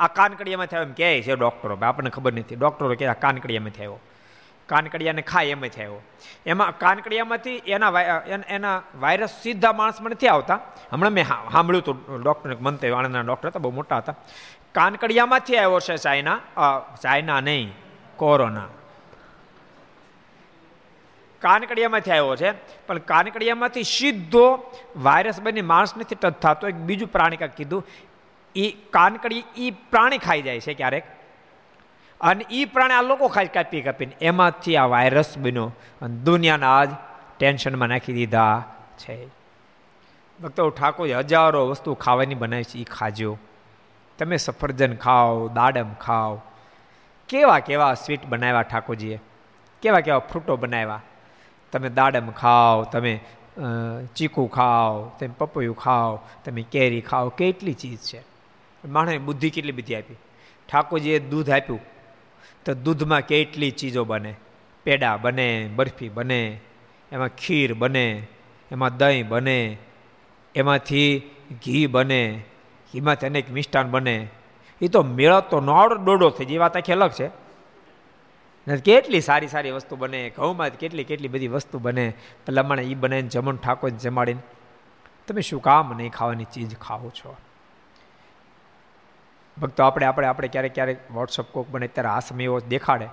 આ 0.00 0.08
કાનકડિયામાંથી 0.18 0.76
આવ્યો 0.76 0.88
એમ 0.88 0.94
કહે 1.00 1.08
છે 1.26 1.34
ડૉક્ટરો. 1.40 1.74
આપણને 1.88 2.10
ખબર 2.16 2.32
નથી. 2.40 2.58
ડૉક્ટરો 2.60 2.94
કે 3.00 3.06
આ 3.06 3.18
કાનકડિયામાંથી 3.24 3.84
આવ્યો 3.84 4.00
કાનકડિયાને 4.68 5.22
ખાય 5.30 5.54
એમાંથી 5.54 5.82
આવ્યો 5.84 6.02
એમાં 6.46 6.72
કાનકડિયામાંથી 6.82 7.56
એના 7.74 7.90
એના 8.56 8.76
વાયરસ 9.02 9.32
સીધા 9.42 9.72
માણસમાં 9.78 10.12
નથી 10.14 10.30
આવતા. 10.34 10.58
હમણાં 10.92 11.14
મેં 11.16 11.26
સાંભળ્યું 11.26 11.84
હતું 11.84 12.22
ડૉક્ટરને 12.22 12.56
મનતે 12.66 12.92
આણંદના 12.98 13.24
ડૉક્ટર 13.28 13.48
હતા, 13.48 13.62
બહુ 13.64 13.72
મોટા 13.78 13.98
હતા. 14.02 14.16
કાનકડિયામાંથી 14.74 15.58
આવ્યો 15.62 15.80
છે 15.86 15.96
ચાઇના 16.04 16.38
ચાઇના 17.02 17.40
નહીં, 17.48 17.72
કોરોના. 18.16 18.68
કાનકડિયામાંથી 21.42 22.14
આવ્યો 22.16 22.36
છે, 22.42 22.50
પણ 22.86 22.98
કાનકડિયામાંથી 23.10 23.86
સીધો 23.96 24.46
વાયરસ 25.06 25.38
બની 25.42 25.66
માણસ 25.72 25.96
નથી 25.96 26.20
ટચ 26.22 26.34
થતો. 26.44 26.64
એક 26.72 26.78
બીજું 26.88 27.12
પ્રાણી 27.14 27.40
કાંઈક 27.42 27.58
કીધું 27.60 27.82
એ 28.54 28.70
કાનકડી 28.90 29.44
એ 29.56 29.70
પ્રાણી 29.70 30.18
ખાઈ 30.18 30.42
જાય 30.42 30.60
છે 30.60 30.74
ક્યારેક. 30.74 31.04
અને 32.20 32.44
એ 32.50 32.64
પ્રાણી 32.64 32.94
આ 32.94 33.02
લોકો 33.02 33.28
ખાઈ 33.28 33.46
કાપી 33.46 33.82
કાપીને. 33.82 34.16
એમાંથી 34.20 34.76
આ 34.76 34.86
વાયરસ 34.86 35.38
બન્યો 35.38 35.72
અને 36.02 36.16
દુનિયાના 36.16 36.78
આજ 36.78 36.90
ટેન્શનમાં 37.38 37.88
નાખી 37.88 38.12
દીધા 38.12 38.64
છે. 38.98 39.26
ભક્તો 40.42 40.70
ઠાકોર 40.70 41.08
હજારો 41.08 41.68
વસ્તુ 41.68 41.94
ખાવાની 41.94 42.34
બનાવી 42.34 42.64
છે 42.64 42.78
એ 42.78 42.84
ખાજો. 42.84 43.38
તમે 44.18 44.36
સફરજન 44.36 44.96
ખાઓ, 44.96 45.48
દાડમ 45.48 45.94
ખાઓ. 45.94 46.42
કેવા 47.28 47.58
કેવા 47.58 47.94
સ્વીટ 47.94 48.26
બનાવ્યા 48.26 48.62
ઠાકોરજીએ? 48.62 49.20
કેવા 49.82 50.00
કેવા 50.00 50.18
ફ્રૂટો 50.18 50.56
બનાવ્યા? 50.56 51.02
તમે 51.72 51.88
દાડમ 51.88 52.30
ખાઓ, 52.30 52.82
તમે 52.84 53.20
ચીકુ 54.14 54.46
ખાઓ, 54.46 55.08
તમે 55.18 55.34
પપૈયું 55.38 55.76
ખાઓ, 55.76 56.20
તમે 56.44 56.62
કેરી 56.62 57.00
ખાઓ, 57.00 57.28
કેટલી 57.28 57.74
ચીજ 57.74 57.98
છે. 57.98 58.29
માણસની 58.88 59.18
બુદ્ધિ 59.18 59.50
કેટલી 59.50 59.72
બધી 59.72 59.94
આપી? 59.94 60.14
ઠાકોરજીએ 60.68 61.18
દૂધ 61.18 61.50
આપ્યું. 61.50 61.80
તો 62.64 62.74
દૂધમાં 62.74 63.20
કેટલી 63.20 63.70
ચીજો 63.70 64.04
બને? 64.04 64.34
પેડા 64.84 65.16
બને, 65.16 65.70
બરફી 65.76 66.08
બને, 66.08 66.60
એમાં 67.12 67.28
ખીર 67.28 67.74
બને, 67.74 68.26
એમાં 68.70 68.96
દહીં 68.96 69.28
બને, 69.28 69.76
એમાંથી 70.54 71.30
ઘી 71.66 71.86
બને, 71.86 72.44
ઘીમાંથી 72.92 73.26
અનેક 73.26 73.50
મિષ્ટાન 73.50 73.90
બને. 73.90 74.28
એ 74.82 74.88
તો 74.88 75.02
મેળવતો 75.02 75.60
નોડ 75.60 75.94
દોડો 75.94 76.30
થઈ 76.30 76.44
જાય. 76.44 76.58
વાત 76.58 76.76
આખી 76.76 76.92
અલગ 76.92 77.10
છે. 77.10 77.28
કેટલી 78.84 79.20
સારી 79.20 79.48
સારી 79.48 79.70
વસ્તુ 79.70 79.96
બને, 79.96 80.30
ઘઉંમાં 80.30 80.68
કેટલી 80.68 81.04
કેટલી 81.04 81.28
બધી 81.28 81.48
વસ્તુ 81.48 81.78
બને. 81.78 82.12
લમણે 82.48 82.82
એ 82.82 82.94
બને 82.94 83.22
જમણ 83.22 83.56
ઠાકોર 83.56 83.90
જમાડીને. 83.90 84.40
તમે 85.28 85.40
શું 85.40 85.62
કામ 85.62 85.94
નહીં 85.96 86.10
ખાવાની 86.10 86.44
ચીજ 86.44 86.76
ખાઓ 86.76 87.10
છો? 87.10 87.36
ભક્તો, 89.56 89.82
આપણે 89.82 90.06
આપણે 90.06 90.26
આપણે 90.26 90.48
ક્યારેક 90.48 90.74
ક્યારેક 90.74 91.10
વોટ્સઅપ 91.10 91.46
કોક 91.46 91.68
બને 91.68 91.88
ત્યારે 91.88 92.08
આ 92.08 92.20
સમય 92.20 92.60
દેખાડે 92.68 93.08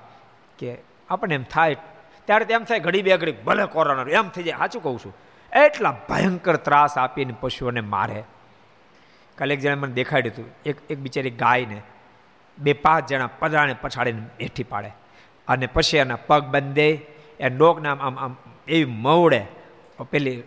કે 0.59 0.77
આપણને 1.09 1.35
એમ 1.35 1.43
થાય, 1.43 1.75
ત્યારે 2.25 2.53
એમ 2.53 2.63
થાય 2.63 2.79
ઘડી 2.79 3.01
બે 3.01 3.17
ઘડી 3.17 3.31
ભલે 3.31 3.65
કોરોના 3.65 4.09
એમ 4.11 4.29
થઈ 4.29 4.43
જાય, 4.43 4.57
સાચું 4.57 4.83
કહું 4.83 4.99
છું. 5.05 5.13
એટલા 5.51 5.95
ભયંકર 6.09 6.55
ત્રાસ 6.55 6.97
આપીને 6.97 7.35
પશુઓને 7.39 7.81
મારે. 7.81 8.23
કાલે 9.37 9.53
એક 9.53 9.61
જણા 9.61 9.75
મને 9.75 9.93
દેખાડ્યું 9.93 10.33
હતું, 10.33 10.47
એક 10.65 10.77
એક 10.89 10.99
બિચારી 10.99 11.29
ગાયને 11.29 11.81
બે 12.57 12.73
પાંચ 12.73 13.09
જણા 13.09 13.29
પદરાને 13.39 13.75
પછાડીને 13.81 14.23
હેઠી 14.41 14.63
પાડે. 14.63 14.91
અને 15.47 15.65
પછી 15.65 15.97
એના 15.97 16.15
પગ 16.27 16.41
બંધે, 16.43 16.89
એ 17.39 17.49
આમ 17.49 17.87
આમ 17.87 18.17
આમ 18.19 18.35
એવી 18.67 18.85
મવડે 18.85 19.41
પેલી 20.11 20.43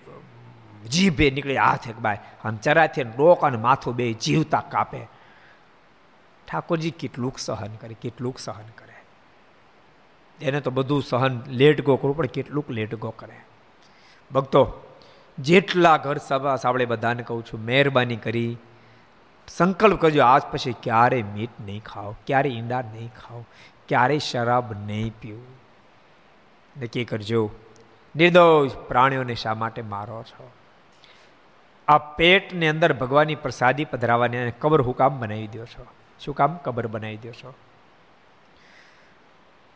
જીભે 0.91 1.30
નીકળી 1.30 1.57
હાથ 1.57 1.88
એક 1.88 1.99
બાય, 1.99 2.18
આમ 2.45 2.57
ચરાથી 2.57 3.03
ડોક 3.03 3.45
અને 3.45 3.59
માથું 3.59 3.97
બે 3.97 4.12
જીવતા 4.12 4.61
કાપે. 4.61 5.01
ઠાકોરજી 6.51 6.90
કેટલુંક 6.90 7.38
સહન 7.38 7.74
કરે, 7.80 7.94
કેટલુંક 7.94 8.38
સહન 8.38 8.68
કરે. 8.76 8.94
એને 10.40 10.61
તો 10.61 10.70
બધું 10.70 11.03
સહન 11.03 11.40
લેટ 11.46 11.84
ગો 11.84 11.96
કરવું 11.96 12.16
પણ 12.16 12.26
કેટલુંક 12.26 12.70
લેટ 12.70 12.94
ગો 12.94 13.11
કરે. 13.11 13.40
ભક્તો, 14.32 14.82
જેટલા 15.38 15.96
ઘર 15.96 16.16
સભા 16.16 16.57
સાંભળે 16.57 16.84
બધાને 16.84 17.22
કહું 17.22 17.44
છું, 17.44 17.64
મહેરબાની 17.64 18.16
કરી, 18.16 18.57
સંકલ્પ 19.48 20.01
કરજો, 20.01 20.22
આજ 20.22 20.42
પછી 20.42 20.74
ક્યારે 20.82 21.22
મીટ 21.22 21.51
નહીં 21.61 21.84
ખાઓ, 21.84 22.16
ક્યારે 22.26 22.48
ઈંડા 22.48 22.80
નહીં 22.80 23.09
ખાઓ 23.09 23.44
ક્યારેય 23.88 24.18
શરાબ 24.18 24.86
નહીં 24.86 25.12
પીવું 25.20 25.46
નક્કી 26.82 27.05
કરજો, 27.05 27.51
નિર્દોષ 28.16 28.70
પ્રાણીઓને 28.88 29.34
શા 29.34 29.55
માટે 29.55 29.82
મારો 29.82 30.22
છો? 30.22 30.51
આ 31.88 31.98
પેટની 31.98 32.68
અંદર 32.68 32.92
ભગવાનની 32.92 33.34
પ્રસાદી 33.34 33.84
પધરાવાની 33.84 34.38
અને 34.38 34.53
કબર 34.59 34.82
હુકામ 34.82 35.20
બનાવી 35.20 35.46
દો 35.46 35.64
છો. 35.64 35.86
શું 36.20 36.34
કામ? 36.34 36.56
કબર 36.56 36.86
બનાવી 36.86 37.16
દો 37.16 37.30
છો. 37.30 37.54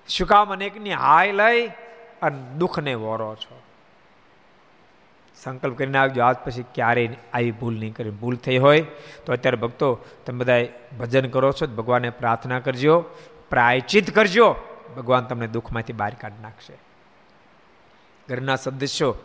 શું 0.09 0.27
કામ? 0.29 0.53
અનેકની 0.53 0.93
હાય 0.93 1.33
લઈ 1.33 1.67
અને 2.23 2.39
દુઃખને 2.59 2.95
વોરો 2.95 3.35
છો. 3.35 3.63
સંકલ્પ 5.37 5.79
કરીને 5.79 5.99
આવજો 5.99 6.23
આજ 6.23 6.37
પછી 6.37 6.65
ક્યારેય 6.75 7.17
આવી 7.35 7.51
ભૂલ 7.51 7.79
નહીં 7.79 7.95
કરી 7.95 8.11
ભૂલ 8.11 8.37
થઈ 8.37 8.59
હોય 8.59 8.81
તો 9.27 9.33
અત્યારે 9.33 9.57
ભક્તો 9.57 9.99
તમે 10.27 10.39
બધા 10.39 10.65
ભજન 10.99 11.29
કરો 11.29 11.53
છો 11.53 11.67
ભગવાનને 11.67 12.11
પ્રાર્થના 12.11 12.61
કરજો, 12.61 13.05
પ્રાયચિત 13.51 14.15
કરજો, 14.15 14.57
ભગવાન 14.97 15.25
તમને 15.25 15.47
દુઃખમાંથી 15.47 15.93
બહાર 15.93 16.15
કાઢી 16.21 16.43
નાખશે. 16.43 16.77
ઘરના 18.29 18.57
સદસ્યો, 18.57 19.17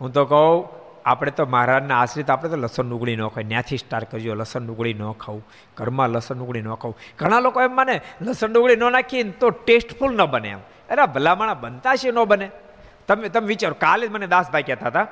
હું 0.00 0.12
તો 0.12 0.24
કહું 0.24 0.85
આપણે 1.06 1.30
તો 1.30 1.46
મહારાજના 1.46 2.00
આશ્રિત, 2.00 2.30
આપણે 2.30 2.50
તો 2.50 2.56
લસણ 2.56 2.88
ડુંગળી 2.88 3.16
ન 3.16 3.28
ખાય 3.28 3.44
ત્યાંથી 3.44 3.76
સ્ટાર્ટ 3.76 4.10
કરજો, 4.10 4.34
લસણ 4.34 4.66
ડુંગળી 4.66 4.94
ન 4.94 5.12
ખાવું 5.12 5.44
ઘરમાં 5.76 6.08
લસણ 6.10 6.38
ડુંગળી 6.38 6.62
ન 6.62 6.74
ખાવું 6.74 6.96
ઘણા 7.18 7.40
લોકો 7.40 7.62
એમ 7.62 7.74
માને, 7.74 8.00
લસણ 8.20 8.52
ડુંગળી 8.52 8.76
ન 8.76 8.92
નાખીએ 8.92 9.30
તો 9.30 9.50
ટેસ્ટફુલ 9.50 10.12
ન 10.14 10.24
બને 10.26 10.48
એમ. 10.48 10.58
અરે 10.90 11.06
ભલામણા 11.06 11.54
બનતા 11.54 11.96
છે, 11.96 12.10
ન 12.10 12.24
બને? 12.24 12.50
તમે 13.08 13.28
તમે 13.28 13.46
વિચારો, 13.46 13.74
કાલે 13.74 14.08
જ 14.08 14.10
મને 14.10 14.26
દાસભાઈ 14.26 14.62
કહેતા 14.62 14.88
હતા 14.88 15.06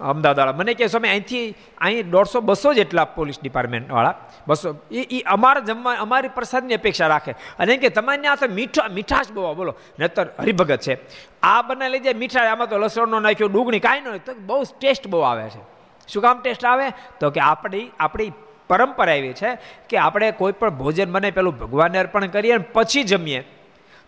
અમદાવાદવાળા. 0.00 0.52
મને 0.52 0.74
કહે, 0.74 0.86
સ્વામી, 0.86 1.08
અહીંથી, 1.08 1.54
અહીં 1.78 2.10
દોઢસો, 2.10 2.40
બસો 2.40 2.74
જેટલા 2.74 3.04
પોલીસ 3.04 3.42
ડિપાર્ટમેન્ટવાળા, 3.42 4.14
બસો 4.46 4.76
એ 4.90 5.02
એ 5.10 5.20
અમારા 5.20 5.60
જમવા, 5.60 5.92
અમારી 5.92 6.28
પ્રસાદની 6.28 6.74
અપેક્ષા 6.74 7.06
રાખે. 7.06 7.32
અને 7.32 7.76
કે 7.76 7.88
તમારે 7.88 8.28
આ 8.28 8.34
તો 8.34 8.54
મીઠા, 8.54 8.88
મીઠાશ 8.90 9.32
બહુ 9.32 9.54
બોલો 9.54 9.74
નતર 9.98 10.26
હરિભગત 10.38 10.80
છે. 10.80 10.98
આ 11.42 11.62
બનાવી 11.62 11.92
લઈ 11.92 11.98
જાય 11.98 12.14
મીઠા 12.14 12.40
આમાં 12.40 12.68
તો 12.68 12.78
લસણનો 12.78 13.20
નાખ્યો, 13.20 13.48
ડુંગળી, 13.48 13.80
કાંઈ 13.80 14.00
ન 14.00 14.16
તો 14.16 14.34
બહુ 14.34 14.62
ટેસ્ટ 14.80 15.06
બહુ 15.06 15.20
આવે 15.20 15.48
છે. 15.48 15.60
શું 16.08 16.22
કામ 16.22 16.40
ટેસ્ટ 16.40 16.64
આવે? 16.64 16.92
તો 17.20 17.30
કે 17.30 17.40
આપણી 17.40 17.90
આપણી 18.00 18.32
પરંપરા 18.68 19.12
એવી 19.12 19.32
છે 19.32 19.58
કે 19.88 19.96
આપણે 19.96 20.30
કોઈ 20.30 20.52
પણ 20.52 20.70
ભોજન 20.70 21.12
બને, 21.12 21.30
પેલું 21.30 21.58
ભગવાનને 21.58 21.98
અર્પણ 21.98 22.26
કરીએ 22.26 22.52
અને 22.52 22.64
પછી 22.72 23.02
જમીએ. 23.02 23.44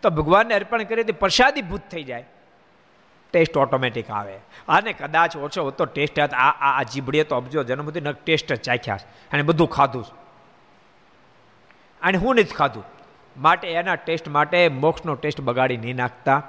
તો 0.03 0.11
ભગવાનને 0.11 0.55
અર્પણ 0.55 0.83
કરીએ 0.83 1.05
તો 1.05 1.13
પ્રસાદી 1.13 1.63
ભૂત 1.63 1.81
થઈ 1.91 2.03
જાય. 2.03 2.25
ટેસ્ટ 3.33 3.57
ઓટોમેટિક 3.57 4.11
આવે. 4.11 4.37
અને 4.69 4.93
કદાચ 4.93 5.37
ઓછો 5.37 5.71
તો 5.71 5.85
ટેસ્ટ 5.85 6.19
આ 6.19 6.51
આ 6.69 6.83
જીભડીએ 6.93 7.25
તો 7.25 7.35
અબજો 7.37 7.65
જન્મ 7.69 7.89
ટેસ્ટ 8.25 8.53
જ 8.53 8.61
ચાખ્યા 8.67 9.05
અને 9.33 9.43
બધું 9.43 9.71
ખાધું 9.77 10.07
અને 12.03 12.19
હું 12.19 12.37
નથી 12.37 12.59
ખાધું. 12.61 12.85
માટે 13.37 13.67
એના 13.81 13.97
ટેસ્ટ 13.97 14.29
માટે 14.29 14.59
મોક્ષનો 14.83 15.15
ટેસ્ટ 15.15 15.41
બગાડી 15.41 15.81
નહીં 15.85 15.97
નાખતા. 15.97 16.41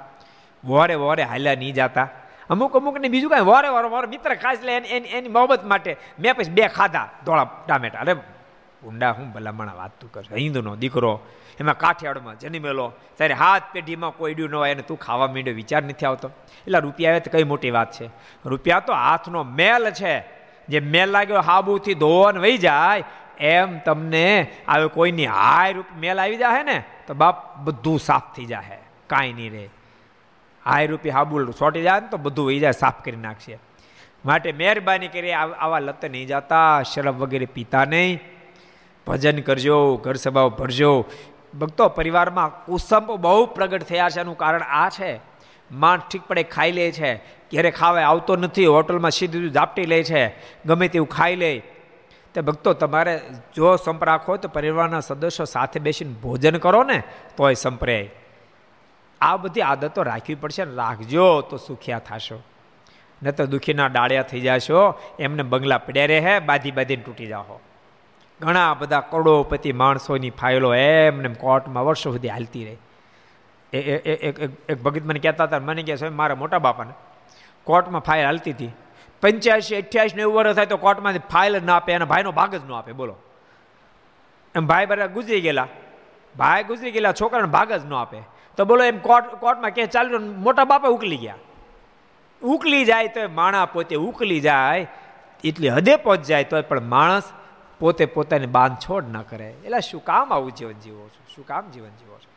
વોરે 0.64 0.94
વોરે 0.94 1.22
હાલ્યા 1.22 1.60
નહીં 1.62 1.74
જતા. 1.74 2.08
અમુક 2.50 2.76
અમુકને 2.76 3.08
બીજું 3.08 3.30
કાંઈ 3.30 3.50
વારે 3.52 3.68
વારો 3.68 3.88
મારો 3.88 4.08
મિત્ર 4.08 4.34
ખાસ 4.34 4.58
લે 4.62 4.72
એની 4.76 5.12
એની 5.16 5.32
મોહબ્બત 5.36 5.64
માટે 5.64 5.90
મેં 6.20 6.34
પછી 6.36 6.54
બે 6.58 6.68
ખાધા 6.68 7.06
ધોળા 7.26 7.48
ટામેટા. 7.66 8.00
અરે 8.00 8.12
ઊંડા 8.86 9.12
હું 9.18 9.32
ભલામણા 9.32 9.76
વાત 9.80 10.04
કરશે. 10.12 10.34
હિન્દુનો 10.36 10.76
દીકરો 10.82 11.12
એમાં 11.60 11.78
કાઠિયાવાડમાં 11.78 12.38
જન્મેલો 12.38 12.86
ત્યારે 13.16 13.34
હાથ 13.42 13.66
પેઢીમાં 13.72 14.14
કોઈડ્યું 14.20 14.50
ન 14.50 14.56
હોય 14.60 14.72
અને 14.76 14.84
તું 14.90 14.98
ખાવા 14.98 15.28
માંડ્યો 15.34 15.56
વિચાર 15.60 15.82
નથી 15.82 16.06
આવતો. 16.06 16.28
એટલે 16.66 16.78
રૂપિયા 16.86 17.12
આવે 17.12 17.24
તો 17.26 17.30
કઈ 17.34 17.44
મોટી 17.52 17.74
વાત 17.78 17.90
છે? 17.96 18.06
રૂપિયા 18.44 18.86
તો 18.88 18.92
હાથનો 18.92 19.44
મેલ 19.60 19.90
છે. 20.00 20.14
જે 20.68 20.80
મેલ 20.80 21.08
લાગ્યો 21.10 21.42
હાબુથી 21.50 21.94
ધોવન 21.94 22.36
વહી 22.38 22.58
જાય, 22.58 23.04
એમ 23.38 23.70
તમને 23.86 24.26
આવે 24.68 24.86
કોઈની 24.88 25.26
હાય 25.26 25.72
રૂપ 25.72 25.90
મેલ 26.02 26.20
આવી 26.20 26.36
જાય 26.36 26.62
ને, 26.62 26.76
તો 27.06 27.14
બાપ 27.14 27.36
બધું 27.64 27.98
સાફ 27.98 28.26
થઈ 28.36 28.46
જાય 28.46 28.78
કાંઈ 29.06 29.32
નહીં 29.32 29.52
રહે 29.52 29.66
હાય 30.66 30.86
રૂપી 30.86 31.12
હાબુ 31.16 31.52
છોટી 31.52 31.82
જાય 31.82 32.00
ને 32.00 32.08
તો 32.08 32.16
બધું 32.16 32.46
વહી 32.48 32.60
જાય, 32.60 32.72
સાફ 32.72 32.98
કરી 33.04 33.16
નાખશે. 33.16 33.58
માટે 34.24 34.52
મહેરબાની 34.52 35.08
કરી 35.08 35.32
આવા 35.32 35.78
લત 35.78 36.04
નહીં 36.14 36.28
જતા 36.28 36.82
શરફ 36.82 37.18
વગેરે 37.22 37.46
પીતા 37.46 37.84
નહીં. 37.84 38.20
ભજન 39.06 39.40
કરજો, 39.40 39.96
ઘર 39.96 40.14
સભાઓ 40.14 40.48
ભરજો. 40.48 41.04
ભક્તો, 41.60 41.88
પરિવારમાં 41.88 42.64
કુસંપ 42.64 43.12
બહુ 43.12 43.46
પ્રગટ 43.46 43.82
થયા 43.82 44.08
છે, 44.08 44.20
એનું 44.20 44.36
કારણ 44.36 44.62
આ 44.62 44.88
છે. 44.88 45.20
માણ 45.72 45.98
ઠીક 45.98 46.22
પડે 46.22 46.42
ખાઈ 46.42 46.72
લે 46.72 46.92
છે. 46.92 47.16
ઘેરે 47.52 47.70
ખાવે 47.70 48.02
આવતો 48.02 48.36
નથી, 48.36 48.66
હોટલમાં 48.66 49.10
સીધું 49.10 49.50
ઝાપટી 49.50 49.86
લે 49.86 50.04
છે. 50.04 50.34
ગમે 50.66 50.88
તેવું 50.88 51.08
ખાઈ 51.08 51.36
લે. 51.36 51.62
તે 52.34 52.40
ભક્તો, 52.40 52.72
તમારે 52.72 53.20
જો 53.54 53.76
સંપ 53.76 54.04
રાખો 54.04 54.36
તો 54.36 54.48
પરિવારના 54.48 55.00
સદસ્યો 55.00 55.44
સાથે 55.44 55.80
બેસીને 55.80 56.12
ભોજન 56.12 56.56
કરો 56.56 56.82
ને, 56.82 57.02
તોય 57.36 57.54
સંપરે. 57.54 58.10
આ 59.20 59.36
બધી 59.36 59.60
આદતો 59.60 60.02
રાખવી 60.02 60.34
પડશે 60.34 60.64
રાખજો 60.64 61.40
તો 61.40 61.56
સુખિયા 61.56 61.98
થશો. 61.98 62.42
ન 63.22 63.30
તો 63.30 63.46
દુઃખીના 63.46 63.86
ડાળિયા 63.86 64.22
થઈ 64.22 64.40
જશો, 64.40 65.00
એમને 65.18 65.42
બંગલા 65.42 65.78
પડ્યા 65.78 66.06
રહે, 66.06 66.38
બાધી 66.38 66.70
બાંધીને 66.70 67.02
તૂટી 67.02 67.26
જાઓ. 67.26 67.60
ઘણા 68.44 68.74
બધા 68.74 69.00
કરોડોપતિ 69.00 69.72
માણસોની 69.72 70.30
ફાઇલો 70.30 70.74
એમને 70.74 71.28
કોર્ટમાં 71.28 71.86
વર્ષો 71.86 72.12
સુધી 72.12 72.28
હાલતી 72.28 72.64
રહી. 72.64 72.80
એક 74.68 74.82
ભગત 74.82 75.04
મને 75.04 75.18
કહેતા 75.18 75.44
હતા 75.44 75.58
મને 75.58 75.82
કહે 75.82 75.96
સાહેબ 75.96 76.14
મારા 76.14 76.34
મોટા 76.34 76.58
બાપાને 76.58 76.94
કોર્ટમાં 77.64 78.00
ફાઇલ 78.00 78.24
હાલતી 78.24 78.50
હતી. 78.50 78.70
પંચ્યાસી, 79.22 79.76
અઠ્યાસી 79.76 80.16
નેવું 80.16 80.34
વર્ષ 80.34 80.56
થાય 80.56 80.66
તો 80.66 80.76
કોર્ટમાંથી 80.76 81.18
ફાઇલ 81.32 81.58
જ 81.58 81.64
ના 81.64 81.76
આપે 81.76 81.92
અને 81.92 82.04
ભાઈનો 82.04 82.32
ભાગ 82.32 82.54
જ 82.54 82.60
ન 82.68 82.72
આપે. 82.72 82.92
બોલો. 82.92 83.14
એમ 84.54 84.66
ભાઈ 84.66 84.86
બધા 84.86 85.06
ગુજરી 85.06 85.40
ગયેલા. 85.40 85.68
ભાઈ 86.36 86.64
ગુજરી 86.64 86.90
ગયેલા, 86.90 87.12
છોકરાને 87.12 87.46
ભાગ 87.46 87.72
જ 87.72 87.86
ન 87.86 87.94
આપે. 87.94 88.18
તો 88.58 88.64
બોલો, 88.64 88.84
એમ 88.84 88.98
કોર્ટ, 88.98 89.26
કોર્ટમાં 89.34 89.70
કે 89.70 89.86
ચાલ્યો 89.86 90.18
મોટા 90.18 90.64
બાપા 90.64 90.88
ઉકલી 90.88 91.16
ગયા. 91.16 91.34
ઉકલી 92.42 92.84
જાય 92.84 93.08
તો 93.08 93.20
માણા 93.28 93.64
પોતે 93.64 93.96
ઉકલી 93.96 94.40
જાય. 94.40 94.86
એટલી 95.44 95.68
હદે 95.68 95.96
પહોંચ 95.96 96.20
જાય 96.22 96.44
તો 96.44 96.62
પણ 96.62 96.80
માણસ 96.80 97.22
પોતે 97.80 98.06
પોતાની 98.06 98.46
બાંધછોડ 98.46 99.04
ન 99.08 99.22
કરે. 99.22 99.54
એટલે 99.64 99.80
શું 99.80 100.04
કામ 100.04 100.32
આવું 100.32 100.52
જીવન 100.52 100.72
જીવો 100.72 101.08
છો? 101.08 101.22
શું 101.34 101.46
કામ 101.46 101.70
જીવન 101.70 101.88
જીવો 101.88 102.14
છો? 102.14 102.30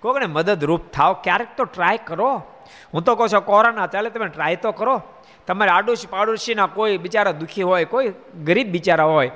કોકને 0.00 0.26
મદદરૂપ 0.26 0.80
થાવ, 0.92 1.12
ક્યારેક 1.12 1.48
તો 1.56 1.64
ટ્રાય 1.64 1.98
કરો. 1.98 2.42
હું 2.94 3.04
તો 3.04 3.16
કહું 3.16 3.28
છું, 3.28 3.40
કોરોના 3.40 3.86
ચાલે, 3.86 4.10
તમે 4.10 4.28
ટ્રાય 4.28 4.56
તો 4.56 4.72
કરો. 4.72 5.02
તમારે 5.46 5.70
આડોશી 5.70 6.06
પાડોશીના 6.06 6.66
કોઈ 6.66 6.98
બિચારા 6.98 7.32
દુઃખી 7.32 7.62
હોય, 7.62 7.84
કોઈ 7.84 8.12
ગરીબ 8.44 8.68
બિચારા 8.68 9.04
હોય, 9.04 9.30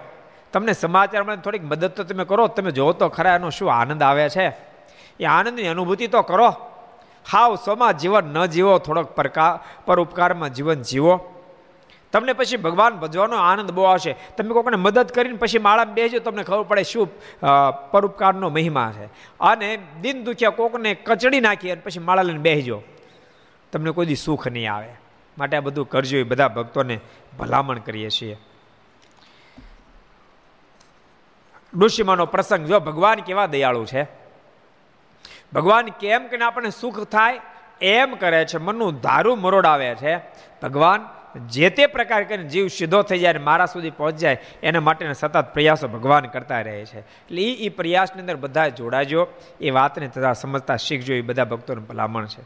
તમને 0.53 0.72
સમાચાર 0.72 1.22
મળે 1.22 1.36
થોડીક 1.36 1.64
મદદ 1.64 1.84
તો 1.84 2.05
તમે 2.05 2.24
કરો. 2.24 2.47
તમે 2.47 2.70
જોવો 2.70 2.92
તો 2.92 3.09
ખરા 3.09 3.34
એનો 3.34 3.51
શું 3.51 3.74
આનંદ 3.74 4.03
આવે 4.03 4.28
છે. 4.28 4.57
એ 5.20 5.24
આનંદની 5.24 5.66
અનુભૂતિ 5.66 6.07
તો 6.07 6.22
કરો. 6.22 6.55
હાવ 7.32 7.55
સમાજ 7.55 7.99
જીવન 7.99 8.24
ન 8.24 8.47
જીવો, 8.47 8.78
થોડોક 8.78 9.07
પરકા 9.07 9.61
પર 9.86 10.01
ઉપકારમાં 10.01 10.51
જીવન 10.51 10.82
જીવો. 10.82 11.34
તમને 12.15 12.33
પછી 12.33 12.57
ભગવાન 12.57 12.99
ભજવાનો 13.03 13.37
આનંદ 13.37 13.71
બહુ 13.71 13.83
આવશે. 13.83 14.12
તમે 14.37 14.55
કોઈને 14.55 14.77
મદદ 14.77 15.09
કરીને 15.11 15.37
પછી 15.37 15.59
માળામાં 15.59 15.95
બેસજો 15.95 16.19
તમને 16.19 16.43
ખબર 16.43 16.62
પડે 16.62 16.83
શું 16.83 17.09
પરોપકારનો 17.91 18.49
મહિમા 18.49 18.93
છે. 18.93 19.07
અને 19.41 19.79
દિન 20.01 20.25
દુખ્યા 20.25 20.51
કોકને 20.51 20.95
કચડી 20.95 21.41
નાખી 21.41 21.71
અને 21.71 21.81
પછી 21.81 21.99
માળા 21.99 22.23
લઈને 22.23 22.39
બેસજો 22.39 22.83
તમને 23.73 23.91
કોઈ 23.91 24.07
દી 24.07 24.15
સુખ 24.17 24.49
નહીં 24.49 24.73
આવે. 24.73 24.93
માટે 25.39 25.57
આ 25.57 25.61
બધું 25.61 25.89
કરજો, 25.89 26.19
એ 26.19 26.23
બધા 26.23 26.49
ભક્તોને 26.49 27.01
ભલામણ 27.39 27.79
કરીએ 27.79 28.11
છીએ. 28.11 28.37
ઋષિમાનો 31.75 32.27
પ્રસંગ, 32.27 32.67
જો 32.67 32.81
ભગવાન 32.81 33.19
કેવા 33.27 33.47
દયાળુ 33.47 33.85
છે? 33.85 34.03
ભગવાન 35.53 35.87
કેમ 36.01 36.29
કે 36.29 36.39
આપણને 36.39 36.71
સુખ 36.71 37.01
થાય 37.11 37.41
એમ 37.85 38.14
કરે 38.14 38.45
છે, 38.45 38.59
મનનું 38.59 39.01
ધારું 39.01 39.39
મરોડાવે 39.39 39.95
છે. 39.95 40.16
ભગવાન 40.62 41.07
જે 41.49 41.70
તે 41.70 41.87
પ્રકાર 41.87 42.24
કરીને 42.24 42.49
જીવ 42.49 42.66
સીધો 42.68 43.03
થઈ 43.03 43.18
જાય 43.18 43.32
અને 43.32 43.45
મારા 43.45 43.66
સુધી 43.66 43.91
પહોંચ 43.91 44.14
જાય, 44.14 44.39
એના 44.62 44.80
માટેના 44.80 45.12
સતત 45.12 45.37
પ્રયાસો 45.37 45.89
ભગવાન 45.89 46.26
કરતા 46.26 46.61
રહે 46.61 46.85
છે. 46.85 46.99
એટલે 46.99 47.43
એ 47.43 47.68
પ્રયાસની 47.68 48.20
અંદર 48.20 48.37
બધા 48.37 48.68
જોડાજો, 48.68 49.28
એ 49.61 49.70
વાતને 49.70 50.09
તથા 50.09 50.32
સમજતા 50.32 50.76
શીખજો, 50.76 51.14
એ 51.14 51.20
બધા 51.20 51.45
ભક્તોનું 51.45 51.87
ભલામણ 51.87 52.26
છે. 52.26 52.43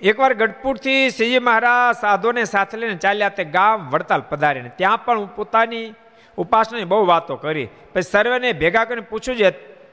એકવાર 0.00 0.34
ગઢપુરથી 0.34 1.10
શ્રીજી 1.10 1.38
મહારાજ 1.38 1.96
સાધુને 1.96 2.44
સાથે 2.44 2.76
લઈને 2.76 2.94
ચાલ્યા 2.94 3.28
તે 3.28 3.44
ગામ 3.44 3.90
વડતાલ 3.90 4.20
પધારીને, 4.20 4.70
ત્યાં 4.76 5.04
પણ 5.04 5.18
હું 5.18 5.36
પોતાની 5.36 5.94
ઉપાસનાની 6.38 6.84
બહુ 6.84 7.06
વાતો 7.06 7.36
કરી. 7.36 7.68
પછી 7.92 8.02
સર્વેને 8.02 8.52
ભેગા 8.52 8.84
કરીને 8.84 9.06
પૂછ્યું 9.10 9.38
છે 9.38 9.50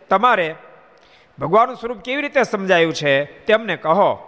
તમારે 0.09 0.55
ભગવાનનું 1.41 1.75
સ્વરૂપ 1.75 1.97
કેવી 1.97 2.21
રીતે 2.21 2.43
સમજાયું 2.43 2.93
છે? 2.93 3.25
તેમને 3.45 3.75
કહો. 3.75 4.27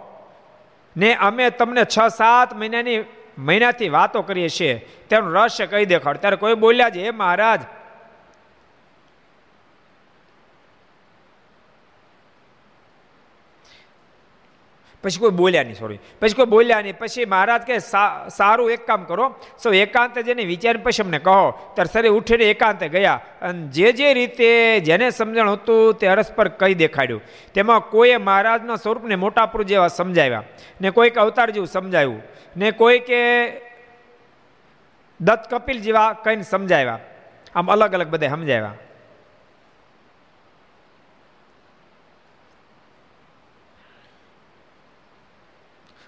ને 0.96 1.14
અમે 1.14 1.50
તમને 1.50 1.84
છ 1.84 2.08
સાત 2.08 2.54
મહિનાની, 2.54 3.04
મહિનાથી 3.38 3.88
વાતો 3.88 4.22
કરીએ 4.22 4.48
છીએ. 4.48 4.86
તેનું 5.10 5.32
રહસ્ય 5.32 5.66
કહી 5.66 5.84
દેખાડ. 5.84 6.16
ત્યારે 6.16 6.36
કોઈ 6.36 6.54
બોલ્યા 6.54 6.90
છે, 6.90 7.02
હે 7.02 7.10
મહારાજ 7.10 7.60
પછી 15.04 15.20
કોઈ 15.20 15.30
બોલ્યા 15.38 15.62
નહીં 15.62 15.78
સોરી 15.78 15.98
પછી 16.20 16.36
કોઈ 16.38 16.46
બોલ્યા 16.46 16.80
નહીં, 16.80 16.98
પછી 16.98 17.24
મહારાજ 17.24 17.62
કે 17.62 17.78
સારું, 17.78 18.70
એક 18.70 18.86
કામ 18.86 19.04
કરો. 19.04 19.26
સૌ 19.62 19.72
એકાંતે 19.72 20.22
જેને 20.22 20.44
વિચાર 20.44 20.76
પછી 20.76 21.02
અમને 21.02 21.18
કહો. 21.18 21.50
ત્યારે 21.74 21.92
સરે 21.92 22.08
ઉઠીને 22.08 22.44
એકાંતે 22.44 22.88
ગયા 22.88 23.20
અને 23.42 23.66
જે 23.68 23.92
જે 23.92 24.12
રીતે 24.14 24.80
જેને 24.80 25.10
સમજણ 25.10 25.50
હતું 25.50 25.94
તે 25.94 26.06
અરસ્પર 26.06 26.48
કહી 26.60 26.74
દેખાડ્યું. 26.74 27.22
તેમાં 27.54 27.80
કોઈએ 27.90 28.16
મહારાજના 28.16 28.76
સ્વરૂપને 28.76 29.16
મોટાપુર 29.16 29.62
જેવા 29.62 29.88
સમજાવ્યા. 29.88 30.42
ને 30.80 30.90
કોઈક 30.90 31.18
અવતાર 31.18 31.50
જેવું 31.50 31.68
સમજાવ્યું. 31.68 32.22
ને 32.56 32.70
કોઈ 32.70 32.98
કે 32.98 33.20
દત્ત 35.20 35.54
કપિલ 35.54 35.78
જેવા 35.80 36.12
કહીને 36.24 36.42
સમજાવ્યા. 36.42 36.98
આમ 37.54 37.72
અલગ 37.72 37.94
અલગ 37.94 38.08
બધા 38.08 38.28
સમજાવ્યા. 38.28 38.74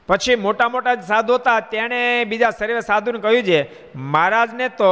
પછી 0.09 0.37
મોટા 0.37 0.69
મોટા 0.69 0.97
સાધુ 1.03 1.35
હતા, 1.35 1.61
તેણે 1.61 2.01
બીજા 2.25 2.51
સર્વે 2.51 2.81
સાધુને 2.81 3.19
કહ્યું 3.19 3.45
છે, 3.45 3.61
મહારાજને 3.95 4.69
તો 4.79 4.91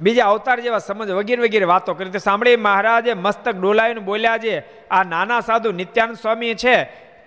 બીજા 0.00 0.30
અવતાર 0.32 0.60
જેવા 0.60 0.78
સમજ 0.78 1.10
વગેરે 1.10 1.42
વગેરે 1.42 1.66
વાતો 1.66 1.94
કરી. 1.94 2.10
તો 2.10 2.18
સાંભળી, 2.18 2.56
મહારાજે 2.56 3.14
મસ્તક 3.14 3.56
ડોલાવીને 3.56 4.00
બોલ્યા 4.00 4.38
છે, 4.38 4.54
આ 4.90 5.04
નાના 5.04 5.40
સાધુ 5.40 5.72
નિત્યાનંદ 5.72 6.16
સ્વામી 6.16 6.54
છે 6.54 6.76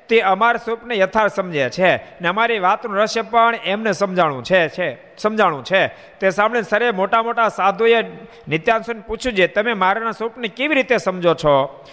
તે 0.09 0.21
અમારા 0.21 0.57
સ્વરૂપને 0.57 0.97
યથાર્થ 0.97 1.33
સમજે 1.33 1.69
છે. 1.69 1.95
ને 1.95 2.27
અમારી 2.27 2.59
વાતનું 2.59 2.97
રહસ્ય 2.97 3.21
પણ 3.21 3.55
એમને 3.55 3.91
સમજાણું 3.91 4.43
છે 4.43 4.69
છે, 4.69 5.17
સમજાણું 5.17 5.63
છે. 5.63 5.87
તે 6.19 6.29
સાંભળીને 6.29 6.69
સરે 6.69 6.91
મોટા 6.91 7.23
મોટા 7.23 7.49
સાધુએ 7.49 8.01
નિત્યાનંદ 8.47 9.03
પૂછ્યું 9.07 9.35
છે, 9.35 9.47
તમે 9.47 9.73
મારાના 9.73 10.11
સ્વરૂપને 10.11 10.47
કેવી 10.47 10.75
રીતે 10.75 10.97
સમજો 10.97 11.33
છો? 11.33 11.85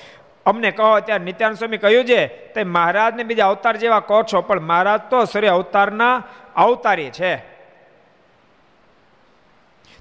અમને 0.47 0.71
કહો 0.71 1.01
ત્યારે 1.01 1.25
નિત્યાનંદ 1.25 1.59
સ્વામી 1.59 1.77
કહ્યું 1.77 2.05
છે, 2.05 2.27
તે 2.27 2.65
મહારાજને 2.65 3.23
બીજા 3.23 3.47
અવતાર 3.47 3.77
જેવા 3.77 4.01
કહો 4.01 4.23
છો, 4.23 4.41
પણ 4.41 4.61
મહારાજ 4.61 5.01
તો 5.11 5.25
સરે 5.25 5.49
અવતારના 5.49 6.23
અવતારી 6.57 7.11
છે. 7.11 7.51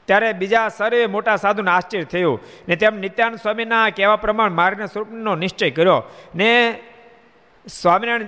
ત્યારે 0.06 0.34
બીજા 0.34 0.68
સર્વે 0.68 1.06
મોટા 1.06 1.36
સાધુને 1.36 1.72
આશ્ચર્ય 1.72 2.04
થયું 2.04 2.40
ને 2.68 2.76
તેમ 2.76 3.00
નિત્યાન 3.00 3.36
સ્વામીના 3.36 3.90
કહેવા 3.90 4.16
પ્રમાણે 4.16 4.56
માર્ગના 4.56 4.86
સ્વરૂપનો 4.86 5.36
નિશ્ચય 5.36 5.70
કર્યો 5.70 6.04
ને 6.36 6.80
સ્વામિનારાયણ 7.70 8.28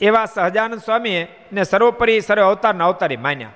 એવા 0.00 0.24
સહજાનંદ 0.24 0.80
સ્વામીએ 0.80 1.28
ને 1.52 1.64
સર્વોપરી 1.64 2.20
સર્વ 2.20 2.42
અવતારના 2.42 2.84
અવતારી 2.84 3.16
માન્યા. 3.16 3.48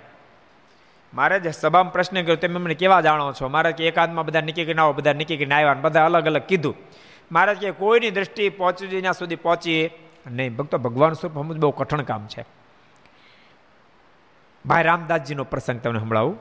મારે 1.14 1.40
જે 1.40 1.50
સભામાં 1.50 1.92
પ્રશ્ન 1.92 2.22
કર્યો 2.22 2.36
તમે 2.36 2.54
મને 2.54 2.74
કેવા 2.74 3.00
જાણો 3.00 3.32
છો? 3.32 3.48
મારે 3.48 3.72
કે 3.72 3.88
એકાદમાં 3.88 4.24
બધા 4.24 4.40
નીકળી 4.40 4.64
કરીને 4.64 4.80
આવો, 4.80 4.92
બધા 4.92 5.12
નીકળી 5.12 5.36
કરીને 5.36 5.54
આવ્યા 5.54 5.74
બધા 5.74 6.04
અલગ 6.04 6.26
અલગ 6.26 6.42
કીધું. 6.42 6.74
મારે 7.32 7.54
કે 7.54 7.70
કોઈની 7.70 8.10
દ્રષ્ટિ 8.10 8.48
પહોંચી 8.48 9.00
ત્યાં 9.00 9.14
સુધી 9.14 9.36
પહોંચીએ 9.36 9.90
નહીં. 10.26 10.56
ભક્તો, 10.56 10.78
ભગવાન 10.78 11.12
સ્વરૂપ 11.12 11.42
સમજ 11.42 11.56
બહુ 11.56 11.70
કઠણ 11.70 12.02
કામ 12.02 12.26
છે. 12.26 12.44
ભાઈ 14.66 14.82
રામદાસજીનો 14.82 15.44
પ્રસંગ 15.44 15.80
તમને 15.80 16.00
સંભળાવું. 16.00 16.38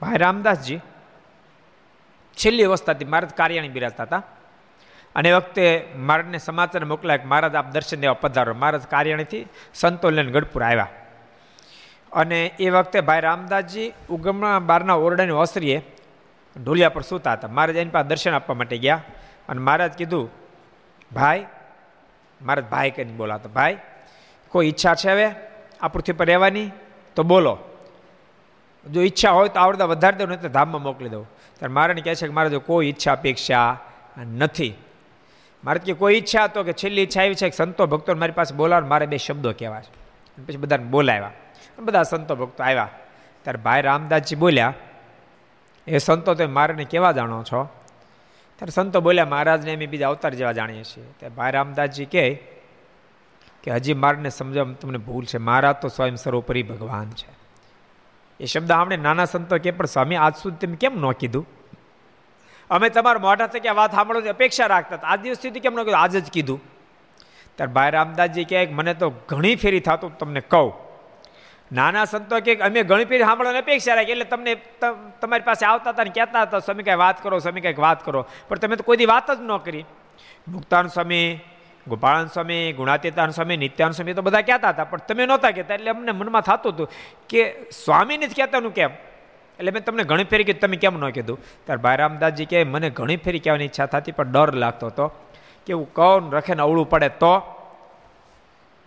ભાઈ 0.00 0.16
રામદાસજી 0.16 0.78
છેલ્લી 2.32 2.64
અવસ્થાથી 2.64 3.04
મહારાજ 3.04 3.30
કાર્યાણી 3.30 3.68
બિરાજતા 3.68 4.02
હતા. 4.02 4.22
અને 5.16 5.28
એ 5.28 5.32
વખતે 5.32 5.88
મહારાજને 5.96 6.38
સમાચાર 6.38 6.84
મોકલાય 6.84 7.18
કે 7.18 7.24
મહારાજ 7.24 7.54
આપ 7.54 7.70
દર્શન 7.70 8.00
દેવા 8.00 8.14
પધારો. 8.14 8.54
મહારાજ 8.54 8.82
કાર્યાણીથી 8.82 9.46
સંતોલન 9.74 10.30
ગઢપુર 10.30 10.62
આવ્યા. 10.62 10.88
અને 12.12 12.46
એ 12.46 12.70
વખતે 12.70 13.00
ભાઈ 13.00 13.20
રામદાસજી 13.20 13.92
ઉગમણા 14.10 14.58
બારના 14.58 14.94
ઓરડાની 14.94 15.30
ઓસરીએ 15.30 15.82
ઢોલિયા 16.64 16.88
પર 16.88 17.02
સૂતા 17.02 17.32
હતા. 17.32 17.48
મહારાજ 17.48 17.76
એની 17.76 17.90
પાસે 17.90 18.08
દર્શન 18.08 18.32
આપવા 18.32 18.54
માટે 18.54 18.78
ગયા 18.78 19.02
અને 19.48 19.60
મહારાજ 19.60 19.92
કીધું, 19.92 20.30
ભાઈ, 21.12 21.46
મહારાજ 22.42 22.64
ભાઈ 22.64 22.90
કહીને 22.90 23.12
બોલાતા 23.12 23.48
ભાઈ, 23.48 23.76
કોઈ 24.48 24.66
ઈચ્છા 24.66 24.94
છે 24.94 25.10
હવે 25.10 25.30
આ 25.80 25.88
પૃથ્વી 25.88 26.12
પર 26.12 26.26
રહેવાની? 26.26 26.70
તો 27.16 27.22
બોલો. 27.22 27.58
જો 28.90 29.02
ઈચ્છા 29.02 29.30
હોય 29.30 29.48
તો 29.48 29.60
આવડતા 29.60 29.84
વધારી 29.84 30.16
દઉં 30.16 30.28
નહીં 30.28 30.40
તો 30.40 30.48
ધામમાં 30.48 30.82
મોકલી 30.82 31.08
દઉં. 31.08 31.24
ત્યારે 31.58 31.72
મારાને 31.72 32.00
કહે 32.00 32.14
છે 32.14 32.26
કે 32.26 32.32
મારે 32.32 32.50
જો 32.50 32.60
કોઈ 32.60 32.86
ઈચ્છા, 32.86 33.12
અપેક્ષા 33.12 33.78
નથી. 34.18 34.74
મારે 35.64 35.78
કે 35.78 35.92
કોઈ 35.92 36.14
ઈચ્છા 36.14 36.46
તો 36.46 36.62
કે 36.62 36.72
છેલ્લી 36.72 37.02
ઈચ્છા 37.02 37.22
આવી 37.22 37.34
છે 37.34 37.50
કે 37.50 37.56
સંતો 37.56 37.86
ભક્તો 37.86 38.14
મારી 38.14 38.32
પાસે 38.32 38.54
બોલાવો 38.54 38.86
મારે 38.86 39.06
બે 39.06 39.16
શબ્દો 39.16 39.52
કહેવા 39.52 39.80
છે. 39.80 40.06
પછી 40.46 40.56
બધાને 40.56 40.84
બોલાવ્યા. 40.84 41.30
બધા 41.78 42.02
સંતો 42.02 42.36
ભક્તો 42.36 42.64
આવ્યા. 42.64 42.88
ત્યારે 43.42 43.58
ભાઈ 43.58 43.82
રામદાસજી 43.82 44.36
બોલ્યા, 44.36 44.74
એ 45.86 45.98
સંતો 45.98 46.34
તમે 46.34 46.46
મારે 46.46 46.84
કેવા 46.84 47.12
જાણો 47.12 47.42
છો? 47.42 47.68
ત્યારે 48.56 48.70
સંતો 48.70 49.00
બોલ્યા, 49.00 49.26
મહારાજને 49.26 49.74
અમે 49.74 49.86
બીજા 49.86 50.08
અવતાર 50.08 50.34
જેવા 50.34 50.52
જાણીએ 50.52 50.84
છીએ. 50.84 51.04
ત્યારે 51.18 51.34
ભાઈ 51.34 51.52
રામદાસજી 51.52 52.04
કહે 52.04 52.34
કે, 53.62 53.70
હજી 53.70 53.94
મારને 53.94 54.28
સમજવા 54.28 54.64
તમને 54.64 54.98
ભૂલ 54.98 55.24
છે. 55.24 55.38
મહારાજ 55.38 55.76
તો 55.76 55.88
સ્વયં 55.88 56.16
સર્વોપરી 56.16 56.62
ભગવાન 56.62 57.10
છે. 57.10 57.30
એ 58.40 58.44
શબ્દ 58.44 58.72
આપણે 58.72 58.96
નાના 58.96 59.24
સંતો 59.24 59.58
કે 59.58 59.70
પણ 59.70 59.84
સ્વામી, 59.84 60.16
આજ 60.16 60.34
સુધી 60.34 60.66
તમે 60.66 60.76
કેમ 60.76 61.00
ન 61.00 61.12
કીધું? 61.12 61.46
અમે 62.70 62.88
તમારા 62.88 63.18
મોઢા 63.18 63.46
થકી 63.46 63.68
આ 63.68 63.72
વાત 63.72 63.92
સાંભળવાની 63.92 64.28
અપેક્ષા 64.28 64.66
રાખતા 64.66 65.02
આજ 65.02 65.20
દિવસ 65.20 65.38
સુધી 65.38 65.60
કેમ 65.60 65.74
ન 65.74 65.82
કીધું? 65.82 66.00
આજ 66.00 66.16
જ 66.16 66.30
કીધું. 66.30 66.60
ત્યારે 67.56 67.72
ભાઈ 67.72 67.90
રામદાસજી 67.90 68.44
કહે 68.44 68.66
મને 68.66 68.94
તો 68.94 69.10
ઘણી 69.28 69.56
ફેરી 69.56 69.80
થતું 69.80 70.18
તમને 70.18 70.40
કહું. 70.40 70.72
નાના 71.72 72.04
સંતો 72.04 72.40
કે 72.40 72.54
અમે 72.54 72.82
ઘણી 72.82 73.04
ફેરી 73.04 73.24
સાંભળવાની 73.24 73.58
અપેક્ષા 73.58 73.94
રાખી, 73.94 74.12
એટલે 74.12 74.24
તમને 74.24 74.54
તમારી 75.20 75.42
પાસે 75.42 75.66
આવતા 75.66 75.90
હતા 75.90 76.04
ને 76.04 76.10
કહેતા 76.10 76.42
હતા, 76.42 76.58
સ્વામી, 76.58 76.82
કાંઈ 76.82 76.96
વાત 76.96 77.22
કરો, 77.22 77.38
સ્વામી, 77.38 77.60
કાંઈક 77.60 77.78
વાત 77.78 78.04
કરો. 78.04 78.26
પણ 78.48 78.56
તમે 78.56 78.76
તો 78.76 78.84
કોઈ 78.84 79.06
વાત 79.06 79.30
જ 79.30 79.40
ન 79.40 79.56
કરી. 79.56 79.84
મુક્તાન 80.48 80.86
સ્વામી, 80.86 81.40
ગોપાળન 81.88 82.26
સ્વામી, 82.26 82.72
ગુણાતીતાન 82.72 83.30
સ્વામી, 83.30 83.56
નિત્યાન 83.56 83.92
સ્વામી 83.92 84.14
તો 84.14 84.22
બધા 84.22 84.40
કહેતા 84.40 84.68
હતા, 84.68 84.84
પણ 84.84 84.98
તમે 84.98 85.26
નહોતા 85.26 85.50
કહેતા, 85.50 85.74
એટલે 85.74 85.90
અમને 85.90 86.12
મનમાં 86.12 86.42
થતું 86.42 86.74
હતું 86.74 86.88
કે 87.28 87.42
સ્વામીને 87.84 88.26
જ 88.26 88.34
કહેતાનું 88.36 88.74
કેમ? 88.74 88.90
એટલે 89.58 89.70
મેં 89.70 89.84
તમને 89.84 90.04
ઘણી 90.04 90.24
ફેરી 90.24 90.44
કીધું. 90.44 90.60
તમે 90.60 90.76
કેમ 90.76 91.06
ન 91.06 91.10
કીધું? 91.10 91.38
ત્યારે 91.64 91.82
ભાઈ 91.82 91.96
રામદાસજી 91.96 92.44
કહે, 92.44 92.64
મને 92.64 92.90
ઘણી 92.90 93.16
ફેરી 93.16 93.38
કહેવાની 93.38 93.64
ઈચ્છા 93.64 93.86
થતી, 93.86 94.12
પણ 94.12 94.32
ડર 94.32 94.54
લાગતો 94.54 94.86
હતો. 94.86 95.12
કે 95.66 95.72
હું 95.72 95.92
કહું 95.92 96.32
રખે 96.32 96.54
ને 96.54 96.62
અવળું 96.62 96.90
પડે 96.90 97.08
તો? 97.08 97.40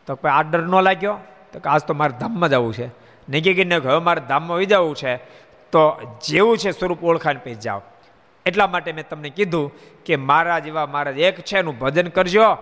તો 0.07 0.19
આ 0.23 0.43
ડર 0.43 0.59
ન 0.59 0.81
લાગ્યો? 0.81 1.17
તો 1.53 1.59
કે 1.59 1.69
આજ 1.69 1.81
તો 1.81 1.93
મારે 1.93 2.13
ધામમાં 2.19 2.49
જવું 2.49 2.73
છે. 2.73 2.87
નીકળી 3.29 3.53
ગઈને 3.53 3.75
હવે 3.75 3.99
મારે 3.99 4.21
ધામમાં 4.27 4.55
આવી 4.55 4.65
જવું 4.65 4.95
છે. 4.95 5.15
તો 5.71 6.01
જેવું 6.27 6.57
છે 6.57 6.71
સ્વરૂપ 6.71 7.03
ઓળખાણ 7.03 7.37
પછી 7.37 7.55
જાઓ. 7.55 7.81
એટલા 8.45 8.67
માટે 8.67 8.91
મેં 8.91 9.09
તમને 9.09 9.29
કીધું 9.29 9.71
કે 10.05 10.15
મારા 10.15 10.59
જેવા 10.59 10.85
મારા 10.85 11.11
એક 11.11 11.39
છે 11.39 11.57
એનું 11.57 11.79
ભજન 11.79 12.07
કરજો, 12.07 12.57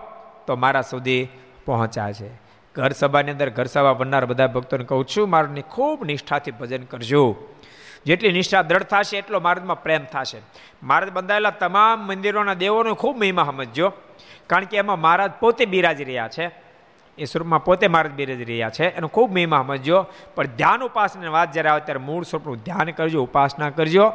તો 0.46 0.56
મારા 0.56 0.80
સુધી 0.80 1.28
પહોંચ્યા 1.64 2.12
છે. 2.12 2.28
ઘર 2.74 2.90
સભાની 2.90 3.30
અંદર 3.30 3.50
ઘર 3.50 3.64
સભા 3.64 3.92
બનનાર 3.92 4.26
બધા 4.26 4.46
ભક્તોને 4.46 4.84
કહું 4.84 5.06
છું, 5.06 5.30
મારની 5.30 5.62
ખૂબ 5.62 6.04
નિષ્ઠાથી 6.04 6.50
ભજન 6.50 6.82
કરજો. 6.82 7.36
જેટલી 8.08 8.32
નિષ્ઠા, 8.32 8.62
દ્રઢ 8.62 8.82
થશે, 8.82 9.18
એટલો 9.18 9.40
માર્ગમાં 9.40 9.82
પ્રેમ 9.82 10.04
થશે. 10.04 10.38
મહારાજ 10.82 11.10
બંધાયેલા 11.10 11.50
તમામ 11.50 12.06
મંદિરોના 12.06 12.54
દેવોનો 12.54 12.94
ખૂબ 12.94 13.18
મહિમા 13.18 13.44
સમજજો. 13.44 13.92
કારણ 14.46 14.64
કે 14.64 14.76
એમાં 14.76 15.00
મહારાજ 15.00 15.30
પોતે 15.40 15.64
બિરાજી 15.64 16.04
રહ્યા 16.04 16.28
છે. 16.28 16.50
એ 17.18 17.24
સ્વરૂપમાં 17.24 17.64
પોતે 17.64 17.88
મહારાજ 17.88 18.12
બિરાજી 18.12 18.44
રહ્યા 18.44 18.70
છે. 18.70 18.88
એનો 18.88 19.06
ખૂબ 19.06 19.32
મહિમા 19.32 19.64
સમજજો. 19.66 20.06
પણ 20.34 20.46
ધ્યાન 20.46 20.82
ઉપાસનાની 20.82 21.28
વાત 21.28 21.52
જ્યારે 21.52 21.68
આવે 21.68 21.80
ત્યારે 21.80 21.98
મૂળ 21.98 22.24
સ્વરૂપનું 22.24 22.56
ધ્યાન 22.56 22.90
કરજો, 22.90 23.22
ઉપાસના 23.22 23.70
કરજો. 23.70 24.12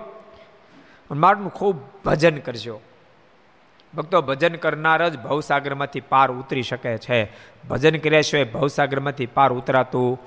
મારનું 1.12 1.54
ખૂબ 1.54 1.80
ભજન 2.06 2.38
કરજો. 2.38 2.82
ભક્તો, 3.98 4.22
ભજન 4.22 4.56
કરનાર 4.56 5.10
જ 5.10 5.20
ભવસાગરમાંથી 5.20 6.02
પાર 6.02 6.32
ઉતરી 6.32 6.64
શકે 6.64 6.98
છે. 6.98 7.32
ભજન 7.70 7.98
કર્યા 7.98 8.22
સિવાય 8.22 8.46
ભવસાગરમાંથી 8.46 9.26
પાર 9.26 9.54
ઉતરાતું 9.54 10.22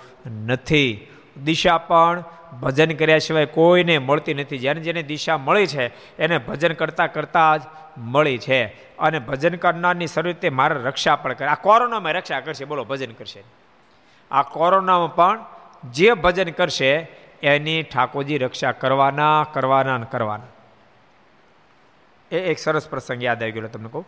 નથી. 0.47 1.07
દિશા 1.45 1.79
પણ 1.79 2.25
ભજન 2.63 2.97
કર્યા 2.97 3.19
સિવાય 3.19 3.47
કોઈને 3.47 3.99
મળતી 3.99 4.35
નથી. 4.35 4.59
જેને 4.59 4.81
જેને 4.81 5.03
દિશા 5.03 5.39
મળી 5.39 5.67
છે, 5.67 6.17
એને 6.17 6.39
ભજન 6.39 6.73
કરતાં 6.73 7.13
કરતાં 7.13 7.59
જ 7.59 7.63
મળી 7.97 8.39
છે. 8.39 8.65
અને 8.99 9.19
ભજન 9.19 9.55
કરનારની 9.55 10.07
સર્વ 10.07 10.27
રીતે 10.27 10.49
મારે 10.49 10.75
રક્ષા 10.75 11.17
પણ 11.17 11.33
કરે. 11.33 11.49
આ 11.49 11.55
કોરોનામાં 11.55 12.13
રક્ષા 12.13 12.41
કરશે. 12.41 12.65
બોલો, 12.65 12.85
ભજન 12.85 13.13
કરશે. 13.13 13.45
આ 14.31 14.43
કોરોનામાં 14.43 15.15
પણ 15.15 15.45
જે 15.91 16.13
ભજન 16.13 16.51
કરશે, 16.51 17.09
એની 17.43 17.83
ઠાકોરજી 17.83 18.39
રક્ષા 18.39 18.73
કરવાના 18.73 19.47
કરવાના 19.53 19.99
ને 19.99 20.07
કરવાના. 20.11 20.45
એ 22.31 22.41
એક 22.41 22.59
સરસ 22.59 22.89
પ્રસંગ 22.89 23.25
યાદ 23.25 23.43
આવી 23.43 23.53
ગયો 23.53 23.69
તમને 23.69 23.89
કહું. 23.89 24.07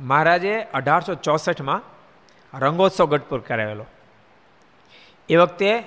મહારાજે 0.00 0.62
અઢારસો 0.62 1.14
ચોસઠમાં 1.14 1.97
રંગોત્સવ 2.54 3.06
ગઢપુર 3.06 3.40
કરાવેલો. 3.40 3.86
એ 5.28 5.36
વખતે 5.36 5.82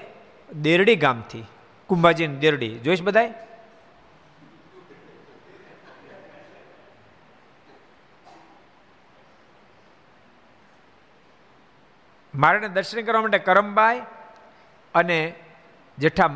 દેરડી 0.53 0.95
ગામથી 0.95 1.43
કુંભાજી 1.87 2.27
દેરડી, 2.27 2.79
જોઈશ 2.79 3.01
બધાય? 3.01 3.33
મારાને 12.35 12.67
દર્શન 12.67 13.01
કરવા 13.01 13.21
માટે 13.21 13.37
કરમબાઈ 13.37 14.01
અને 14.95 15.33
જેઠા 15.97 16.29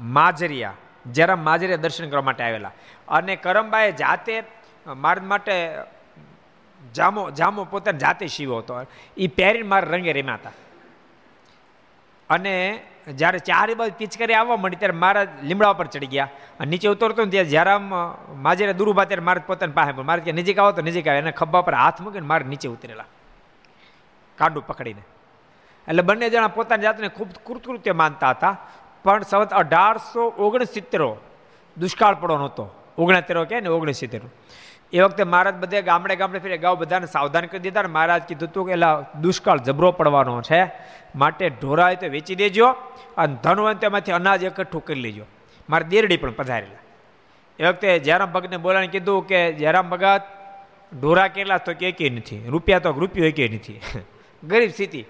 માજરિયા 0.00 0.74
જરા 1.12 1.36
માજરિયા 1.36 1.76
દર્શન 1.76 2.10
કરવા 2.10 2.22
માટે 2.22 2.44
આવેલા. 2.44 2.70
અને 3.08 3.36
કરમબાઈએ 3.36 3.92
જાતે 3.92 4.42
મારા 4.86 5.22
માટે 5.22 5.78
જામો 6.94 7.30
જામો 7.30 7.64
પોતાની 7.64 7.98
જાતે 7.98 8.26
સીવો 8.26 8.58
હતો. 8.58 8.86
એ 9.16 9.26
પહેરીને 9.26 9.68
મારા 9.68 9.88
રંગે 9.88 10.12
રમ્યા 10.12 10.34
હતા. 10.34 10.50
અને 12.30 12.82
જ્યારે 13.16 13.38
ચારે 13.38 13.74
બાજુ 13.74 13.94
પિચકારી 13.98 14.34
આવવા 14.34 14.56
મળી 14.56 14.76
ત્યારે 14.76 14.92
મારા 14.92 15.26
લીમડા 15.42 15.72
પર 15.72 15.86
ચડી 15.86 16.06
ગયા. 16.06 16.28
અને 16.60 16.70
નીચે 16.70 16.88
ઉતરતો 16.88 17.24
ને 17.24 17.30
ત્યાં 17.30 17.44
જ્યારે 17.44 17.70
આમ 17.70 17.94
માજરે 18.34 18.72
દૂર 18.72 18.90
ઊભા 18.90 19.04
ત્યારે 19.04 19.22
મારે 19.22 19.40
પોતાને 19.46 19.72
પાસે 19.72 19.92
મારે 19.92 20.20
ત્યાં 20.20 20.34
નજીક 20.34 20.58
આવો 20.58 20.72
તો 20.72 20.82
નજીક 20.82 21.08
આવે 21.08 21.18
એને 21.18 21.30
ખભા 21.30 21.60
પર 21.60 21.74
હાથ 21.74 22.00
મૂકીને 22.00 22.26
મારે 22.26 22.44
નીચે 22.44 22.68
ઉતરેલા. 22.68 23.04
કાંડું 24.38 24.66
પકડીને. 24.66 25.02
એટલે 25.88 26.02
બંને 26.02 26.30
જણા 26.30 26.48
પોતાની 26.48 26.82
જાતને 26.82 27.08
ખૂબ 27.08 27.28
કૃતકૃત્ય 27.46 27.92
માનતા 27.92 28.30
હતા. 28.30 28.56
પણ 29.04 29.22
સવત 29.22 29.52
અઢારસો 29.52 30.22
ઓગણસિત્તેરો 30.22 31.16
દુષ્કાળ 31.78 32.14
પડો 32.14 32.38
નહોતો 32.38 32.68
ઓગણસિત્તેરો 32.98 33.44
કે 33.44 33.60
ને 33.60 33.68
ઓગણસિત્તેરો 33.68 34.28
એ 34.92 35.00
વખતે 35.00 35.24
મહારાજ 35.24 35.54
બધે 35.54 35.82
ગામડે 35.82 36.16
ગામડે 36.16 36.38
ફરી 36.38 36.58
ગાઉ 36.58 36.76
બધાને 36.76 37.06
સાવધાન 37.06 37.46
કરી 37.46 37.58
દીધા 37.58 37.82
ને 37.82 37.88
મહારાજ 37.88 38.22
કીધું 38.22 38.48
હતું 38.48 38.66
કે 38.66 38.72
એલા 38.72 39.04
દુષ્કાળ 39.20 39.58
જબરો 39.58 39.92
પડવાનો 39.92 40.42
છે. 40.42 40.72
માટે 41.14 41.48
ઢોરાય 41.48 41.96
તો 41.96 42.06
વેચી 42.06 42.34
દેજો 42.34 42.68
અને 43.16 43.36
ધનવંત 43.42 43.80
તેમાંથી 43.80 44.12
અનાજ 44.12 44.44
એકઠું 44.44 44.84
કરી 44.84 45.00
લેજો. 45.00 45.24
મારે 45.70 45.84
દેરડી 45.84 46.16
પણ 46.16 46.30
પધારેલા. 46.30 46.78
એ 47.58 47.68
વખતે 47.68 47.98
જયરામ 47.98 48.32
ભગતને 48.32 48.56
બોલાને 48.56 48.86
કીધું 48.86 49.26
કે, 49.26 49.52
જયરામ 49.52 49.90
ભગત, 49.90 50.22
ઢોરા 51.00 51.28
કેટલા 51.28 51.58
તો 51.58 51.74
કે 51.74 52.10
નથી? 52.10 52.48
રૂપિયા 52.48 52.78
તો 52.78 52.90
રૂપિયો 52.90 53.26
એકે 53.26 53.48
નથી. 53.48 53.80
ગરીબ 54.44 54.70
સ્થિતિ. 54.70 55.04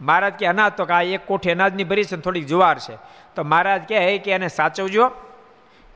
મહારાજ 0.00 0.32
કે, 0.32 0.46
અનાજ 0.46 0.72
તો 0.72 0.84
કે, 0.84 0.92
આ 0.92 1.02
એક 1.02 1.20
કોઠી 1.26 1.50
અનાજની 1.50 1.84
ભરી 1.84 2.04
છે 2.04 2.16
થોડીક 2.16 2.46
જુવાર 2.46 2.78
છે. 2.78 2.96
તો 3.34 3.44
મહારાજ 3.44 3.82
કહે 3.88 4.18
કે 4.18 4.30
એને 4.30 4.48
સાચવજો. 4.48 5.10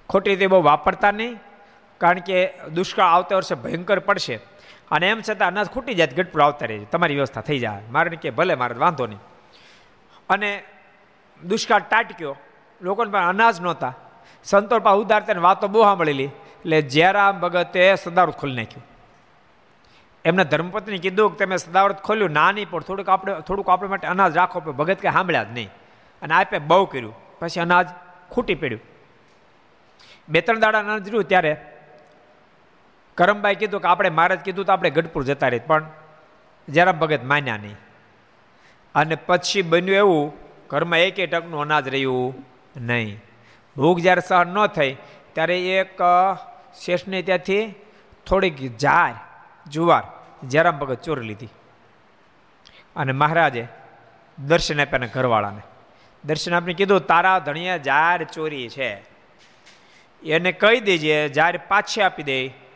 ખોટી 0.08 0.30
રીતે 0.30 0.46
બહુ 0.46 0.62
વાપરતા 0.62 1.10
નહીં. 1.10 1.36
કારણ 1.98 2.18
કે 2.18 2.52
દુષ્કાળ 2.74 3.08
આવતા 3.08 3.36
વર્ષે 3.36 3.54
ભયંકર 3.54 3.98
પડશે. 3.98 4.40
અને 4.90 5.08
એમ 5.08 5.20
છતાં 5.30 5.48
અનાજ 5.48 5.68
ખૂટી 5.68 5.94
જાય 5.94 6.06
ગઢપુર 6.06 6.42
આવતા 6.42 6.66
રહે 6.66 6.78
તમારી 6.78 7.14
વ્યવસ્થા 7.14 7.40
થઈ 7.40 7.58
જાય. 7.58 7.82
મારે 7.90 8.16
કે 8.16 8.30
ભલે, 8.30 8.54
મારે 8.54 8.74
વાંધો 8.74 9.06
નહીં. 9.06 9.18
અને 10.28 10.62
દુષ્કાળ 11.44 11.80
ટાટક્યો 11.80 12.36
લોકોને 12.80 13.10
પણ 13.10 13.28
અનાજ 13.28 13.60
નહોતા. 13.60 13.94
સંતોર 14.44 14.78
પા 14.78 14.90
ઉદારતાની 14.90 15.40
વાતો 15.40 15.68
બહુ 15.68 15.82
સાંભળેલી. 15.82 16.24
એટલે 16.24 16.82
જયરામ 16.82 17.40
ભગતે 17.40 17.94
સદાવૃત 17.94 18.34
ખોલી 18.34 18.56
નાખ્યું. 18.56 18.86
એમના 20.24 20.42
ધર્મપત્ની 20.42 20.98
કીધું 20.98 21.36
કે 21.36 21.44
તમે 21.44 21.56
સદાવૃત 21.56 21.98
ખોલ્યું. 21.98 22.30
ના 22.30 22.52
નહીં, 22.52 22.70
પણ 22.70 22.80
થોડુંક 22.80 23.08
આપણે 23.08 23.40
થોડુંક 23.40 23.68
આપણે 23.68 23.88
માટે 23.88 24.06
અનાજ 24.06 24.36
રાખો 24.36 24.60
ભગત 24.60 25.00
કંઈ 25.00 25.12
સાંભળ્યા 25.12 25.44
જ 25.44 25.46
નહીં. 25.52 25.70
અને 26.22 26.34
આપે 26.34 26.58
બહુ 26.58 26.84
કર્યું. 26.84 27.38
પછી 27.38 27.60
અનાજ 27.60 27.88
ખૂટી 28.30 28.54
પડ્યું. 28.54 28.80
બે 30.28 30.40
ત્રણ 30.40 30.60
દાડા 30.60 30.78
અનાજ 30.78 31.08
રહ્યું 31.08 31.24
ત્યારે 31.24 31.77
કરમભાઈ 33.18 33.54
કીધું 33.54 33.80
કે 33.80 33.88
આપણે 33.88 34.10
મહારાજ 34.10 34.38
કીધું 34.38 34.64
તો 34.64 34.72
આપણે 34.72 34.90
ગઢપુર 34.90 35.24
જતા 35.24 35.48
રહી 35.48 35.58
પણ 35.58 35.86
જરા 36.68 36.92
ભગત 36.92 37.24
માન્યા 37.24 37.56
નહીં. 37.56 37.76
અને 38.94 39.14
પછી 39.14 39.62
બન્યું 39.62 39.96
એવું, 39.96 40.32
ઘરમાં 40.70 40.98
એક 40.98 41.30
ટકનું 41.30 41.60
અનાજ 41.60 41.88
રહ્યું 41.88 42.34
નહીં. 42.76 43.20
ભૂખ 43.76 44.00
જ્યારે 44.00 44.22
સહન 44.28 44.48
ન 44.48 44.66
થઈ, 44.66 44.96
ત્યારે 45.32 45.78
એક 45.78 45.98
શેષને 46.84 47.22
ત્યાંથી 47.22 47.74
થોડીક 48.26 48.76
જાર 48.76 49.14
જુવાર 49.70 50.02
જરામ 50.48 50.78
ભગત 50.78 51.02
ચોરી 51.02 51.26
લીધી. 51.28 51.48
અને 52.96 53.12
મહારાજે 53.12 53.66
દર્શન 54.38 54.80
આપ્યા 54.80 55.08
ઘરવાળાને. 55.14 55.60
દર્શન 56.24 56.54
આપને 56.54 56.72
કીધું, 56.72 57.06
તારા 57.06 57.38
ધણિયા 57.38 57.76
જાર 57.76 58.24
ચોરી 58.24 58.68
છે. 58.68 59.04
એને 60.22 60.52
કહી 60.52 60.80
દેજે 60.80 61.28
જાર 61.28 61.60
પાછી 61.68 62.02
આપી 62.02 62.22
દે. 62.22 62.67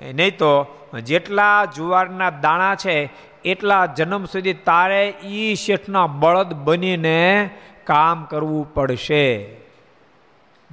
નહીં 0.00 0.38
તો 0.38 0.66
જેટલા 1.04 1.64
જુવારના 1.64 2.30
દાણા 2.30 2.74
છે, 2.74 3.10
એટલા 3.44 3.86
જન્મ 3.86 4.24
સુધી 4.24 4.52
તારે 4.52 5.14
ઈ 5.24 5.54
શેઠના 5.54 6.06
બળદ 6.06 6.52
બનીને 6.52 7.50
કામ 7.84 8.24
કરવું 8.24 8.74
પડશે. 8.74 9.56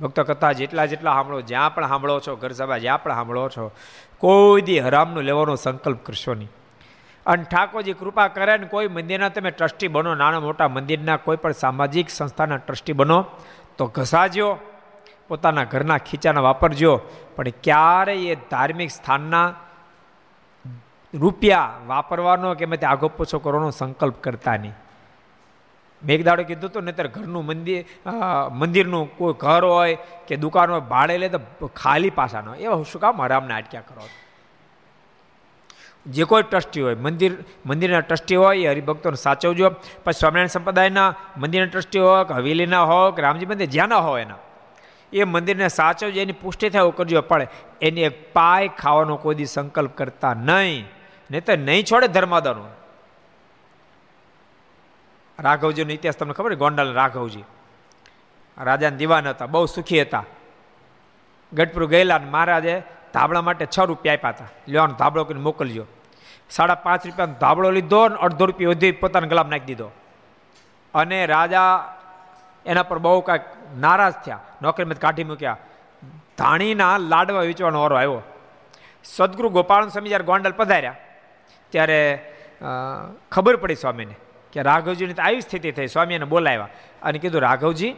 ભક્તો 0.01 0.23
કથા 0.23 0.51
જેટલા 0.51 0.85
જેટલા 0.85 1.13
સાંભળો, 1.13 1.41
જ્યાં 1.41 1.75
પણ 1.75 1.87
સાંભળો 1.87 2.19
છો, 2.19 2.35
ઘર 2.35 2.51
સભા 2.51 2.77
જ્યાં 2.77 3.03
પણ 3.03 3.11
સાંભળો 3.11 3.49
છો, 3.49 3.71
કોઈ 4.17 4.61
દી 4.61 4.79
હરામનું 4.79 5.23
લેવાનો 5.23 5.55
સંકલ્પ 5.55 6.05
કરશો 6.05 6.33
નહીં. 6.33 6.51
અને 7.25 7.43
ઠાકોરજી 7.43 7.93
કૃપા 7.93 8.27
કરે 8.27 8.57
ને 8.57 8.67
કોઈ 8.67 8.87
મંદિરના 8.87 9.29
તમે 9.29 9.51
ટ્રસ્ટી 9.51 9.87
બનો, 9.87 10.15
નાના 10.15 10.39
મોટા 10.39 10.67
મંદિરના 10.67 11.17
કોઈ 11.17 11.37
પણ 11.37 11.51
સામાજિક 11.51 12.09
સંસ્થાના 12.09 12.57
ટ્રસ્ટી 12.57 12.93
બનો, 12.93 13.25
તો 13.77 13.85
ઘસાજો. 13.85 14.57
પોતાના 15.29 15.69
ઘરના 15.71 15.99
ખીચાના 16.07 16.47
વાપરજો, 16.47 16.93
પણ 17.35 17.55
ક્યારેય 17.63 18.33
એ 18.33 18.37
ધાર્મિક 18.51 18.91
સ્થાનના 18.91 19.47
રૂપિયા 21.13 21.71
વાપરવાનો 21.87 22.53
કે 22.59 22.65
મેં 22.65 22.85
આગો 22.89 23.07
પોછો 23.17 23.39
કરવાનો 23.39 23.71
સંકલ્પ 23.71 24.17
કરતા 24.25 24.57
નહીં. 24.57 24.75
મેં 26.01 26.13
એક 26.15 26.23
દાડો 26.27 26.43
કીધું 26.43 26.69
હતું, 26.69 26.83
નહીતર 26.83 27.07
ઘરનું 27.07 27.43
મંદિર 27.45 27.81
મંદિરનું 28.59 29.05
કોઈ 29.17 29.35
ઘર 29.43 29.63
હોય 29.65 29.97
કે 30.27 30.35
દુકાન 30.37 30.69
હોય, 30.71 30.85
ભાડે 30.93 31.15
લે 31.17 31.27
તો 31.29 31.67
ખાલી 31.81 32.13
પાસાનો 32.19 32.55
એવા 32.55 32.83
શું 32.91 33.01
કામ 33.01 33.21
હરામને 33.21 33.53
અટક્યા 33.59 33.87
કરો 33.89 34.09
જે 36.05 36.23
કોઈ 36.23 36.43
ટ્રસ્ટી 36.47 36.81
હોય, 36.81 36.97
મંદિર, 37.05 37.31
મંદિરના 37.65 38.01
ટ્રસ્ટી 38.01 38.39
હોય, 38.41 38.57
એ 38.63 38.67
હરિભક્તોને 38.71 39.17
સાચવજો. 39.17 39.69
પછી 40.03 40.19
સ્વામિનારાયણ 40.19 40.53
સંપ્રદાયના 40.55 41.09
મંદિરના 41.37 41.71
ટ્રસ્ટી 41.71 41.99
હોય, 41.99 42.21
કે 42.23 42.33
હવેલીના 42.33 42.83
હોય, 42.91 43.09
કે 43.11 43.21
રામજી 43.21 43.45
મંદિર, 43.45 43.69
જ્યાંના 43.75 44.03
હોય 44.07 44.21
એના. 44.21 44.41
એ 45.13 45.23
મંદિરને 45.23 45.67
સાચવજો, 45.67 46.21
એની 46.21 46.31
પુષ્ટિ 46.31 46.69
થાય 46.69 46.91
કરજો. 46.91 47.21
પડે 47.21 47.47
એની 47.81 48.01
એક 48.01 48.33
પાય 48.33 48.67
ખાવાનો 48.67 49.15
કોઈ 49.15 49.35
દી 49.35 49.45
સંકલ્પ 49.45 49.97
કરતા 49.97 50.33
નહીં. 50.33 50.87
નહીં 51.31 51.45
તો 51.45 51.55
નહીં 51.55 51.83
છોડે 51.83 52.07
ધર્માદાનો. 52.07 52.65
રાઘવજીનો 55.39 55.91
ઇતિહાસ 55.91 56.15
તમને 56.15 56.33
ખબર 56.33 56.55
ગોંડલ 56.55 56.93
રાઘવજી. 56.93 57.43
રાજાને 58.57 58.97
દીવાન 58.97 59.27
હતા, 59.27 59.45
બહુ 59.45 59.65
સુખી 59.65 60.01
હતા. 60.01 60.23
ગઢપુર 61.53 61.85
ગયેલા 61.85 62.19
મહારાજે 62.19 62.83
ધાબળા 63.13 63.41
માટે 63.41 63.65
છ 63.65 63.79
રૂપિયા 63.79 64.13
આપ્યા 64.13 64.29
હતા. 64.29 64.47
લેવાનો 64.67 64.93
ધાબળો 64.93 65.23
કરીને 65.23 65.41
મોકલજો. 65.41 65.85
સાડા 66.49 66.75
પાંચ 66.75 67.05
રૂપિયાનો 67.05 67.33
ધાબળો 67.33 67.71
લીધો 67.71 68.01
અને 68.01 68.15
અડધો 68.15 68.45
રૂપિયા 68.45 68.69
વધી 68.69 68.91
પોતાના 68.91 69.27
ગલામ 69.27 69.49
નાખી 69.49 69.65
દીધો. 69.65 69.91
અને 70.93 71.25
રાજા 71.25 71.95
એના 72.65 72.83
પર 72.83 72.97
બહુ 72.97 73.21
કાંઈક 73.21 73.41
નારાજ 73.79 74.15
થયા 74.25 74.43
નોકરીમાં 74.61 74.99
કાઢી 74.99 75.27
મૂક્યા. 75.31 75.57
ધાણીના 76.37 76.95
લાડવા 77.11 77.45
વેચવાનો 77.49 77.79
વારો 77.81 77.95
આવ્યો. 77.95 78.21
સદગુરુ 79.05 79.49
ગોપાલ 79.49 79.89
સ્વામી 79.89 80.09
જ્યારે 80.09 80.29
ગોંડલ 80.29 80.55
પધાર્યા, 80.59 80.97
ત્યારે 81.73 81.99
ખબર 83.31 83.55
પડી 83.55 83.75
સ્વામીને 83.75 84.15
કે 84.53 84.59
રાઘવજીની 84.61 85.13
તો 85.13 85.23
આવી 85.23 85.41
સ્થિતિ 85.41 85.71
થઈ, 85.71 85.87
સ્વામી 85.87 86.15
એને 86.19 86.25
બોલાવ્યા 86.25 86.69
અને 87.01 87.17
કીધું, 87.19 87.41
રાઘવજી, 87.41 87.93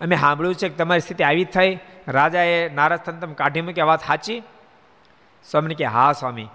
અમે 0.00 0.16
સાંભળ્યું 0.16 0.54
છે 0.54 0.68
કે 0.68 0.76
તમારી 0.76 1.00
સ્થિતિ 1.00 1.24
આવી 1.24 1.48
થઈ. 1.56 1.72
રાજાએ 2.08 2.56
નારાજ 2.74 3.00
થઈને 3.00 3.20
તમે 3.20 3.34
કાઢી 3.34 3.60
મૂક્યા, 3.60 3.84
વાત 3.84 4.02
સાચી? 4.06 4.40
સ્વામીને 5.44 5.74
કે, 5.74 5.84
હા 5.84 6.12
સ્વામી, 6.12 6.48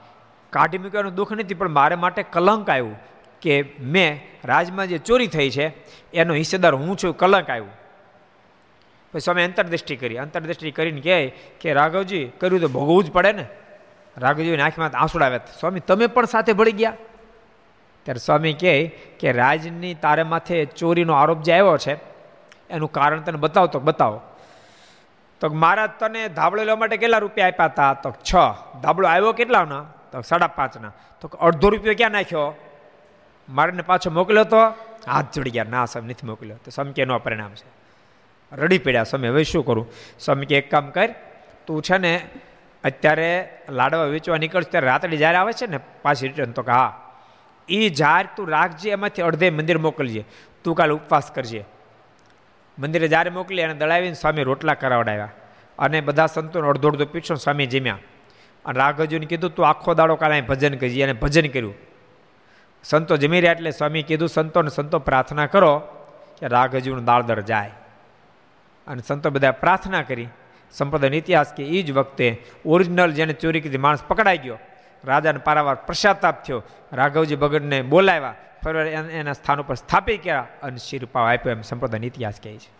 કાઢી 0.54 0.78
મૂકવાનું 0.78 1.16
દુઃખ 1.16 1.34
નથી, 1.34 1.54
પણ 1.54 1.70
મારે 1.70 1.96
માટે 1.96 2.22
કલંક 2.24 2.70
આવ્યું 2.70 2.98
કે 3.42 3.54
મેં 3.94 4.22
રાજમાં 4.46 4.88
જે 4.88 4.98
ચોરી 4.98 5.28
થઈ 5.28 5.50
છે, 5.50 5.66
એનો 6.14 6.34
હિસ્સેદાર 6.34 6.74
હું 6.76 6.98
છું, 6.98 7.18
કલંક 7.18 7.50
આવ્યું. 7.50 7.74
પછી 9.14 9.20
સ્વામી 9.20 9.44
અંતરદૃષ્ટિ 9.44 9.96
કરી. 9.96 10.18
અંતરદૃષ્ટિ 10.18 10.72
કરીને 10.72 11.02
કહે 11.02 11.34
કે, 11.60 11.74
રાઘવજી, 11.74 12.26
કર્યું 12.26 12.62
તો 12.62 12.68
ભોગવવું 12.68 13.04
જ 13.04 13.12
પડે 13.12 13.32
ને. 13.32 13.46
રાઘવજીની 14.18 14.62
આંખમાં 14.62 14.92
આંસુડા 14.98 15.26
આવ્યા 15.26 15.40
સ્વામી, 15.60 15.80
તમે 15.80 16.08
પણ 16.08 16.26
સાથે 16.26 16.54
ભળી 16.54 16.72
ગયા? 16.72 16.94
ત્યારે 18.04 18.20
સ્વામી 18.20 18.54
કહે 18.54 18.88
કે, 19.20 19.32
રાજની 19.32 19.94
તારે 19.94 20.24
માથે 20.24 20.66
ચોરીનો 20.66 21.14
આરોપ 21.14 21.42
જે 21.42 21.54
આવ્યો 21.54 21.78
છે, 21.78 21.94
એનું 22.70 22.92
કારણ 22.92 23.22
તને 23.22 23.38
બતાવો 23.38 23.68
તો 23.68 23.80
બતાવો. 23.80 24.22
તો 25.40 25.50
મારા 25.50 25.88
તને 25.88 26.28
ધાબળો 26.28 26.64
લેવા 26.64 26.76
માટે 26.76 26.98
કેટલા 26.98 27.18
રૂપિયા 27.18 27.48
આપ્યા 27.48 27.66
હતા? 27.66 27.94
તો 27.94 28.12
છ. 28.12 28.36
ધાબળો 28.82 29.08
આવ્યો 29.08 29.34
કેટલાના? 29.34 29.82
તો 30.12 30.22
સાડા 30.22 30.48
પાંચના. 30.48 30.92
તો 31.22 31.28
અડધો 31.28 31.70
રૂપિયો 31.70 31.94
ક્યાં 31.98 32.12
નાખ્યો? 32.12 32.56
મારે 33.50 33.82
પાછો 33.82 34.10
મોકલ્યો 34.10 34.44
તો 34.44 34.58
હાથ 35.08 35.34
જોડી 35.34 35.52
ગયા. 35.52 35.64
ના 35.64 35.86
સ્વામી 35.86 36.10
નથી 36.10 36.28
મોકલ્યો. 36.28 36.58
તો 36.58 36.72
સ્વામી 36.72 36.94
કેનો 36.94 37.20
પરિણામ 37.20 37.50
છે. 37.50 37.73
રડી 38.54 38.78
પડ્યા. 38.78 39.04
સ્વામી, 39.04 39.28
હવે 39.28 39.44
શું 39.44 39.66
કરું? 39.66 39.92
સ્વામી 40.20 40.46
કે, 40.46 40.58
એક 40.58 40.72
કામ 40.72 40.90
કર, 40.90 41.16
તું 41.68 41.82
છે 41.82 41.98
ને 41.98 42.28
અત્યારે 42.84 43.50
લાડવા 43.70 44.04
વેચવા 44.04 44.38
નીકળશ 44.38 44.66
ત્યારે 44.68 44.88
રાતડી 44.88 45.18
જ્યારે 45.18 45.38
આવે 45.38 45.54
છે 45.54 45.68
ને, 45.68 45.80
પાછી 46.02 46.28
રિટર્ન 46.28 46.52
તો 46.52 46.62
કે 46.62 46.72
હા. 46.72 47.16
એ 47.70 47.90
જાર 47.90 48.28
તું 48.36 48.50
રાખજે, 48.50 48.90
એમાંથી 48.90 49.22
અડધે 49.22 49.50
મંદિર 49.50 49.78
મોકલજે. 49.78 50.26
તું 50.64 50.76
કાલે 50.76 50.92
ઉપવાસ 50.92 51.32
કરજે. 51.32 51.66
મંદિરે 52.80 53.08
જ્યારે 53.08 53.30
મોકલી 53.30 53.62
અને 53.62 53.74
દળાવીને 53.74 54.14
સ્વામી 54.14 54.44
રોટલા 54.44 54.74
કરાવડાવ્યા. 54.74 55.32
અને 55.80 56.02
બધા 56.02 56.26
સંતોને 56.26 56.68
અડધો 56.68 56.88
અડધો 56.88 57.06
પીછો 57.06 57.36
સ્વામી 57.36 57.66
જમ્યા. 57.66 57.98
અને 58.66 58.80
રાઘવજીને 58.80 59.26
કીધું, 59.26 59.56
તું 59.56 59.68
આખો 59.68 59.94
દાડો 59.94 60.16
કાલે 60.16 60.42
ભજન 60.42 60.76
કરજે. 60.76 61.04
અને 61.04 61.14
ભજન 61.14 61.48
કર્યું. 61.48 61.74
સંતો 62.84 63.18
જમી 63.18 63.40
રહ્યા 63.40 63.54
એટલે 63.54 63.72
સ્વામી 63.72 64.04
કીધું 64.04 64.30
સંતોને 64.30 64.70
સંતો 64.70 65.00
પ્રાર્થના 65.00 65.46
કરો 65.46 65.80
કે 66.40 66.48
રાઘવજીનું 66.48 67.06
દાળદર 67.06 67.42
જાય. 67.42 67.72
અને 68.88 69.02
સંતો 69.08 69.30
બધા 69.30 69.52
પ્રાર્થના 69.52 70.02
કરી. 70.02 70.28
સંપ્રદાયનો 70.72 71.16
ઇતિહાસ 71.16 71.54
કે 71.54 71.64
એ 71.64 71.82
જ 71.82 71.92
વખતે 71.92 72.46
ઓરિજિનલ 72.66 73.12
જેને 73.12 73.34
ચોરી 73.34 73.62
કીધી 73.62 73.78
માણસ 73.78 74.04
પકડાઈ 74.04 74.38
ગયો. 74.38 74.60
રાજાને 75.06 75.40
પારાવાર 75.40 75.76
પ્રસાતાપ 75.76 76.44
થયો. 76.44 76.64
રાઘવજી 76.94 77.36
ભગતને 77.36 77.82
બોલાવ્યા. 77.82 78.36
ફરવા 78.64 78.82
એના 78.82 79.34
સ્થાન 79.34 79.62
ઉપર 79.62 79.76
સ્થાપી 79.76 80.18
કર્યા 80.18 80.48
અને 80.64 80.78
શિરપાવ 80.78 81.34
આપ્યો 81.34 81.52
એમ 81.52 81.62
સંપ્રદાયનો 81.62 82.06
ઇતિહાસ 82.06 82.40
કહે 82.44 82.58
છે. 82.58 82.72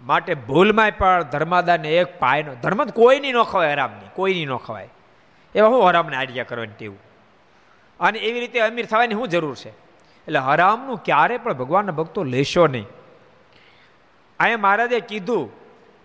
માટે 0.00 0.34
ભૂલમાં 0.34 0.92
પણ 0.98 1.22
ધર્માદાને 1.22 1.88
એક 1.88 2.18
પાયનો, 2.18 2.54
ધર્મ 2.54 2.84
કોઈની 2.84 3.32
ન 3.32 3.42
ખવાય 3.42 3.72
હરામની, 3.72 4.08
કોઈની 4.14 4.46
ન 4.46 4.56
ખવાય. 4.56 4.88
એવા 5.54 5.68
હું 5.68 5.88
હરામને 5.88 6.16
આઈડિયા 6.16 6.44
કરવાની 6.44 6.72
તેવું 6.78 6.98
અને 8.00 8.18
એવી 8.18 8.40
રીતે 8.40 8.60
અમીર 8.60 8.86
થવાની 8.86 9.14
શું 9.14 9.28
જરૂર 9.28 9.56
છે. 9.56 9.68
એટલે 9.68 10.38
હરામનું 10.38 11.02
ક્યારે 11.04 11.38
પણ 11.38 11.52
ભગવાનના 11.52 11.92
ભક્તો 11.92 12.24
લેશો 12.24 12.66
નહીં. 12.66 12.86
અહીંયા 14.40 14.58
મહારાજે 14.58 15.00
કીધું, 15.00 15.52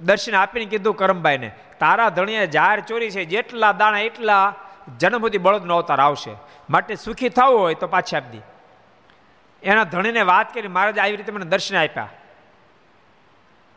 દર્શન 0.06 0.36
આપીને 0.36 0.66
કીધું 0.66 0.96
કરમભાઈને, 0.96 1.52
તારા 1.80 2.10
ધણીએ 2.10 2.48
જાહેર 2.48 2.80
ચોરી 2.80 3.10
છે, 3.10 3.26
જેટલા 3.26 3.72
દાણા 3.72 4.00
એટલા 4.00 4.54
જન્મભૂતિ 5.00 5.38
બળદનો 5.38 5.76
અવતાર 5.76 6.00
આવશે. 6.00 6.36
માટે 6.70 6.96
સુખી 6.96 7.30
થવું 7.30 7.60
હોય 7.60 7.74
તો 7.74 7.88
પાછી 7.88 8.18
આપી 8.18 8.38
દી 8.38 8.42
એના 9.64 9.84
ધણીને 9.84 10.22
વાત 10.22 10.54
કરી, 10.54 10.68
મહારાજ 10.68 11.00
આવી 11.00 11.16
રીતે 11.16 11.32
મને 11.32 11.46
દર્શન 11.46 11.78
આપ્યા. 11.78 12.10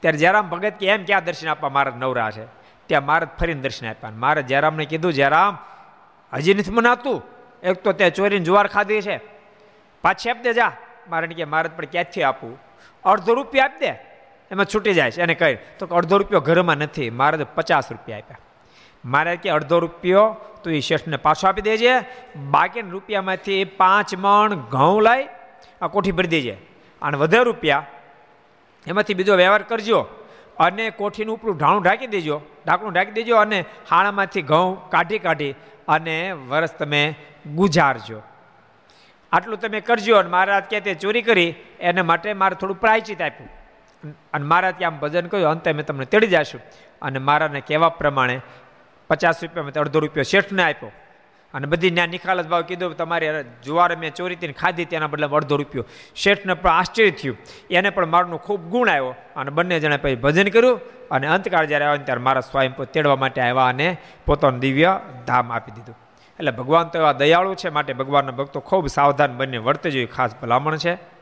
ત્યારે 0.00 0.18
જયરામ 0.18 0.48
ભગત 0.48 0.72
કે, 0.74 0.86
એમ 0.86 1.04
ક્યાં 1.04 1.24
દર્શન 1.24 1.48
આપવા? 1.48 1.68
મહારાજ 1.68 1.96
નવરા 1.96 2.30
છે. 2.30 2.44
ત્યાં 2.86 3.06
મહારાજ 3.06 3.28
ફરીને 3.40 3.60
દર્શન 3.60 3.88
આપ્યા. 3.88 4.10
મહારાજ 4.10 4.46
જયરામને 4.46 4.84
કીધું, 4.84 5.12
જયરામ, 5.12 5.58
હજી 6.32 6.54
નથી 6.54 6.70
મનાતું. 6.70 7.22
એક 7.62 7.76
તો 7.76 7.92
ત્યાં 7.92 8.10
ચોરીને 8.10 8.44
જુવાર 8.44 8.66
ખાધી 8.66 9.02
છે. 9.02 9.20
પાછી 10.02 10.30
આપી 10.30 10.40
દે 10.40 10.52
જા. 10.52 10.72
મારે 11.08 11.26
કે, 11.26 11.44
મહારાજ, 11.44 11.72
પણ 11.72 11.84
ક્યાંથી 11.84 12.22
આપું? 12.22 12.60
અડધો 13.04 13.34
રૂપિયા 13.34 13.64
આપી 13.64 13.86
દે 13.86 14.07
એમાં 14.50 14.66
છૂટી 14.66 14.94
જાય 14.98 15.10
છે. 15.10 15.22
એને 15.22 15.34
કહી, 15.34 15.56
તો 15.78 15.86
અડધો 15.86 16.18
રૂપિયો 16.20 16.40
ઘરમાં 16.40 16.78
નથી 16.84 17.10
મહારાજે 17.10 17.46
પચાસ 17.56 17.90
રૂપિયા 17.92 18.18
આપ્યા. 18.18 18.44
મારે 19.04 19.36
કે 19.36 19.48
અડધો 19.50 19.78
રૂપિયો, 19.84 20.26
તું 20.62 20.72
એ 20.72 20.80
શેઠને 20.80 21.16
પાછો 21.16 21.48
આપી 21.48 21.66
દેજે. 21.70 21.92
બાકીના 22.54 22.94
રૂપિયામાંથી 22.96 23.64
પાંચ 23.80 24.10
મણ 24.14 24.54
ઘઉં 24.74 25.02
લાવી 25.02 25.28
આ 25.82 25.88
કોઠી 25.94 26.16
ભરી 26.18 26.32
દેજે. 26.36 26.54
અને 27.02 27.16
વધે 27.16 27.40
રૂપિયા, 27.48 27.84
એમાંથી 28.86 29.14
બીજો 29.14 29.34
વ્યવહાર 29.36 29.62
કરજો 29.62 30.00
અને 30.58 30.84
કોઠીનું 30.90 31.34
ઉપરું 31.36 31.58
ઢાણું 31.58 31.82
ઢાંકી 31.82 32.10
દેજો, 32.16 32.36
ઢાંકણું 32.64 32.92
ઢાંકી 32.92 33.16
દેજો 33.20 33.36
અને 33.36 33.58
હાણામાંથી 33.90 34.42
ઘઉં 34.42 34.68
કાઢી 34.90 35.22
કાઢી 35.26 35.54
અને 35.88 36.16
વરસ 36.50 36.72
તમે 36.80 37.02
ગુજારજો. 37.56 38.20
આટલું 39.32 39.60
તમે 39.60 39.80
કરજો 39.80 40.16
અને 40.16 40.30
મહારાજ 40.34 40.64
કે 40.70 40.80
તે 40.80 40.94
ચોરી 40.94 41.22
કરી, 41.22 41.54
એને 41.80 42.02
માટે 42.02 42.28
મારે 42.34 42.54
થોડું 42.54 42.80
પ્રાયચિત 42.80 43.22
આપ્યું. 43.22 43.50
અને 44.06 44.44
મારા 44.44 44.72
આમ 44.86 44.98
ભજન 44.98 45.26
કહ્યું 45.26 45.50
અંતે 45.50 45.72
મેં 45.72 45.86
તમને 45.86 46.04
તેડી 46.04 46.26
જશું. 46.26 46.60
અને 47.02 47.18
મારાને 47.18 47.60
કહેવા 47.60 47.88
પ્રમાણે 47.88 48.40
પચાસ 49.08 49.42
રૂપિયા 49.42 49.64
મેં 49.64 49.74
અડધો 49.74 49.98
રૂપિયો 49.98 50.22
શેઠને 50.22 50.62
આપ્યો. 50.62 50.90
અને 51.54 51.66
બધી 51.66 51.90
ત્યાં 51.90 52.08
નિખાલસ 52.08 52.46
ભાવ 52.46 52.62
કીધું, 52.62 52.96
તમારી 52.96 53.26
જુવાર 53.64 53.96
મેં 53.96 54.14
ચોરીથી 54.14 54.52
ખાધી, 54.52 54.84
તેના 54.84 55.06
બદલે 55.06 55.26
અડધો 55.26 55.56
રૂપિયો. 55.56 55.84
શેઠને 56.16 56.54
પણ 56.54 56.70
આશ્ચર્ય 56.70 57.10
થયું. 57.10 57.36
એને 57.70 57.90
પણ 57.90 58.06
મારનો 58.06 58.36
ખૂબ 58.36 58.60
ગુણ 58.60 58.88
આવ્યો. 58.88 59.14
અને 59.36 59.50
બંને 59.50 59.80
જણા 59.80 59.96
પછી 59.96 60.14
ભજન 60.14 60.48
કર્યું 60.48 60.80
અને 61.08 61.26
અંતકાળ 61.26 61.66
જ્યારે 61.66 61.84
આવ્યો 61.84 62.04
ત્યારે 62.04 62.20
મારા 62.20 62.40
સ્વયં 62.40 62.76
તેડવા 62.76 63.16
માટે 63.16 63.40
આવ્યા 63.40 63.66
અને 63.66 63.96
પોતાનું 64.26 64.60
દિવ્ય 64.60 65.00
ધામ 65.26 65.52
આપી 65.52 65.72
દીધું. 65.72 65.96
એટલે 66.38 66.50
ભગવાન 66.50 66.84
તો 66.84 66.98
એવા 66.98 67.12
દયાળુ 67.12 67.54
છે, 67.54 67.68
માટે 67.68 67.92
ભગવાનના 67.92 68.30
ભક્તો 68.30 68.60
ખૂબ 68.60 68.86
સાવધાન 68.86 69.36
બનીને 69.36 69.58
વર્તે 69.58 69.90
જોઈએ 69.90 70.06
ખાસ 70.06 70.36
ભલામણ 70.36 70.76
છે. 70.76 71.17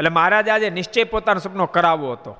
એટલે 0.00 0.10
મહારાજે 0.10 0.50
આજે 0.50 0.70
નિશ્ચય 0.70 1.04
પોતાનો 1.04 1.40
સપનો 1.40 1.66
કરાવવો 1.66 2.12
હતો. 2.12 2.36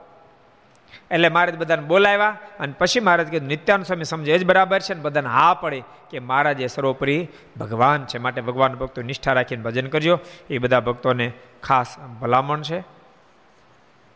એટલે 1.10 1.28
મહારાજ 1.28 1.56
બધાને 1.56 1.82
બોલાવ્યા 1.82 2.36
અને 2.60 2.72
પછી 2.78 3.00
મહારાજ 3.00 3.28
કીધું 3.28 3.48
નિત્યાનંદ 3.48 3.86
સ્વામી 3.86 4.04
સમજે 4.04 4.38
જ 4.38 4.44
બરાબર 4.44 4.80
છે 4.80 4.94
ને? 4.94 5.00
બધાને 5.00 5.28
હા 5.28 5.54
પડે 5.54 5.82
કે 6.10 6.18
મહારાજ 6.18 6.60
એ 6.60 6.66
સર્વોપરી 6.66 7.28
ભગવાન 7.60 8.04
છે, 8.04 8.18
માટે 8.18 8.40
ભગવાન 8.40 8.74
ભક્તો 8.74 9.02
નિષ્ઠા 9.02 9.32
રાખીને 9.32 9.62
ભજન 9.62 9.86
કરજો. 9.86 10.18
એ 10.50 10.58
બધા 10.58 10.80
ભક્તોને 10.80 11.32
ખાસ 11.62 11.98
ભલામણ 11.98 12.62
છે. 12.62 12.80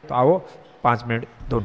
તો 0.08 0.14
આવો 0.14 0.48
પાંચ 0.82 1.04
મિનિટ 1.04 1.28
ધૂન. 1.50 1.64